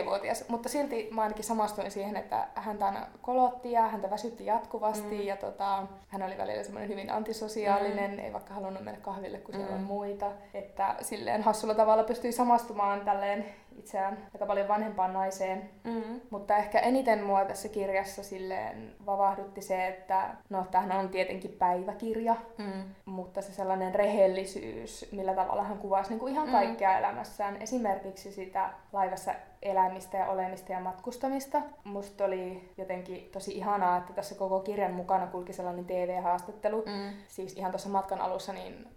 74-vuotias, 0.03 0.49
mutta 0.49 0.69
silti 0.69 1.09
mä 1.11 1.21
ainakin 1.21 1.43
samastuin 1.43 1.91
siihen, 1.91 2.15
että 2.15 2.47
häntä 2.55 2.85
aina 2.85 3.07
kolotti 3.21 3.71
ja 3.71 3.81
häntä 3.81 4.09
väsytti 4.09 4.45
jatkuvasti 4.45 5.17
mm. 5.17 5.21
ja 5.21 5.37
tota, 5.37 5.83
hän 6.07 6.23
oli 6.23 6.37
välillä 6.37 6.63
semmoinen 6.63 6.89
hyvin 6.89 7.11
antisosiaalinen, 7.11 8.11
mm. 8.11 8.19
ei 8.19 8.33
vaikka 8.33 8.53
halunnut 8.53 8.83
mennä 8.83 9.01
kahville, 9.01 9.37
kun 9.37 9.53
siellä 9.53 9.71
mm. 9.71 9.77
on 9.77 9.83
muita. 9.83 10.31
Että 10.53 10.95
silleen 11.01 11.41
hassulla 11.41 11.75
tavalla 11.75 12.03
pystyi 12.03 12.31
samastumaan 12.31 13.01
tälleen 13.01 13.45
itseään 13.77 14.17
aika 14.33 14.45
paljon 14.45 14.67
vanhempaan 14.67 15.13
naiseen. 15.13 15.69
Mm. 15.83 16.21
Mutta 16.29 16.57
ehkä 16.57 16.79
eniten 16.79 17.23
mua 17.23 17.45
tässä 17.45 17.69
kirjassa 17.69 18.23
silleen 18.23 18.95
vavahdutti 19.05 19.61
se, 19.61 19.87
että 19.87 20.29
no 20.49 20.65
tämähän 20.71 20.99
on 20.99 21.09
tietenkin 21.09 21.51
päiväkirja, 21.51 22.35
Mm. 22.57 22.83
mutta 23.05 23.41
se 23.41 23.53
sellainen 23.53 23.95
rehellisyys, 23.95 25.09
millä 25.11 25.33
tavalla 25.33 25.63
hän 25.63 25.77
kuvasi 25.77 26.09
niin 26.09 26.19
kuin 26.19 26.33
ihan 26.33 26.47
Mm. 26.47 26.51
kaikkea 26.51 26.97
elämässään. 26.99 27.61
Esimerkiksi 27.61 28.31
sitä 28.31 28.69
laivassa 28.93 29.33
elämistä 29.61 30.17
ja 30.17 30.27
olemista 30.27 30.71
ja 30.71 30.79
matkustamista. 30.79 31.61
Musta 31.83 32.25
oli 32.25 32.73
jotenkin 32.77 33.29
tosi 33.31 33.51
ihanaa, 33.57 33.97
että 33.97 34.13
tässä 34.13 34.35
koko 34.35 34.59
kirjan 34.59 34.93
mukana 34.93 35.27
kulki 35.27 35.53
sellainen 35.53 35.85
TV-haastattelu. 35.85 36.77
Mm. 36.85 37.13
Siis 37.27 37.53
ihan 37.57 37.71
tuossa 37.71 37.89
matkan 37.89 38.21
alussa 38.21 38.53
niin 38.53 38.87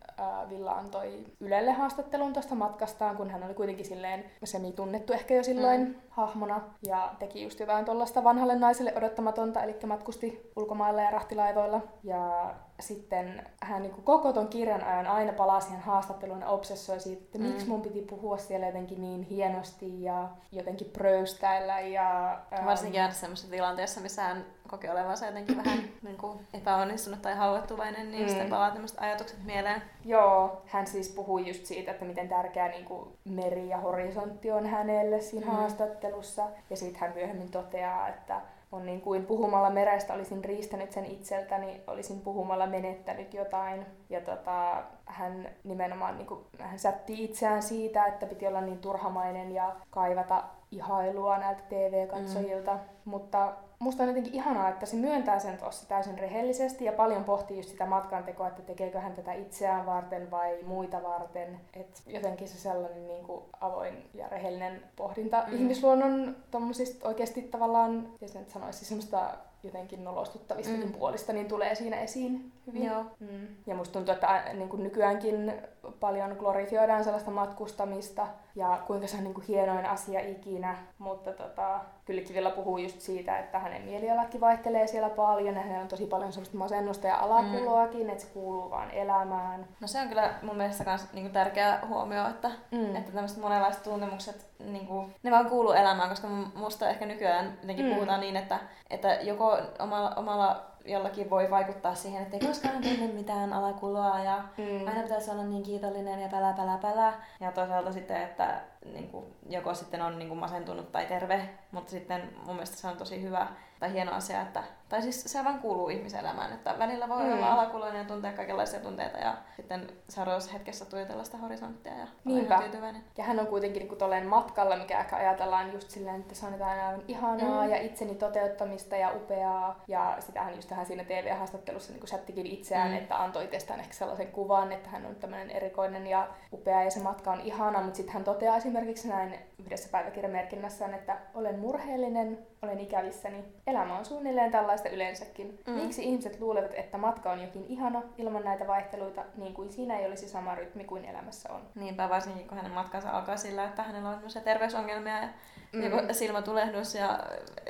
Villa 0.50 0.72
antoi 0.72 1.24
Ylelle 1.40 1.72
haastattelun 1.72 2.32
tuosta 2.32 2.54
matkastaan, 2.54 3.16
kun 3.16 3.30
hän 3.30 3.42
oli 3.42 3.54
kuitenkin 3.54 3.86
silleen 3.86 4.24
semi-tunnettu 4.44 5.12
ehkä 5.12 5.34
jo 5.34 5.42
silloin 5.42 5.80
Mm. 5.80 5.94
hahmona. 6.08 6.60
Ja 6.86 7.14
teki 7.18 7.42
just 7.42 7.60
jotain 7.60 7.84
tuollaista 7.84 8.24
vanhalle 8.24 8.54
naiselle 8.58 8.92
odottamatonta, 8.96 9.62
eli 9.62 9.76
matkusti 9.86 10.50
ulkomailla 10.56 11.02
ja 11.02 11.10
rahtilaivoilla. 11.10 11.80
Ja 12.04 12.54
sitten 12.80 13.46
hän 13.62 13.82
niin 13.82 13.94
koko 14.04 14.32
ton 14.32 14.48
kirjan 14.48 14.84
ajan 14.84 15.06
aina 15.06 15.32
palasi 15.32 15.66
siihen 15.66 15.82
haastatteluun 15.82 16.40
ja 16.40 16.48
obsessoi 16.48 17.00
siitä, 17.00 17.22
että 17.24 17.38
Mm. 17.38 17.44
miksi 17.44 17.66
mun 17.68 17.82
piti 17.82 18.00
puhua 18.02 18.38
siellä 18.38 18.66
jotenkin 18.66 19.00
niin 19.00 19.22
hienosti 19.22 20.02
ja 20.02 20.28
jotenkin 20.52 20.90
pröystäillä. 20.90 21.80
Ja, 21.80 22.32
ähm, 22.52 22.66
Varsinkin 22.66 23.00
aina 23.02 23.14
semmoisessa 23.14 23.50
tilanteessa, 23.50 24.00
missä 24.00 24.22
hän 24.22 24.44
koki 24.70 24.88
olevansa 24.88 25.26
jotenkin 25.26 25.56
vähän 25.56 25.78
niin 26.02 26.16
kuin 26.18 26.38
epäonnistunut 26.54 27.22
tai 27.22 27.34
haavoittuvainen, 27.34 28.10
niin 28.10 28.22
mm. 28.22 28.28
sitten 28.28 28.48
palaa 28.50 28.70
tämmöiset 28.70 28.98
ajatukset 29.00 29.44
mieleen. 29.44 29.82
Joo, 30.04 30.62
hän 30.66 30.86
siis 30.86 31.08
puhui 31.08 31.48
just 31.48 31.66
siitä, 31.66 31.90
että 31.90 32.04
miten 32.04 32.28
tärkeä 32.28 32.68
niin 32.68 32.84
kuin 32.84 33.08
meri 33.24 33.68
ja 33.68 33.78
horisontti 33.78 34.50
on 34.52 34.66
hänelle 34.66 35.20
siinä 35.20 35.46
Mm. 35.46 35.52
haastattelussa. 35.52 36.46
Ja 36.70 36.76
sitten 36.76 37.00
hän 37.00 37.12
myöhemmin 37.14 37.50
toteaa, 37.50 38.08
että 38.08 38.40
on 38.76 38.86
niin 38.86 39.00
kuin 39.00 39.26
puhumalla 39.26 39.70
merestä 39.70 40.14
olisin 40.14 40.44
riistänyt 40.44 40.92
sen 40.92 41.04
itseltäni, 41.04 41.80
olisin 41.86 42.20
puhumalla 42.20 42.66
menettänyt 42.66 43.34
jotain. 43.34 43.86
Ja 44.10 44.20
tota, 44.20 44.82
hän 45.06 45.48
nimenomaan 45.64 46.16
niin 46.16 46.26
kuin, 46.26 46.40
hän 46.58 46.78
sätti 46.78 47.24
itseään 47.24 47.62
siitä, 47.62 48.06
että 48.06 48.26
piti 48.26 48.46
olla 48.46 48.60
niin 48.60 48.78
turhamainen 48.78 49.52
ja 49.52 49.76
kaivata 49.90 50.44
ihailua 50.76 51.38
näiltä 51.38 51.62
TV-katsojilta. 51.68 52.72
Mm. 52.74 52.80
Mutta 53.04 53.52
musta 53.78 54.02
on 54.02 54.08
jotenkin 54.08 54.34
ihanaa, 54.34 54.68
että 54.68 54.86
se 54.86 54.96
myöntää 54.96 55.38
sen 55.38 55.58
tuossa 55.58 55.88
täysin 55.88 56.18
rehellisesti 56.18 56.84
ja 56.84 56.92
paljon 56.92 57.24
pohtii 57.24 57.56
just 57.56 57.68
sitä 57.68 57.86
matkantekoa, 57.86 58.48
että 58.48 58.62
tekeekö 58.62 59.00
hän 59.00 59.12
tätä 59.12 59.32
itseään 59.32 59.86
varten 59.86 60.30
vai 60.30 60.58
muita 60.66 61.02
varten. 61.02 61.60
Et 61.74 62.02
jotenkin 62.06 62.48
se 62.48 62.58
sellainen 62.58 63.08
niin 63.08 63.24
kuin 63.24 63.42
avoin 63.60 64.10
ja 64.14 64.28
rehellinen 64.28 64.82
pohdinta 64.96 65.44
Mm. 65.46 65.54
ihmisluonnon 65.54 66.36
tommosista 66.50 67.08
oikeasti 67.08 67.42
tavallaan, 67.42 68.08
se 68.26 68.38
nyt 68.38 68.50
sanoisi, 68.50 68.84
semmoista 68.84 69.30
jotenkin 69.66 70.04
nolostuttavistakin 70.04 70.86
Mm. 70.86 70.92
puolista, 70.92 71.32
niin 71.32 71.48
tulee 71.48 71.74
siinä 71.74 72.00
esiin 72.00 72.52
hyvin. 72.66 72.84
Joo. 72.84 73.04
Mm. 73.20 73.46
Ja 73.66 73.74
musta 73.74 73.92
tuntuu, 73.92 74.14
että 74.14 74.26
ä, 74.26 74.52
niin 74.52 74.68
kuin 74.68 74.82
nykyäänkin 74.82 75.52
paljon 76.00 76.36
glorifioidaan 76.38 77.04
sellaista 77.04 77.30
matkustamista 77.30 78.26
ja 78.54 78.82
kuinka 78.86 79.06
se 79.06 79.16
on 79.16 79.24
niin 79.24 79.34
kuin 79.34 79.46
hienoin 79.46 79.86
asia 79.86 80.20
ikinä, 80.20 80.76
mutta 80.98 81.32
tota, 81.32 81.80
kyllä 82.04 82.22
Kivilla 82.22 82.50
puhuu 82.50 82.78
just 82.78 83.00
siitä, 83.00 83.38
että 83.38 83.58
hänen 83.58 83.82
mielialatkin 83.82 84.40
vaihtelee 84.40 84.86
siellä 84.86 85.10
paljon 85.10 85.54
ja 85.54 85.60
hänellä 85.62 85.82
on 85.82 85.88
tosi 85.88 86.06
paljon 86.06 86.32
semmoista 86.32 86.56
masennusta 86.56 87.06
ja 87.06 87.16
alakuloakin, 87.18 88.02
mm. 88.06 88.10
että 88.10 88.24
se 88.24 88.30
kuuluu 88.32 88.70
vaan 88.70 88.90
elämään. 88.90 89.66
No 89.80 89.86
se 89.86 90.00
on 90.00 90.08
kyllä 90.08 90.34
mun 90.42 90.56
mielestä 90.56 90.84
kans 90.84 91.12
niinku 91.12 91.32
tärkeä 91.32 91.78
huomio, 91.88 92.28
että, 92.28 92.50
Mm. 92.70 92.96
että 92.96 93.12
tämmöiset 93.12 93.38
monenlaiset 93.38 93.82
tuntemukset, 93.82 94.46
niinku, 94.58 95.10
ne 95.22 95.30
vaan 95.30 95.50
kuuluu 95.50 95.72
elämään, 95.72 96.08
koska 96.08 96.28
musta 96.54 96.88
ehkä 96.88 97.06
nykyään 97.06 97.58
jotenkin 97.60 97.86
Mm. 97.86 97.94
puhutaan 97.94 98.20
niin, 98.20 98.36
että, 98.36 98.58
että 98.90 99.14
joko 99.14 99.58
omalla, 99.78 100.12
omalla 100.16 100.64
jollakin 100.84 101.30
voi 101.30 101.50
vaikuttaa 101.50 101.94
siihen, 101.94 102.22
että 102.22 102.36
ei 102.36 102.46
koskaan 102.46 102.82
tunne 102.82 103.06
mitään 103.12 103.52
alakuloa 103.52 104.18
ja 104.20 104.36
Mm. 104.58 104.88
aina 104.88 105.02
pitäisi 105.02 105.30
olla 105.30 105.42
niin 105.44 105.62
kiitollinen 105.62 106.20
ja 106.20 106.28
pälä, 106.28 106.52
pälä, 106.52 106.78
pälä. 106.82 107.12
Ja 107.40 107.52
toisaalta 107.52 107.92
sitten, 107.92 108.22
että 108.22 108.60
niin 108.92 109.08
kuin, 109.08 109.24
joko 109.48 109.74
sitten 109.74 110.02
on 110.02 110.18
niin 110.18 110.28
kuin 110.28 110.40
masentunut 110.40 110.92
tai 110.92 111.06
terve, 111.06 111.48
mutta 111.72 111.90
sitten 111.90 112.22
mun 112.46 112.54
mielestä 112.54 112.76
se 112.76 112.88
on 112.88 112.96
tosi 112.96 113.22
hyvä 113.22 113.46
tai 113.80 113.92
hieno 113.92 114.12
asia, 114.12 114.40
että, 114.42 114.62
tai 114.88 115.02
siis 115.02 115.24
se 115.24 115.44
vaan 115.44 115.58
kuuluu 115.58 115.88
ihmiselämään, 115.88 116.52
että 116.52 116.74
välillä 116.78 117.08
voi 117.08 117.24
Mm. 117.24 117.32
olla 117.32 117.52
alakuloinen 117.52 117.98
ja 117.98 118.04
tuntea 118.04 118.32
kaikenlaisia 118.32 118.80
tunteita 118.80 119.18
ja 119.18 119.34
sitten 119.56 119.88
seuraavassa 120.08 120.52
hetkessä 120.52 120.84
tuijotella 120.84 121.24
sitä 121.24 121.36
horisonttia 121.36 121.92
ja 121.92 122.06
olla 122.26 122.60
tyytyväinen. 122.62 123.02
Ja 123.18 123.24
hän 123.24 123.40
on 123.40 123.46
kuitenkin 123.46 123.88
niin 123.88 123.98
tolleen 123.98 124.26
matkalla, 124.26 124.76
mikä 124.76 125.00
ehkä 125.00 125.16
ajatellaan 125.16 125.72
just 125.72 125.90
silleen, 125.90 126.20
että 126.20 126.34
se 126.34 126.46
on 126.46 126.52
jotain 126.52 126.80
aivan 126.80 127.02
ihanaa 127.08 127.64
Mm. 127.64 127.70
ja 127.70 127.80
itseni 127.80 128.14
toteuttamista 128.14 128.96
ja 128.96 129.12
upeaa. 129.16 129.80
Ja 129.88 130.16
sitähän 130.20 130.54
just 130.54 130.70
hän 130.70 130.86
siinä 130.86 131.04
TV-haastattelussa 131.04 131.92
niin 131.92 132.08
sättikin 132.08 132.46
itseään, 132.46 132.90
Mm. 132.90 132.96
että 132.96 133.22
antoi 133.22 133.44
itsestään 133.44 133.80
ehkä 133.80 133.92
sellaisen 133.92 134.32
kuvan, 134.32 134.72
että 134.72 134.90
hän 134.90 135.06
on 135.06 135.14
tämmöinen 135.14 135.50
erikoinen 135.50 136.06
ja 136.06 136.28
upea 136.52 136.82
ja 136.82 136.90
se 136.90 137.00
matka 137.00 137.32
on 137.32 137.40
ihana. 137.40 137.80
Mutta 137.82 137.96
sitten 137.96 138.14
hän 138.14 138.24
toteaa 138.24 138.56
esimerkiksi 138.56 139.08
näin 139.08 139.38
yhdessä 139.58 139.88
päiväkirjamerkinnässään, 139.92 140.94
että 140.94 141.16
olen 141.34 141.58
murheellinen, 141.58 142.38
olen 142.62 142.80
ikävissäni. 142.80 143.44
Elämä 143.66 143.98
on 143.98 144.04
suunnilleen 144.04 144.50
tällaista 144.76 144.96
yleensäkin. 144.96 145.58
Mm. 145.66 145.72
Miksi 145.72 146.04
ihmiset 146.04 146.40
luulevat, 146.40 146.74
että 146.74 146.98
matka 146.98 147.32
on 147.32 147.42
jokin 147.42 147.66
ihana 147.68 148.02
ilman 148.18 148.44
näitä 148.44 148.66
vaihteluita, 148.66 149.24
niin 149.36 149.54
kuin 149.54 149.72
siinä 149.72 149.98
ei 149.98 150.06
olisi 150.06 150.28
sama 150.28 150.54
rytmi 150.54 150.84
kuin 150.84 151.04
elämässä 151.04 151.52
on? 151.52 151.60
Niinpä 151.74 152.08
varsinkin, 152.08 152.48
kun 152.48 152.56
hänen 152.56 152.72
matkansa 152.72 153.10
alkaa 153.10 153.36
sillä, 153.36 153.64
että 153.64 153.82
hänellä 153.82 154.08
on 154.08 154.20
terveysongelmia 154.44 155.20
ja 155.20 155.28
Mm. 155.72 155.82
joku 155.82 155.96
silmätulehdus 156.12 156.94
ja 156.94 157.18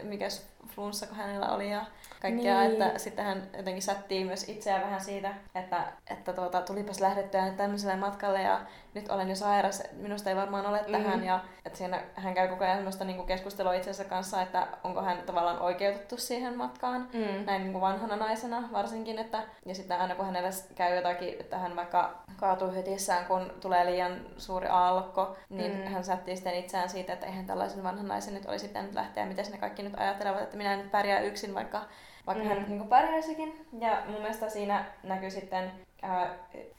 mikäs 0.03 0.47
flunssa, 0.75 1.07
kun 1.07 1.17
hänellä 1.17 1.49
oli 1.49 1.71
ja 1.71 1.85
kaikkea. 2.21 2.61
Niin. 2.61 2.73
Että 2.73 2.99
sitten 2.99 3.25
hän 3.25 3.43
jotenkin 3.57 3.83
sättii 3.83 4.25
myös 4.25 4.49
itseään 4.49 4.83
vähän 4.83 5.01
siitä, 5.01 5.35
että, 5.55 5.85
että 6.11 6.33
tuota, 6.33 6.63
tulipas 6.63 7.01
lähdettyä 7.01 7.51
tämmöiselle 7.57 7.97
matkalle 7.97 8.43
ja 8.43 8.61
nyt 8.95 9.09
olen 9.09 9.29
jo 9.29 9.35
sairas, 9.35 9.83
minusta 9.93 10.31
ei 10.31 10.37
varmaan 10.37 10.67
ole 10.67 10.85
tähän. 10.93 11.19
Mm. 11.19 11.25
Ja 11.25 11.41
että 11.65 11.79
siinä 11.79 12.01
hän 12.15 12.35
käy 12.35 12.49
koko 12.49 12.65
ajan 12.65 12.77
semmoista 12.77 13.05
niin 13.05 13.27
keskustelua 13.27 13.75
itsensä 13.75 14.05
kanssa, 14.05 14.43
että 14.43 14.67
onko 14.85 15.03
hän 15.03 15.23
tavallaan 15.27 15.59
oikeutettu 15.63 16.17
siihen 16.17 16.57
matkaan 16.57 17.09
Mm. 17.13 17.45
näin 17.47 17.63
niin 17.63 17.73
kuin 17.73 17.83
vanhana 17.83 18.17
naisena 18.17 18.69
varsinkin, 18.73 19.19
että 19.19 19.43
ja 19.67 19.75
sitten 19.75 20.01
aina 20.01 20.15
kun 20.15 20.25
hänellä 20.27 20.51
käy 20.75 20.97
jotakin, 20.97 21.37
että 21.41 21.59
hän 21.59 21.77
vaikka 21.77 22.23
kaatuu 22.37 22.71
hytissään, 22.71 23.25
kun 23.27 23.53
tulee 23.61 23.87
liian 23.87 24.21
suuri 24.39 24.69
aallokko, 24.69 25.37
niin 25.49 25.77
mm. 25.77 25.85
hän 25.85 26.05
sättii 26.05 26.37
sitten 26.37 26.55
itseään 26.55 26.89
siitä, 26.89 27.13
että 27.13 27.27
eihän 27.27 27.47
tällaisen 27.47 27.83
vanhan 27.97 28.09
naisen 28.09 28.35
nyt 28.35 28.47
olisi 28.47 28.69
pitänyt 28.69 28.95
lähteä, 28.95 29.23
ja 29.23 29.29
miten 29.29 29.45
ne 29.53 29.59
kaikki 29.59 29.83
nyt 29.83 29.95
ajattelevat, 29.97 30.43
että 30.43 30.57
minä 30.57 30.73
en 30.73 30.79
nyt 30.79 30.91
pärjää 30.91 31.21
yksin, 31.21 31.55
vaikka, 31.55 31.83
vaikka 32.27 32.45
Mm. 32.45 32.49
hän 32.49 32.65
niin 32.69 32.79
kuin 32.79 32.89
pärjäisikin. 32.89 33.67
Ja 33.81 34.03
mun 34.07 34.21
mielestä 34.21 34.49
siinä 34.49 34.85
näkyy 35.03 35.31
sitten 35.31 35.73
ää, 36.03 36.31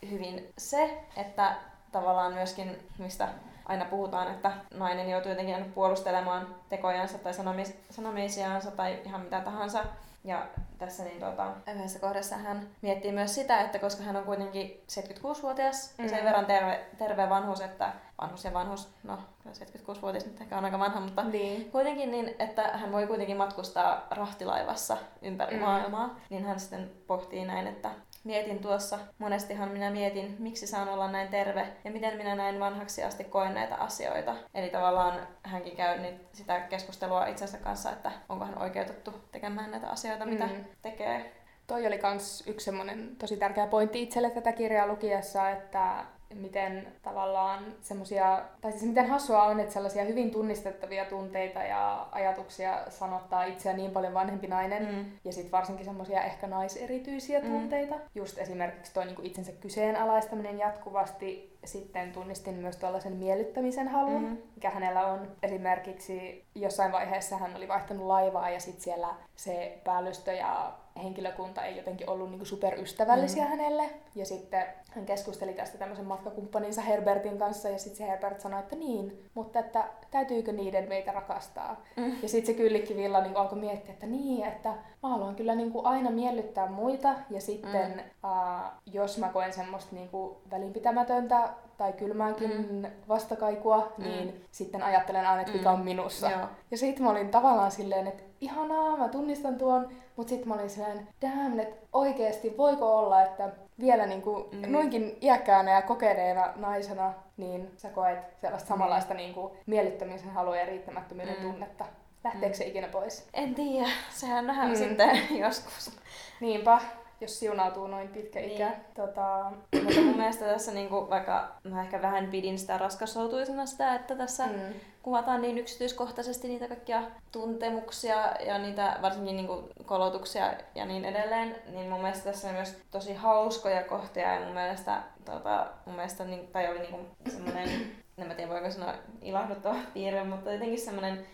hyvin 0.09 0.53
se, 0.57 1.03
että 1.17 1.55
tavallaan 1.91 2.33
myöskin, 2.33 2.77
mistä 2.97 3.27
aina 3.65 3.85
puhutaan, 3.85 4.31
että 4.31 4.51
nainen 4.73 5.09
joutuu 5.09 5.29
jotenkin 5.31 5.71
puolustelemaan 5.73 6.55
tekojansa 6.69 7.17
tai 7.17 7.33
sanomis- 7.33 7.75
sanomisiaansa 7.89 8.71
tai 8.71 8.99
ihan 9.05 9.21
mitä 9.21 9.41
tahansa. 9.41 9.83
Ja 10.27 10.45
tässä 10.77 11.03
niin 11.03 11.19
tota, 11.19 11.47
yhdessä 11.75 11.99
kohdassa 11.99 12.37
hän 12.37 12.67
miettii 12.81 13.11
myös 13.11 13.35
sitä, 13.35 13.61
että 13.61 13.79
koska 13.79 14.03
hän 14.03 14.15
on 14.15 14.23
kuitenkin 14.23 14.83
76-vuotias 14.91 15.93
Mm. 15.97 16.03
ja 16.03 16.09
sen 16.09 16.23
verran 16.25 16.45
terve, 16.45 16.85
terve 16.97 17.29
vanhus, 17.29 17.61
että 17.61 17.93
vanhus 18.21 18.43
ja 18.45 18.53
vanhus, 18.53 18.89
no 19.03 19.17
kyllä 19.43 19.55
76-vuotias 19.55 20.25
nyt 20.25 20.41
ehkä 20.41 20.57
on 20.57 20.65
aika 20.65 20.79
vanha, 20.79 20.99
mutta 20.99 21.23
Niin. 21.23 21.71
kuitenkin 21.71 22.11
niin, 22.11 22.35
että 22.39 22.63
hän 22.63 22.91
voi 22.91 23.07
kuitenkin 23.07 23.37
matkustaa 23.37 24.07
rahtilaivassa 24.11 24.97
ympäri 25.21 25.51
Mm. 25.55 25.59
mm. 25.59 25.65
maailmaa, 25.65 26.15
niin 26.29 26.45
hän 26.45 26.59
sitten 26.59 26.91
pohtii 27.07 27.45
näin, 27.45 27.67
että 27.67 27.91
mietin 28.27 28.59
tuossa, 28.59 28.99
monestihan 29.17 29.69
minä 29.69 29.91
mietin, 29.91 30.35
miksi 30.39 30.67
saan 30.67 30.89
olla 30.89 31.11
näin 31.11 31.27
terve 31.29 31.67
ja 31.83 31.91
miten 31.91 32.17
minä 32.17 32.35
näin 32.35 32.59
vanhaksi 32.59 33.03
asti 33.03 33.23
koen 33.23 33.53
näitä 33.53 33.75
asioita. 33.75 34.35
Eli 34.53 34.69
tavallaan 34.69 35.27
hänkin 35.43 35.75
käy 35.75 35.99
nyt 35.99 36.15
sitä 36.33 36.59
keskustelua 36.59 37.25
itsensä 37.27 37.57
kanssa, 37.57 37.91
että 37.91 38.11
onko 38.29 38.45
hän 38.45 38.61
oikeutettu 38.61 39.13
tekemään 39.31 39.71
näitä 39.71 39.87
asioita, 39.89 40.25
mitä 40.25 40.45
Mm. 40.45 40.65
tekee. 40.81 41.33
Toi 41.67 41.87
oli 41.87 41.97
kans 41.97 42.43
yksi 42.47 42.65
semmoinen 42.65 43.15
tosi 43.15 43.37
tärkeä 43.37 43.67
pointti 43.67 44.01
itselle 44.03 44.29
tätä 44.29 44.51
kirjaa 44.51 44.87
lukiessa, 44.87 45.49
että 45.49 46.05
miten 46.35 46.87
tavallaan 47.01 47.63
semmosia, 47.81 48.41
tai 48.61 48.71
siis 48.71 48.83
miten 48.83 49.09
hassua 49.09 49.43
on, 49.43 49.59
että 49.59 49.73
sellaisia 49.73 50.03
hyvin 50.03 50.31
tunnistettavia 50.31 51.05
tunteita 51.05 51.63
ja 51.63 52.07
ajatuksia 52.11 52.79
sanottaa 52.89 53.43
itseä 53.43 53.73
niin 53.73 53.91
paljon 53.91 54.13
vanhempi 54.13 54.47
nainen, 54.47 54.95
mm. 54.95 55.05
ja 55.25 55.33
sitten 55.33 55.51
varsinkin 55.51 55.85
semmoisia 55.85 56.23
ehkä 56.23 56.47
naiserityisiä 56.47 57.39
mm. 57.39 57.45
tunteita. 57.45 57.95
Just 58.15 58.37
esimerkiksi 58.37 58.93
toi 58.93 59.05
niinku 59.05 59.21
itsensä 59.25 59.51
kyseenalaistaminen 59.51 60.59
jatkuvasti, 60.59 61.57
sitten 61.65 62.11
tunnistin 62.11 62.55
myös 62.55 62.77
tuollaisen 62.77 63.13
miellyttämisen 63.13 63.87
halun, 63.87 64.23
mm. 64.23 64.37
mikä 64.55 64.69
hänellä 64.69 65.07
on. 65.07 65.31
Esimerkiksi 65.43 66.45
jossain 66.55 66.91
vaiheessa 66.91 67.37
hän 67.37 67.55
oli 67.55 67.67
vaihtanut 67.67 68.07
laivaa 68.07 68.49
ja 68.49 68.59
sitten 68.59 68.83
siellä 68.83 69.09
se 69.35 69.81
päällystö 69.83 70.33
ja 70.33 70.73
henkilökunta 70.97 71.63
ei 71.63 71.77
jotenkin 71.77 72.09
ollut 72.09 72.31
niin 72.31 72.45
superystävällisiä 72.45 73.43
mm. 73.43 73.49
hänelle. 73.49 73.89
Ja 74.15 74.25
sitten 74.25 74.65
hän 74.91 75.05
keskusteli 75.05 75.53
tästä 75.53 75.77
tämmöisen 75.77 76.05
matkakumppaninsa 76.05 76.81
Herbertin 76.81 77.37
kanssa 77.37 77.69
ja 77.69 77.77
sitten 77.77 77.97
se 77.97 78.07
Herbert 78.07 78.41
sanoi, 78.41 78.59
että 78.59 78.75
niin, 78.75 79.25
mutta 79.33 79.59
että 79.59 79.83
täytyykö 80.11 80.51
niiden 80.51 80.89
meitä 80.89 81.11
rakastaa. 81.11 81.81
Mm. 81.95 82.15
Ja 82.21 82.29
sitten 82.29 82.55
se 82.55 82.61
kyllikki 82.61 82.95
Villa 82.95 83.21
niin 83.21 83.37
alkoi 83.37 83.59
miettiä, 83.59 83.93
että 83.93 84.05
niin, 84.05 84.47
että 84.47 84.69
mä 85.03 85.09
haluan 85.09 85.35
kyllä 85.35 85.55
niin 85.55 85.71
kuin 85.71 85.85
aina 85.85 86.09
miellyttää 86.09 86.69
muita 86.69 87.15
ja 87.29 87.41
sitten 87.41 88.03
mm. 88.23 88.29
uh, 88.29 88.71
jos 88.85 89.17
mä 89.17 89.29
koen 89.29 89.53
semmoista 89.53 89.95
niin 89.95 90.09
kuin 90.09 90.37
välinpitämätöntä 90.51 91.49
tai 91.77 91.93
kylmäänkin 91.93 92.71
mm. 92.71 92.85
vastakaikua, 93.07 93.93
mm. 93.97 94.03
niin 94.03 94.45
sitten 94.51 94.83
ajattelen 94.83 95.27
aina, 95.27 95.41
että 95.41 95.53
mikä 95.53 95.71
on 95.71 95.79
mm. 95.79 95.85
minussa. 95.85 96.29
Joo. 96.29 96.47
Ja 96.71 96.77
sitten 96.77 97.03
mä 97.03 97.11
olin 97.11 97.29
tavallaan 97.29 97.71
silleen, 97.71 98.07
että 98.07 98.23
ihanaa, 98.41 98.97
mä 98.97 99.09
tunnistan 99.09 99.55
tuon, 99.55 99.89
mutta 100.17 100.29
sitten 100.29 100.47
mä 100.47 100.53
olin 100.55 100.69
silleen, 100.69 101.07
damn, 101.21 101.59
että 101.59 101.87
oikeasti 101.93 102.57
voiko 102.57 102.97
olla, 102.97 103.23
että 103.23 103.49
vielä 103.79 104.05
niin 104.05 104.21
kuin 104.21 104.45
mm. 104.51 104.71
noinkin 104.71 105.17
iäkkäänä 105.21 105.71
ja 105.71 105.81
kokeneena 105.81 106.53
naisena, 106.55 107.13
niin 107.37 107.71
sä 107.77 107.89
koet 107.89 108.19
sellaista 108.41 108.67
mm. 108.67 108.69
samanlaista 108.69 109.13
niin 109.13 109.33
kuin 109.33 109.53
miellyttämisen 109.65 110.29
halua 110.29 110.57
ja 110.57 110.65
riittämättömyyden 110.65 111.35
mm. 111.35 111.51
tunnetta. 111.51 111.85
Lähteekö 112.23 112.55
mm. 112.55 112.57
se 112.57 112.65
ikinä 112.65 112.87
pois? 112.87 113.27
En 113.33 113.55
tiedä, 113.55 113.87
sehän 114.09 114.47
nähdään 114.47 114.69
mm. 114.69 114.75
sitten 114.75 115.21
joskus. 115.45 115.91
Niinpä 116.39 116.81
jos 117.21 117.39
siunautuu 117.39 117.87
noin 117.87 118.07
pitkä 118.07 118.39
niin. 118.39 118.51
ikä. 118.51 118.71
Tota... 118.95 119.51
Mutta 119.83 120.01
mun 120.01 120.17
mielestä 120.17 120.45
tässä, 120.45 120.71
niinku, 120.71 121.09
vaikka 121.09 121.55
mä 121.63 121.83
ehkä 121.83 122.01
vähän 122.01 122.27
pidin 122.27 122.59
sitä 122.59 122.77
raskasoutuisena 122.77 123.65
sitä, 123.65 123.95
että 123.95 124.15
tässä 124.15 124.47
mm. 124.47 124.73
kuvataan 125.03 125.41
niin 125.41 125.57
yksityiskohtaisesti 125.57 126.47
niitä 126.47 126.67
kaikkia 126.67 127.03
tuntemuksia 127.31 128.33
ja 128.45 128.57
niitä 128.57 128.97
varsinkin 129.01 129.35
niinku, 129.35 129.69
kolotuksia 129.85 130.53
ja 130.75 130.85
niin 130.85 131.05
edelleen, 131.05 131.55
niin 131.71 131.89
mun 131.89 132.01
mielestä 132.01 132.23
tässä 132.23 132.47
on 132.47 132.53
myös 132.53 132.77
tosi 132.91 133.13
hauskoja 133.13 133.83
kohtia 133.83 134.33
ja 134.33 134.45
mun 134.45 134.53
mielestä, 134.53 135.01
tota, 135.25 135.67
mun 135.85 135.95
mielestä 135.95 136.25
niin, 136.25 136.47
tai 136.47 136.71
oli 136.71 136.79
niinku 136.79 136.99
semmoinen 137.29 137.69
en 138.17 138.27
mä 138.27 138.35
tiedä 138.35 138.51
voiko 138.51 138.71
sanoa 138.71 138.93
ilahduttava 139.21 139.75
piirre, 139.93 140.23
mutta 140.23 140.51
jotenkin 140.51 140.79
semmoinen, 140.79 141.25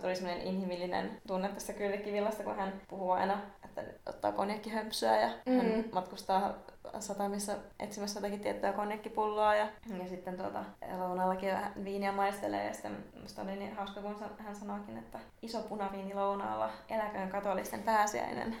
tuli 0.00 0.16
semmoinen 0.16 0.46
inhimillinen 0.46 1.20
tunne 1.26 1.48
tästä 1.48 1.72
kyllikivillasta, 1.72 2.42
kun 2.42 2.56
hän 2.56 2.80
puhuu 2.88 3.10
aina 3.10 3.38
että 3.78 4.10
ottaa 4.10 4.32
konjakkihömpsyä 4.32 5.20
ja 5.20 5.30
mm. 5.46 5.56
hän 5.56 5.84
matkustaa 5.92 6.54
satamissa 6.98 7.52
etsimässä 7.80 8.18
jotakin 8.18 8.40
tiettyä 8.40 8.72
konjakkipulloa 8.72 9.54
ja, 9.54 9.68
ja 10.02 10.08
sitten 10.08 10.36
tuota, 10.36 10.64
lounaallakin 10.98 11.50
vähän 11.50 11.72
viiniä 11.84 12.12
maistelee 12.12 12.66
ja 12.66 12.72
sitten 12.72 13.04
musta 13.20 13.42
oli 13.42 13.56
niin 13.56 13.76
hauska, 13.76 14.00
kun 14.00 14.16
hän 14.38 14.56
sanoikin, 14.56 14.98
että 14.98 15.18
iso 15.42 15.62
punaviini 15.62 16.14
lounaalla, 16.14 16.70
eläköön 16.88 17.28
katolisten 17.28 17.82
pääsiäinen. 17.82 18.56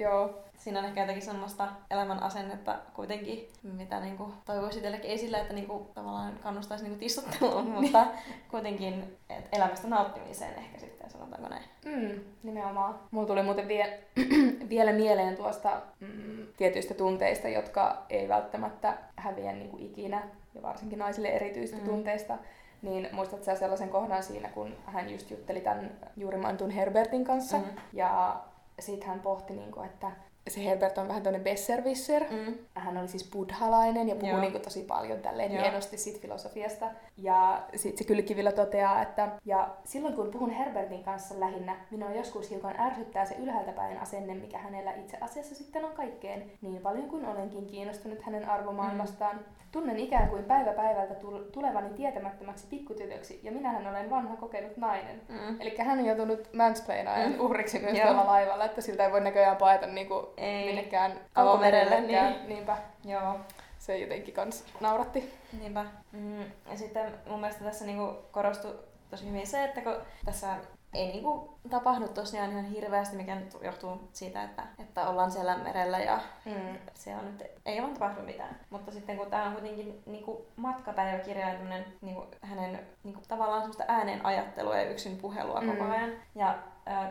Joo. 0.00 0.42
Siinä 0.56 0.78
on 0.78 0.84
ehkä 0.84 1.00
jotenkin 1.00 1.24
semmoista 1.24 1.68
elämän 1.90 2.22
asennetta 2.22 2.78
kuitenkin, 2.94 3.48
mitä 3.62 4.00
niin 4.00 4.16
kuin 4.16 4.32
toivoisi 4.44 4.78
itsellekin. 4.78 5.10
Ei 5.10 5.18
sillä, 5.18 5.38
että 5.38 5.54
niin 5.54 5.66
kuin, 5.66 5.88
tavallaan 5.94 6.38
kannustaisi 6.42 6.84
niin 6.88 6.98
tissutteluun, 6.98 7.70
mutta 7.70 8.06
kuitenkin 8.50 9.16
et 9.30 9.48
elämästä 9.52 9.88
nauttimiseen 9.88 10.54
ehkä 10.54 10.78
sitten, 10.78 11.10
sanotaanko 11.10 11.48
näin. 11.48 11.64
Mm, 11.84 12.20
nimenomaan. 12.42 12.98
Mulla 13.10 13.26
tuli 13.26 13.42
muuten 13.42 13.68
vie, 13.68 14.00
vielä 14.68 14.92
mieleen 14.92 15.36
tuosta 15.36 15.82
mm, 16.00 16.46
tietyistä 16.56 16.94
tunteista, 16.94 17.48
jotka 17.48 18.06
ei 18.10 18.28
välttämättä 18.28 18.98
häviä 19.16 19.52
niin 19.52 19.70
kuin 19.70 19.82
ikinä, 19.82 20.28
ja 20.54 20.62
varsinkin 20.62 20.98
naisille 20.98 21.28
erityistä 21.28 21.76
mm. 21.76 21.84
tunteista. 21.84 22.38
Niin 22.82 23.08
muistatko 23.12 23.44
sä 23.44 23.54
sellaisen 23.54 23.88
kohdan 23.88 24.22
siinä, 24.22 24.48
kun 24.48 24.76
hän 24.86 25.10
just 25.10 25.30
jutteli 25.30 25.60
tämän 25.60 25.90
juuri 26.16 26.38
Herbertin 26.74 27.24
kanssa, 27.24 27.58
mm. 27.58 27.64
ja 27.92 28.40
sitten 28.80 29.08
hän 29.08 29.20
pohti, 29.20 29.54
niin 29.54 29.72
kuin, 29.72 29.86
että 29.86 30.12
se 30.50 30.64
Herbert 30.64 30.98
on 30.98 31.08
vähän 31.08 31.22
tämmöinen 31.22 31.44
besserwisser. 31.44 32.24
Mm. 32.30 32.54
Hän 32.74 32.96
oli 32.96 33.08
siis 33.08 33.30
buddhalainen 33.30 34.08
ja 34.08 34.14
puhui 34.14 34.40
niin 34.40 34.60
tosi 34.60 34.82
paljon 34.82 35.18
tälleen 35.18 35.52
Joo. 35.52 35.62
hienosti 35.62 35.98
siitä 35.98 36.20
filosofiasta. 36.20 36.86
Ja 37.16 37.62
sitten 37.76 37.98
se 37.98 38.04
Kylkivillä 38.04 38.52
toteaa, 38.52 39.02
että 39.02 39.28
ja 39.44 39.68
silloin 39.84 40.14
kun 40.14 40.30
puhun 40.30 40.50
Herbertin 40.50 41.04
kanssa 41.04 41.40
lähinnä, 41.40 41.76
minua 41.90 42.10
joskus 42.10 42.50
hiukan 42.50 42.80
ärsyttää 42.80 43.24
se 43.24 43.34
ylhäältä 43.34 43.72
päin 43.72 43.98
asenne, 43.98 44.34
mikä 44.34 44.58
hänellä 44.58 44.92
itse 44.92 45.18
asiassa 45.20 45.54
sitten 45.54 45.84
on 45.84 45.92
kaikkeen. 45.92 46.50
Niin 46.62 46.82
paljon 46.82 47.08
kuin 47.08 47.26
olenkin 47.26 47.66
kiinnostunut 47.66 48.22
hänen 48.22 48.48
arvomaailmastaan. 48.48 49.36
Mm. 49.36 49.44
Tunnen 49.72 49.98
ikään 49.98 50.28
kuin 50.28 50.44
päivä 50.44 50.72
päivältä 50.72 51.14
tulevani 51.52 51.90
tietämättömäksi 51.90 52.66
pikkutytöksi, 52.70 53.40
ja 53.42 53.52
minähän 53.52 53.86
olen 53.86 54.10
vanha 54.10 54.36
kokenut 54.36 54.76
nainen. 54.76 55.22
Mm. 55.28 55.60
Eli 55.60 55.76
hän 55.78 55.98
on 55.98 56.06
joutunut 56.06 56.48
mansplainaajan 56.52 57.32
mm. 57.32 57.40
uhriksi 57.40 57.78
myös 57.78 57.98
tuolla 57.98 58.26
laivalla, 58.26 58.64
että 58.64 58.80
siltä 58.80 59.06
ei 59.06 59.12
voi 59.12 59.20
näköjään 59.20 59.56
paeta 59.56 59.86
niinku 59.86 60.32
ei. 60.40 60.66
minnekään 60.66 61.20
avomerelle. 61.34 62.00
Niin. 62.00 62.48
Niinpä. 62.48 62.76
Joo. 63.04 63.40
Se 63.78 63.98
jotenkin 63.98 64.34
kans 64.34 64.64
nauratti. 64.80 65.34
Niinpä. 65.60 65.84
Mm. 66.12 66.40
Ja 66.42 66.76
sitten 66.76 67.14
mun 67.26 67.40
mielestä 67.40 67.64
tässä 67.64 67.84
niinku 67.84 68.16
korostui 68.30 68.78
tosi 69.10 69.28
hyvin 69.28 69.46
se, 69.46 69.64
että 69.64 69.80
kun 69.80 69.96
tässä 70.24 70.56
ei 70.94 71.06
niinku 71.06 71.58
tapahdu 71.70 72.08
tosiaan 72.08 72.50
ihan 72.50 72.64
hirveästi, 72.64 73.16
mikä 73.16 73.34
nyt 73.34 73.56
johtuu 73.62 74.08
siitä, 74.12 74.44
että, 74.44 74.62
että 74.78 75.08
ollaan 75.08 75.30
siellä 75.30 75.56
merellä 75.56 75.98
ja 75.98 76.20
mm. 76.44 76.78
se 76.94 77.16
on 77.16 77.24
nyt, 77.24 77.42
ei 77.66 77.82
vaan 77.82 77.94
tapahdu 77.94 78.22
mitään. 78.22 78.60
Mutta 78.70 78.92
sitten 78.92 79.16
kun 79.16 79.30
tämä 79.30 79.44
on 79.44 79.52
kuitenkin 79.52 80.02
niinku 80.06 80.46
matkapäiväkirja 80.56 81.48
ja 81.48 81.58
niinku, 82.00 82.26
hänen 82.40 82.80
niinku, 83.04 83.20
tavallaan 83.28 83.60
semmoista 83.60 83.84
ääneen 83.88 84.26
ajattelua 84.26 84.76
ja 84.76 84.90
yksin 84.90 85.16
puhelua 85.16 85.60
mm. 85.60 85.70
koko 85.70 85.90
ajan. 85.90 86.10
Ja 86.34 86.58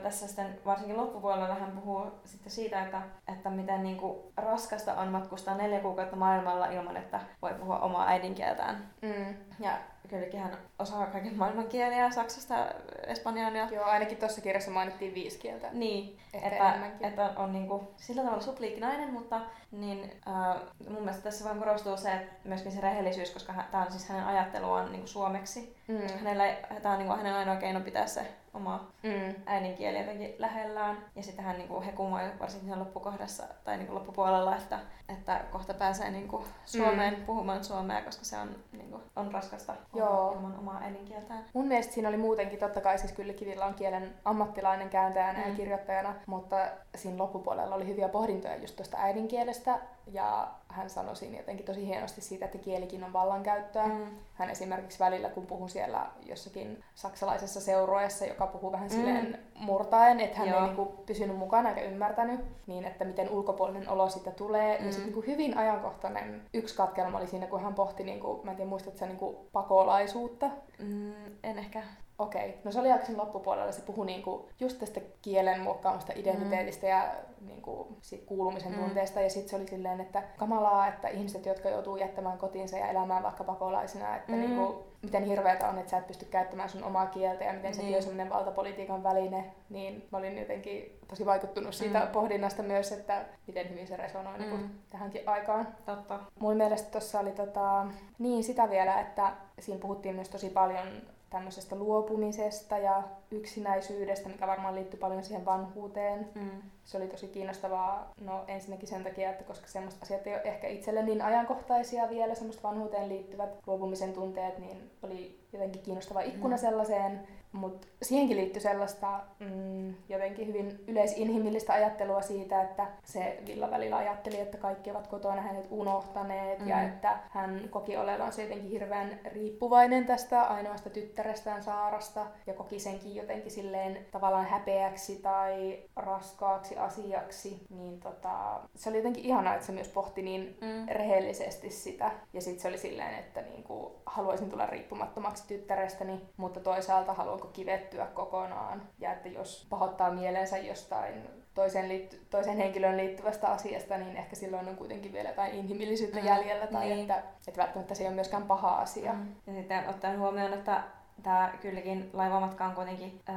tässä 0.04 0.28
sitten 0.28 0.60
varsinkin 0.66 0.98
loppupuolella 0.98 1.56
hän 1.56 1.72
puhuu 1.72 2.12
sitten 2.26 2.52
siitä, 2.52 2.84
että, 2.84 3.02
että 3.34 3.50
miten 3.50 3.84
niin 3.84 3.98
kuin 3.98 4.20
raskasta 4.38 4.94
on 4.94 5.08
matkustaa 5.08 5.56
neljä 5.56 5.80
kuukautta 5.80 6.16
maailmalla 6.16 6.68
ilman, 6.68 6.98
että 6.98 7.20
voi 7.42 7.54
puhua 7.54 7.80
omaa 7.80 8.08
äidinkieltään. 8.08 8.90
Mm. 9.02 9.36
Ja 9.60 9.72
kylläkin 10.10 10.40
hän 10.40 10.58
osaa 10.80 11.06
kaiken 11.06 11.38
maailman 11.38 11.68
kieliä, 11.68 12.12
saksasta, 12.12 12.68
espanjaan. 13.08 13.56
Ja... 13.56 13.68
Joo, 13.72 13.86
ainakin 13.86 14.18
tuossa 14.18 14.42
kirjassa 14.42 14.72
mainittiin 14.72 15.14
viisi 15.14 15.40
kieltä. 15.40 15.68
Niin, 15.72 16.20
että, 16.34 16.74
että 17.02 17.34
on 17.36 17.54
niinku 17.54 17.94
sillä 17.98 18.24
tavalla 18.24 18.44
supliikki 18.44 18.80
nainen, 18.80 19.14
mutta 19.14 19.42
niin, 19.72 20.12
äh, 20.28 20.62
mun 20.90 21.02
mielestä 21.02 21.24
tässä 21.24 21.46
vaan 21.46 21.60
korostuu 21.60 21.98
se, 21.98 22.14
että 22.14 22.32
myöskin 22.44 22.72
se 22.72 22.82
rehellisyys, 22.82 23.32
koska 23.32 23.54
tämä 23.72 23.84
on 23.84 23.92
siis 23.92 24.10
hänen 24.10 24.26
ajatteluaan 24.26 24.92
niin 24.92 25.02
kuin 25.02 25.08
suomeksi. 25.08 25.76
Mm. 25.88 26.20
Hänellä, 26.24 26.44
tämä 26.82 26.94
on 26.94 27.00
niin 27.00 27.08
kuin 27.08 27.18
hänen 27.18 27.36
ainoa 27.36 27.56
keino 27.56 27.82
pitää 27.82 28.08
se 28.08 28.28
oma 28.54 28.88
mm. 29.04 29.36
äidinkieli 29.46 29.98
jotenkin 29.98 30.36
lähellään. 30.38 30.98
Ja 31.16 31.24
sitten 31.24 31.46
hän 31.46 31.58
niin 31.58 31.68
kuin, 31.68 31.84
he 31.84 31.92
kumoi 31.92 32.22
varsinkin 32.40 32.70
sen 32.70 32.80
loppukohdassa 32.80 33.44
tai 33.64 33.78
niin 33.78 33.88
kuin 33.88 33.96
loppupuolella, 33.96 34.56
että, 34.56 34.80
että 35.10 35.42
kohta 35.52 35.74
pääsee 35.74 36.12
niin 36.12 36.28
kuin, 36.28 36.44
Suomeen 36.66 37.20
mm. 37.20 37.26
puhumaan 37.26 37.64
suomea, 37.64 38.02
koska 38.02 38.26
se 38.26 38.38
on, 38.38 38.56
niin 38.72 38.90
kuin, 38.90 39.02
on 39.16 39.32
raskasta 39.32 39.76
Joo. 39.94 40.32
ilman 40.34 40.60
omaa 40.60 40.82
äidinkieltään. 40.82 41.46
Mun 41.54 41.68
mielestä 41.68 41.94
siinä 41.94 42.10
oli 42.10 42.18
muutenkin, 42.18 42.60
totta 42.60 42.82
kai 42.82 43.00
siis 43.00 43.12
kyllä 43.12 43.34
Kivillä 43.34 43.66
on 43.66 43.74
kielen 43.74 44.14
ammattilainen 44.26 44.90
kääntäjänä 44.90 45.40
mm. 45.40 45.50
ja 45.50 45.56
kirjoittajana, 45.56 46.16
mutta 46.26 46.56
siinä 46.96 47.18
loppupuolella 47.18 47.76
oli 47.76 47.88
hyviä 47.88 48.10
pohdintoja 48.10 48.56
just 48.56 48.76
tuosta 48.76 48.98
äidinkielestä 49.00 49.80
ja 50.14 50.48
hän 50.68 50.90
sanoi 50.90 51.16
siinä 51.16 51.38
jotenkin 51.38 51.66
tosi 51.66 51.88
hienosti 51.88 52.22
siitä, 52.22 52.46
että 52.46 52.58
kielikin 52.58 53.04
on 53.04 53.14
vallankäyttöä. 53.14 53.88
Mm. 53.88 54.08
Hän 54.34 54.50
esimerkiksi 54.50 55.00
välillä, 55.00 55.30
kun 55.30 55.46
puhuu 55.46 55.68
siellä 55.68 56.08
jossakin 56.26 56.84
saksalaisessa 56.96 57.62
seurueessa, 57.62 58.26
joka 58.26 58.48
puhuu 58.48 58.72
vähän 58.72 58.88
mm. 58.88 58.96
silleen 58.96 59.40
murtaen, 59.56 60.20
että 60.20 60.38
hän 60.38 60.50
Joo. 60.50 60.60
ei 60.60 60.66
niinku 60.66 60.86
pysynyt 61.06 61.38
mukana 61.38 61.70
eikä 61.70 61.82
ymmärtänyt, 61.82 62.40
niin 62.68 62.86
että 62.86 63.06
miten 63.06 63.30
ulkopuolinen 63.30 63.90
olo 63.90 64.10
siitä 64.10 64.32
tulee. 64.32 64.80
Mm. 64.80 64.86
Ja 64.86 64.92
sitten 64.92 65.14
niinku 65.14 65.32
hyvin 65.32 65.58
ajankohtainen 65.58 66.42
yksi 66.54 66.76
katkelma 66.76 67.18
oli 67.18 67.28
siinä, 67.28 67.48
kun 67.48 67.62
hän 67.62 67.74
pohti, 67.74 68.04
niinku, 68.04 68.42
mä 68.44 68.52
en 68.52 68.58
tiedä 68.58 68.70
muistatko 68.70 69.06
niinku 69.06 69.50
pakolaisuutta. 69.52 70.50
Mm, 70.80 71.14
en 71.44 71.60
ehkä 71.60 71.84
Okei, 72.20 72.50
okay. 72.50 72.62
no 72.64 72.72
se 72.72 72.80
oli 72.80 72.92
aika 72.92 73.06
loppupuolella, 73.18 73.72
se 73.72 73.82
puhui 73.82 74.06
niinku 74.06 74.50
just 74.60 74.80
tästä 74.80 75.02
kielen 75.22 75.62
muokkaamasta 75.62 76.14
identiteetistä 76.16 76.86
mm. 76.86 76.92
ja 76.92 77.12
niinku 77.42 77.98
kuulumisen 78.26 78.72
mm. 78.72 78.80
tunteesta. 78.80 79.22
Ja 79.22 79.30
sitten 79.30 79.50
se 79.50 79.56
oli 79.56 79.68
silleen, 79.68 80.02
että 80.02 80.24
kamalaa, 80.38 80.88
että 80.88 81.08
ihmiset, 81.08 81.46
jotka 81.46 81.70
joutuu 81.70 81.98
jättämään 81.98 82.38
kotiinsa 82.38 82.78
ja 82.78 82.88
elämään 82.88 83.24
vaikka 83.24 83.44
pakolaisina, 83.44 84.16
että 84.16 84.32
mm. 84.32 84.40
niinku, 84.40 84.84
miten 85.02 85.24
hirveätä 85.24 85.70
on, 85.70 85.78
että 85.78 85.92
sä 85.92 85.98
et 85.98 86.08
pysty 86.08 86.26
käyttämään 86.26 86.70
sun 86.70 86.84
omaa 86.84 87.06
kieltä 87.06 87.44
ja 87.44 87.54
miten 87.54 87.72
niin. 87.72 87.92
se 87.92 87.96
on 87.96 88.02
sellainen 88.02 88.30
valtapolitiikan 88.30 89.04
väline, 89.04 89.52
niin 89.70 90.08
mä 90.12 90.18
olin 90.18 90.38
jotenkin 90.38 91.00
tosi 91.08 91.26
vaikuttunut 91.26 91.74
siitä 91.74 92.00
mm. 92.00 92.08
pohdinnasta 92.08 92.64
myös, 92.64 92.92
että 92.92 93.26
miten 93.48 93.70
hyvin 93.70 93.88
se 93.88 93.98
resonoi 93.98 94.40
mm. 94.40 94.46
niin 94.46 94.72
tähänkin 94.90 95.30
aikaan. 95.30 95.68
Totta. 95.86 96.20
Mun 96.40 96.58
mielestä 96.58 96.92
tuossa 96.92 97.20
oli 97.20 97.32
tota, 97.32 97.86
niin 98.20 98.44
sitä 98.44 98.70
vielä, 98.70 99.00
että 99.00 99.34
siinä 99.60 99.82
puhuttiin 99.82 100.16
myös 100.16 100.30
tosi 100.30 100.50
paljon 100.50 100.88
tämmöisestä 101.30 101.76
luopumisesta 101.76 102.78
ja 102.78 103.04
yksinäisyydestä, 103.32 104.30
mikä 104.30 104.48
varmaan 104.48 104.76
liittyy 104.76 105.00
paljon 105.00 105.24
siihen 105.24 105.46
vanhuuteen. 105.46 106.30
Mm. 106.36 106.62
Se 106.84 106.98
oli 106.98 107.08
tosi 107.08 107.28
kiinnostavaa, 107.28 108.12
no 108.22 108.44
ensinnäkin 108.48 108.90
sen 108.90 109.04
takia, 109.04 109.30
että 109.30 109.44
koska 109.44 109.68
semmoista 109.68 110.00
asiat 110.04 110.28
ei 110.28 110.34
ole 110.34 110.42
ehkä 110.44 110.68
itselle 110.68 111.04
niin 111.04 111.22
ajankohtaisia 111.22 112.10
vielä, 112.10 112.36
semmoista 112.36 112.68
vanhuuteen 112.68 113.10
liittyvät 113.10 113.50
luopumisen 113.68 114.14
tunteet, 114.14 114.58
niin 114.58 114.92
oli 115.04 115.40
jotenkin 115.54 115.82
kiinnostava 115.82 116.22
ikkuna 116.22 116.56
mm. 116.56 116.62
sellaiseen. 116.62 117.28
Mutta 117.52 117.88
siihenkin 118.02 118.38
liittyy 118.38 118.62
sellaista 118.62 119.20
mm, 119.40 119.94
jotenkin 120.10 120.48
hyvin 120.48 120.84
yleisinhimillistä 120.88 121.74
ajattelua 121.74 122.22
siitä, 122.22 122.62
että 122.62 122.88
se 123.04 123.40
Villa 123.48 123.72
välillä 123.72 123.98
ajatteli, 123.98 124.40
että 124.40 124.58
kaikki 124.58 124.92
ovat 124.92 125.08
kotona 125.08 125.42
hänet 125.42 125.68
unohtaneet 125.70 126.60
mm. 126.60 126.68
ja 126.68 126.82
että 126.82 127.20
hän 127.30 127.62
koki 127.70 127.98
olevansa 127.98 128.42
jotenkin 128.42 128.70
hirveän 128.70 129.20
riippuvainen 129.34 130.06
tästä 130.06 130.42
ainoasta 130.42 130.90
tyttärestään 130.90 131.64
Saarasta 131.64 132.26
ja 132.48 132.54
koki 132.54 132.80
senkin 132.80 133.16
jotenkin 133.16 133.52
silleen 133.52 134.06
tavallaan 134.12 134.46
häpeäksi 134.46 135.16
tai 135.16 135.84
raskaaksi 135.96 136.78
asiaksi. 136.78 137.62
Niin 137.70 138.00
tota, 138.00 138.60
se 138.76 138.90
oli 138.90 138.98
jotenkin 138.98 139.26
ihanaa, 139.26 139.54
että 139.54 139.66
se 139.66 139.72
myös 139.72 139.90
pohti 139.90 140.22
niin 140.22 140.58
mm. 140.62 140.88
rehellisesti 140.88 141.70
sitä. 141.70 142.12
Ja 142.34 142.42
sitten 142.42 142.62
se 142.62 142.68
oli 142.68 142.78
silleen, 142.78 143.20
että 143.20 143.42
niinku, 143.42 144.02
haluaisin 144.06 144.50
tulla 144.50 144.66
riippumattomaksi 144.66 145.48
tyttärestäni, 145.48 146.22
mutta 146.38 146.60
toisaalta 146.60 147.14
haluan 147.14 147.39
voiko 147.40 147.54
kivettyä 147.54 148.06
kokonaan. 148.06 148.82
Ja 149.00 149.14
että 149.14 149.30
jos 149.30 149.68
pahoittaa 149.70 150.12
mielensä 150.12 150.58
jostain 150.58 151.14
toisen, 151.54 151.90
liitty- 151.90 152.26
toisen 152.30 152.58
henkilön 152.58 152.98
liittyvästä 152.98 153.48
asiasta, 153.48 153.98
niin 153.98 154.18
ehkä 154.18 154.36
silloin 154.36 154.68
on 154.68 154.76
kuitenkin 154.76 155.14
vielä 155.14 155.30
jotain 155.30 155.54
inhimillisyyttä 155.54 156.20
mm. 156.20 156.26
jäljellä. 156.26 156.68
Tai 156.68 156.86
niin. 156.86 157.00
että, 157.00 157.24
että 157.48 157.62
välttämättä 157.62 157.96
se 157.96 158.04
ei 158.04 158.08
ole 158.08 158.16
myöskään 158.16 158.44
paha 158.44 158.76
asia. 158.76 159.14
Mm. 159.14 159.36
Ja 159.48 159.54
sitten 159.54 159.90
ottaen 159.90 160.20
huomioon, 160.20 160.54
että 160.54 160.84
Tämä 161.24 161.54
kylläkin 161.62 162.10
laivamatka 162.14 162.66
on 162.66 162.76
kuitenkin 162.76 163.22
öö, 163.30 163.36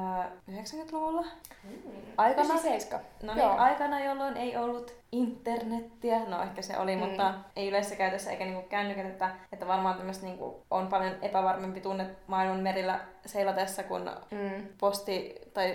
90-luvulla. 0.51 1.23
Mm. 1.65 1.71
Aikana, 2.17 2.49
97. 2.49 3.07
No 3.23 3.35
niin, 3.35 3.61
aikana, 3.61 4.05
jolloin 4.05 4.37
ei 4.37 4.57
ollut 4.57 4.95
internettiä, 5.13 6.19
no 6.25 6.43
ehkä 6.43 6.63
se 6.63 6.79
oli, 6.79 6.97
mm. 6.97 7.03
mutta 7.03 7.35
ei 7.57 7.69
yleisessä 7.69 7.97
käytössä 7.97 8.31
eikä 8.31 8.45
niinku 8.45 8.69
kännykät, 8.69 9.07
että, 9.07 9.31
että 9.53 9.69
varmaan 9.69 9.97
tämmöistä 9.97 10.27
niinku 10.27 10.63
on 10.71 10.89
paljon 10.89 11.15
epävarmempi 11.23 11.81
tunne 11.81 12.07
maailman 12.27 12.61
merillä 12.61 13.01
seilatessa, 13.27 13.83
kun 13.83 14.11
mm. 14.31 14.69
posti 14.79 15.35
tai 15.55 15.71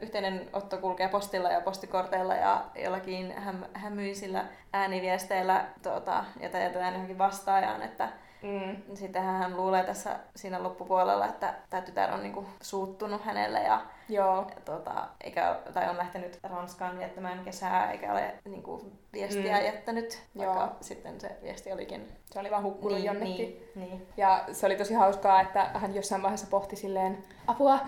yhteinen 0.00 0.48
otto 0.52 0.78
kulkee 0.78 1.08
postilla 1.08 1.50
ja 1.50 1.60
postikorteilla 1.60 2.34
ja 2.34 2.64
jollakin 2.84 3.32
häm, 3.32 3.62
hämyisillä 3.72 4.44
ääniviesteillä, 4.72 5.64
tuota, 5.82 6.24
jota 6.40 6.58
jätetään 6.58 6.92
johonkin 6.92 7.18
vastaajaan, 7.18 7.82
että 7.82 8.08
Mm. 8.46 8.96
Sittenhän 8.96 9.38
hän 9.38 9.56
luulee 9.56 9.84
tässä 9.84 10.18
siinä 10.36 10.62
loppupuolella, 10.62 11.26
että 11.26 11.54
tämä 11.70 11.80
tytär 11.80 12.14
on 12.14 12.22
niinku 12.22 12.44
suuttunut 12.60 13.24
hänelle 13.24 13.62
ja, 13.62 13.80
Joo. 14.08 14.36
ja 14.36 14.60
tota, 14.64 15.08
eikä, 15.24 15.56
tai 15.74 15.90
on 15.90 15.96
lähtenyt 15.96 16.38
Ranskaan 16.42 16.98
viettämään 16.98 17.44
kesää 17.44 17.92
eikä 17.92 18.12
ole 18.12 18.34
niinku, 18.44 18.92
viestiä 19.12 19.58
mm. 19.58 19.64
jättänyt, 19.64 20.22
vaikka 20.38 20.60
Joo. 20.60 20.76
sitten 20.80 21.20
se 21.20 21.36
viesti 21.42 21.72
olikin... 21.72 22.12
Se 22.30 22.40
oli 22.40 22.50
vaan 22.50 22.62
hukkunut 22.62 22.98
niin, 22.98 23.06
jonnekin. 23.06 23.70
Niin, 23.74 23.88
niin. 23.90 24.06
Ja 24.16 24.44
se 24.52 24.66
oli 24.66 24.76
tosi 24.76 24.94
hauskaa, 24.94 25.40
että 25.40 25.64
hän 25.74 25.94
jossain 25.94 26.22
vaiheessa 26.22 26.46
pohti 26.50 26.76
silleen, 26.76 27.24
apua, 27.46 27.78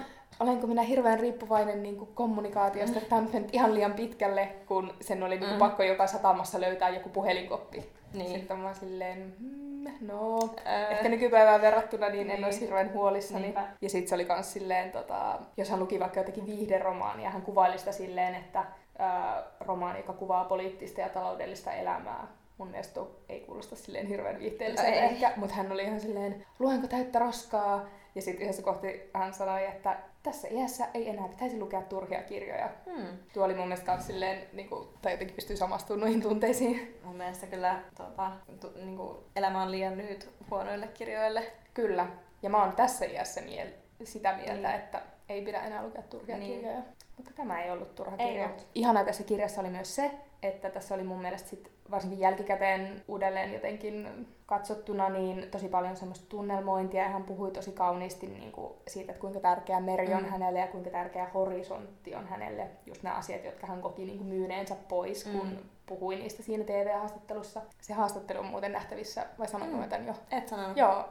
olenko 0.40 0.66
minä 0.66 0.82
hirveän 0.82 1.20
riippuvainen 1.20 1.82
niin 1.82 1.96
kuin 1.96 2.10
kommunikaatiosta, 2.14 2.98
että 2.98 3.10
tämä 3.10 3.28
mennyt 3.32 3.54
ihan 3.54 3.74
liian 3.74 3.92
pitkälle, 3.92 4.48
kun 4.66 4.94
sen 5.00 5.22
oli 5.22 5.30
niin 5.30 5.38
kuin, 5.38 5.52
mm. 5.52 5.58
pakko 5.58 5.82
joka 5.82 6.06
satamassa 6.06 6.60
löytää 6.60 6.88
joku 6.88 7.08
puhelinkoppi. 7.08 7.84
Niin. 8.14 8.38
Sitten 8.38 8.58
mä 8.58 8.74
silleen, 8.74 9.34
mm, 9.38 9.68
no, 10.00 10.38
äh. 10.66 10.92
ehkä 10.92 11.08
nykypäivään 11.08 11.60
verrattuna 11.60 12.08
niin, 12.08 12.26
niin. 12.26 12.38
en 12.38 12.44
olisi 12.44 12.60
hirveän 12.60 12.92
huolissani. 12.92 13.42
Niinpä. 13.42 13.66
Ja 13.80 13.90
sitten 13.90 14.08
se 14.08 14.14
oli 14.14 14.24
myös 14.24 14.52
silleen, 14.52 14.90
tota, 14.90 15.38
jos 15.56 15.70
hän 15.70 15.80
luki 15.80 16.00
vaikka 16.00 16.20
jotakin 16.20 16.46
viihderomaania, 16.46 17.30
hän 17.30 17.42
kuvaili 17.42 17.78
sitä 17.78 17.92
silleen, 17.92 18.34
että 18.34 18.58
äh, 18.58 19.44
romaani, 19.60 19.98
joka 19.98 20.12
kuvaa 20.12 20.44
poliittista 20.44 21.00
ja 21.00 21.08
taloudellista 21.08 21.72
elämää, 21.72 22.26
mun 22.58 22.68
mielestä 22.68 23.00
ei 23.28 23.40
kuulosta 23.40 23.76
silleen 23.76 24.06
hirveän 24.06 24.38
viihteelliseltä 24.38 24.90
ehkä, 24.90 25.32
mutta 25.36 25.54
hän 25.54 25.72
oli 25.72 25.82
ihan 25.82 26.00
silleen, 26.00 26.46
luenko 26.58 26.86
täyttä 26.86 27.18
roskaa? 27.18 27.86
Ja 28.14 28.22
sitten 28.22 28.42
yhdessä 28.42 28.62
kohti 28.62 29.10
hän 29.14 29.34
sanoi, 29.34 29.66
että 29.66 29.96
tässä 30.28 30.48
iässä 30.50 30.88
ei 30.94 31.08
enää 31.08 31.28
pitäisi 31.28 31.58
lukea 31.58 31.82
turhia 31.82 32.22
kirjoja. 32.22 32.70
Hmm. 32.86 33.18
Tuo 33.32 33.44
oli 33.44 33.54
mun 33.54 33.68
mielestä 33.68 33.92
myös 33.92 34.06
silleen, 34.06 34.48
niin 34.52 34.68
kuin, 34.68 34.88
tai 35.02 35.12
jotenkin 35.12 35.34
pystyy 35.34 35.56
samastumaan 35.56 36.00
noihin 36.00 36.22
tunteisiin. 36.22 36.98
Mun 37.04 37.16
mielestä 37.16 37.46
kyllä 37.46 37.82
tuota, 37.96 38.32
tu, 38.60 38.72
niin 38.76 38.96
kuin, 38.96 39.18
elämä 39.36 39.62
on 39.62 39.70
liian 39.70 39.96
lyhyt 39.96 40.30
huonoille 40.50 40.88
kirjoille. 40.88 41.52
Kyllä. 41.74 42.06
Ja 42.42 42.50
mä 42.50 42.64
oon 42.64 42.72
tässä 42.72 43.04
iässä 43.04 43.40
miel- 43.40 44.04
sitä 44.04 44.36
mieltä, 44.36 44.68
niin. 44.68 44.80
että 44.80 45.02
ei 45.28 45.42
pidä 45.42 45.60
enää 45.60 45.82
lukea 45.82 46.02
turhia 46.02 46.38
niin. 46.38 46.54
kirjoja. 46.54 46.82
Mutta 47.16 47.30
tämä 47.36 47.62
ei 47.62 47.70
ollut 47.70 47.94
turha 47.94 48.16
ei 48.18 48.28
kirja. 48.28 48.46
Ollut. 48.46 48.66
Ihanaa 48.74 49.04
tässä 49.04 49.22
kirjassa 49.22 49.60
oli 49.60 49.70
myös 49.70 49.96
se, 49.96 50.10
että 50.42 50.70
tässä 50.70 50.94
oli 50.94 51.02
mun 51.02 51.22
mielestä 51.22 51.48
sit 51.48 51.70
varsinkin 51.90 52.20
jälkikäteen 52.20 53.02
uudelleen 53.08 53.52
jotenkin 53.52 54.26
katsottuna 54.46 55.08
niin 55.08 55.50
tosi 55.50 55.68
paljon 55.68 55.96
semmoista 55.96 56.26
tunnelmointia 56.28 57.02
ja 57.02 57.08
hän 57.08 57.24
puhui 57.24 57.50
tosi 57.50 57.72
kauniisti 57.72 58.26
niin 58.26 58.52
kuin 58.52 58.72
siitä, 58.88 59.12
että 59.12 59.20
kuinka 59.20 59.40
tärkeä 59.40 59.80
meri 59.80 60.14
on 60.14 60.22
mm. 60.22 60.28
hänelle 60.28 60.58
ja 60.58 60.66
kuinka 60.66 60.90
tärkeä 60.90 61.28
horisontti 61.34 62.14
on 62.14 62.28
hänelle. 62.28 62.66
Just 62.86 63.02
nämä 63.02 63.16
asiat, 63.16 63.44
jotka 63.44 63.66
hän 63.66 63.82
koki 63.82 64.04
niin 64.04 64.18
kuin 64.18 64.28
myyneensä 64.28 64.76
pois, 64.88 65.26
mm. 65.26 65.32
kun 65.32 65.58
puhui 65.86 66.16
niistä 66.16 66.42
siinä 66.42 66.64
TV-haastattelussa. 66.64 67.60
Se 67.80 67.92
haastattelu 67.92 68.38
on 68.38 68.46
muuten 68.46 68.72
nähtävissä, 68.72 69.26
vai 69.38 69.48
sanonko 69.48 69.76
mm. 69.76 69.88
tämän 69.88 70.06
jo? 70.06 70.14
Et 70.30 70.48
sanonut. 70.48 70.76
Joo, 70.76 71.04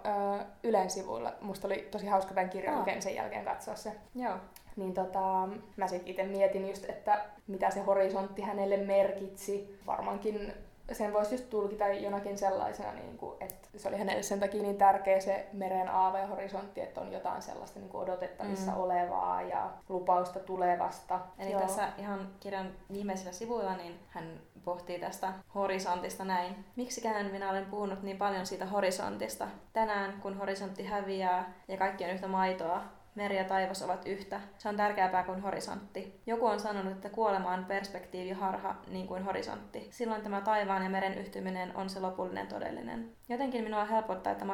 Ylen 0.64 0.90
sivuilla. 0.90 1.34
Musta 1.42 1.68
oli 1.68 1.88
tosi 1.92 2.08
hauska 2.08 2.34
tämän 2.34 2.50
kirjan 2.50 2.78
oh. 2.78 2.86
sen 3.00 3.16
jälkeen 3.16 3.46
katsoa 3.46 3.76
se. 3.76 3.92
Joo. 4.16 4.36
Niin 4.76 4.94
tota, 4.94 5.50
mä 5.78 5.88
sitten 5.88 6.10
itse 6.10 6.24
mietin 6.24 6.68
just, 6.70 6.90
että 6.90 7.26
mitä 7.48 7.70
se 7.70 7.82
horisontti 7.82 8.42
hänelle 8.42 8.78
merkitsi. 8.78 9.80
Varmaankin 9.86 10.54
sen 10.92 11.14
voisi 11.14 11.34
just 11.34 11.50
tulkita 11.50 11.88
jonakin 11.88 12.38
sellaisena, 12.38 12.94
niin 12.94 13.18
kuin, 13.18 13.38
että 13.40 13.68
se 13.78 13.88
oli 13.88 13.98
hänelle 13.98 14.24
sen 14.24 14.40
takia 14.40 14.62
niin 14.62 14.78
tärkeä 14.78 15.20
se 15.20 15.48
meren 15.54 15.90
aave 15.90 16.20
ja 16.20 16.28
horisontti, 16.28 16.82
että 16.82 17.02
on 17.02 17.12
jotain 17.12 17.42
sellaista 17.42 17.80
niin 17.80 17.90
kuin 17.90 18.04
odotettavissa 18.04 18.72
mm. 18.72 18.78
olevaa 18.78 19.42
ja 19.42 19.70
lupausta 19.90 20.40
tulevasta. 20.40 21.20
Eli 21.40 21.52
Joo. 21.52 21.62
tässä 21.62 21.90
ihan 21.98 22.30
kirjan 22.40 22.72
viimeisillä 22.92 23.32
sivuilla 23.32 23.76
niin 23.76 24.00
hän 24.10 24.40
pohtii 24.66 25.00
tästä 25.00 25.34
horisontista 25.56 26.26
näin. 26.26 26.66
Miksikään 26.76 27.26
minä 27.26 27.50
olen 27.50 27.66
puhunut 27.66 28.04
niin 28.04 28.18
paljon 28.18 28.46
siitä 28.46 28.66
horisontista? 28.66 29.48
Tänään, 29.74 30.22
kun 30.22 30.38
horisontti 30.38 30.86
häviää 30.86 31.54
ja 31.68 31.78
kaikki 31.78 32.04
on 32.04 32.10
yhtä 32.10 32.28
maitoa, 32.28 32.97
meri 33.18 33.38
ja 33.38 33.44
taivas 33.44 33.82
ovat 33.82 34.06
yhtä. 34.06 34.42
Se 34.58 34.70
on 34.70 34.78
tärkeämpää 34.78 35.24
kuin 35.24 35.42
horisontti. 35.42 36.22
Joku 36.26 36.46
on 36.46 36.60
sanonut, 36.60 36.94
että 36.94 37.10
kuolema 37.10 37.54
on 37.54 37.66
perspektiivi 37.66 38.32
harha 38.32 38.76
niin 38.88 39.08
kuin 39.08 39.24
horisontti. 39.24 39.88
Silloin 39.92 40.22
tämä 40.22 40.42
taivaan 40.42 40.84
ja 40.84 40.90
meren 40.90 41.18
yhtyminen 41.18 41.76
on 41.76 41.90
se 41.90 42.00
lopullinen 42.00 42.48
todellinen. 42.48 43.12
Jotenkin 43.30 43.64
minua 43.64 43.86
helpottaa, 43.86 44.32
että 44.32 44.46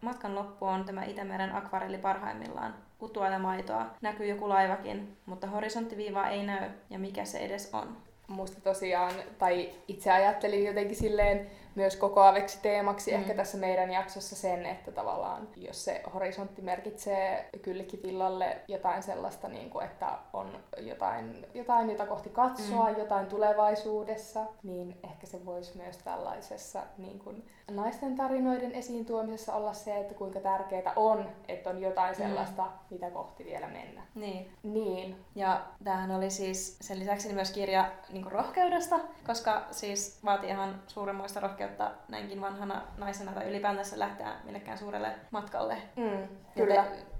matkan 0.00 0.34
loppu 0.34 0.66
on 0.66 0.84
tämä 0.84 1.04
Itämeren 1.04 1.54
akvarelli 1.54 1.98
parhaimmillaan. 1.98 2.74
Kutua 2.98 3.28
ja 3.28 3.38
maitoa. 3.38 3.86
Näkyy 4.02 4.26
joku 4.26 4.48
laivakin, 4.48 5.16
mutta 5.26 5.46
horisonttiviivaa 5.46 6.28
ei 6.28 6.46
näy, 6.46 6.70
ja 6.90 6.98
mikä 6.98 7.24
se 7.24 7.38
edes 7.38 7.74
on. 7.74 7.96
Musta 8.28 8.60
tosiaan, 8.60 9.12
tai 9.38 9.70
itse 9.88 10.12
ajattelin 10.12 10.64
jotenkin 10.64 10.96
silleen, 10.96 11.50
myös 11.80 11.96
kokoaveksi 11.96 12.58
teemaksi 12.62 13.10
mm. 13.10 13.16
ehkä 13.16 13.34
tässä 13.34 13.58
meidän 13.58 13.90
jaksossa 13.90 14.36
sen, 14.36 14.66
että 14.66 14.92
tavallaan 14.92 15.48
jos 15.56 15.84
se 15.84 16.02
horisontti 16.14 16.62
merkitsee 16.62 17.48
kyllekin 17.62 18.02
villalle 18.02 18.56
jotain 18.68 19.02
sellaista, 19.02 19.48
niin 19.48 19.70
kuin, 19.70 19.84
että 19.84 20.18
on 20.32 20.58
jotain, 20.78 21.46
jotain, 21.54 21.90
jota 21.90 22.06
kohti 22.06 22.30
katsoa, 22.30 22.90
mm. 22.90 22.98
jotain 22.98 23.26
tulevaisuudessa, 23.26 24.40
niin 24.62 24.98
ehkä 25.04 25.26
se 25.26 25.46
voisi 25.46 25.76
myös 25.76 25.98
tällaisessa 25.98 26.82
niin 26.98 27.18
kuin, 27.18 27.48
naisten 27.70 28.16
tarinoiden 28.16 28.72
esiin 28.72 29.06
tuomisessa 29.06 29.54
olla 29.54 29.72
se, 29.72 29.98
että 29.98 30.14
kuinka 30.14 30.40
tärkeää 30.40 30.92
on, 30.96 31.28
että 31.48 31.70
on 31.70 31.82
jotain 31.82 32.14
mm. 32.14 32.22
sellaista, 32.22 32.62
mm. 32.64 32.70
mitä 32.90 33.10
kohti 33.10 33.44
vielä 33.44 33.66
mennä. 33.68 34.02
Niin. 34.14 34.52
niin. 34.62 35.16
Ja 35.34 35.60
tämähän 35.84 36.10
oli 36.10 36.30
siis 36.30 36.78
sen 36.80 36.98
lisäksi 36.98 37.32
myös 37.32 37.50
kirja 37.50 37.92
niin 38.12 38.32
rohkeudesta, 38.32 39.00
koska 39.26 39.66
siis 39.70 40.18
vaatii 40.24 40.50
ihan 40.50 40.82
suuremmoista 40.86 41.40
rohkeutta 41.40 41.69
näinkin 42.08 42.40
vanhana 42.40 42.82
naisena 42.96 43.32
tai 43.32 43.48
ylipäätänsä 43.48 43.98
lähteä 43.98 44.34
millekään 44.44 44.78
suurelle 44.78 45.12
matkalle. 45.30 45.76
Mm, 45.96 46.28
kyllä. 46.54 46.74
Joten 46.74 47.10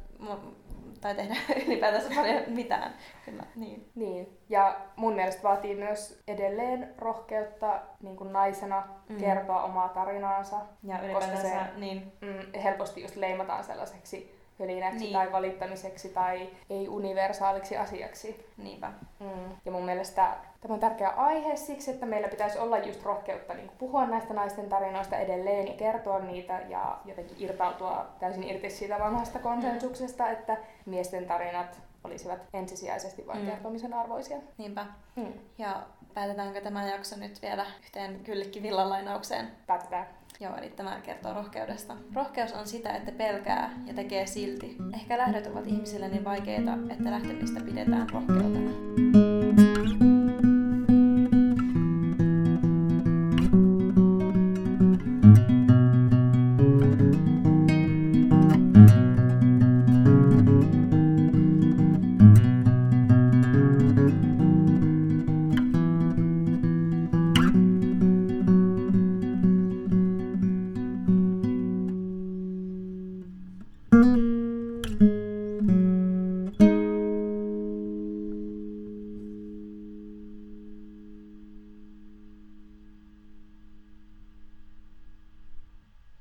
tai 1.01 1.14
tehdä 1.14 1.34
ylipäätänsä 1.66 2.09
paljon 2.14 2.42
mitään. 2.46 2.94
Kyllä, 3.24 3.42
niin. 3.57 3.90
niin. 3.94 4.38
Ja 4.48 4.76
mun 4.96 5.14
mielestä 5.14 5.42
vaatii 5.42 5.74
myös 5.74 6.22
edelleen 6.28 6.94
rohkeutta 6.98 7.80
niin 8.03 8.16
kuin 8.16 8.32
naisena 8.32 8.88
mm. 9.09 9.16
kertoa 9.16 9.62
omaa 9.62 9.88
tarinaansa. 9.88 10.57
Ja 10.84 10.98
koska 11.12 11.36
se 11.36 11.53
niin. 11.76 12.12
mm, 12.20 12.61
helposti 12.62 13.03
just 13.03 13.16
leimataan 13.16 13.64
sellaiseksi 13.64 14.39
hölinäksi 14.61 14.98
niin. 14.98 15.12
tai 15.12 15.32
valittamiseksi 15.32 16.08
tai 16.08 16.48
ei 16.70 16.88
universaaliksi 16.88 17.76
asiaksi. 17.76 18.46
Niinpä. 18.56 18.92
Mm. 19.20 19.28
Ja 19.64 19.72
mun 19.72 19.84
mielestä 19.84 20.36
tämä 20.61 20.74
on 20.74 20.80
tärkeä 20.80 21.08
aihe 21.08 21.56
siksi, 21.56 21.90
että 21.90 22.06
meillä 22.06 22.28
pitäisi 22.28 22.58
olla 22.58 22.78
just 22.78 23.02
rohkeutta 23.02 23.54
niin 23.54 23.70
puhua 23.78 24.06
näistä 24.06 24.34
naisten 24.34 24.68
tarinoista 24.68 25.16
edelleen 25.16 25.68
ja 25.68 25.74
kertoa 25.74 26.18
niitä 26.18 26.61
ja 26.68 26.98
jotenkin 27.04 27.36
irtautua 27.40 28.06
täysin 28.20 28.44
irti 28.44 28.70
siitä 28.70 28.98
vanhasta 28.98 29.38
konsensuksesta, 29.38 30.24
mm. 30.24 30.32
että 30.32 30.56
miesten 30.86 31.26
tarinat 31.26 31.80
olisivat 32.04 32.38
ensisijaisesti 32.52 33.26
vain 33.26 33.40
mm. 33.40 33.46
kertomisen 33.46 33.94
arvoisia. 33.94 34.38
Niinpä. 34.58 34.86
Mm. 35.16 35.32
Ja 35.58 35.82
päätetäänkö 36.14 36.61
tämä 36.61 36.88
jakso 36.88 37.16
nyt 37.16 37.42
vielä 37.42 37.66
yhteen 37.82 38.20
kyllikki 38.24 38.62
villalainaukseen? 38.62 39.50
Päätetään. 39.66 40.19
Joo, 40.41 40.57
eli 40.57 40.70
tämä 40.70 41.01
kertoo 41.01 41.34
rohkeudesta. 41.34 41.97
Rohkeus 42.14 42.53
on 42.53 42.66
sitä, 42.66 42.91
että 42.91 43.12
pelkää 43.12 43.82
ja 43.86 43.95
tekee 43.95 44.26
silti. 44.26 44.76
Ehkä 44.95 45.18
lähdöt 45.18 45.47
ovat 45.47 45.66
ihmisille 45.66 46.09
niin 46.09 46.24
vaikeita, 46.24 46.78
että 46.91 47.11
lähtemistä 47.11 47.61
pidetään 47.61 48.11
rohkeutena. 48.11 49.09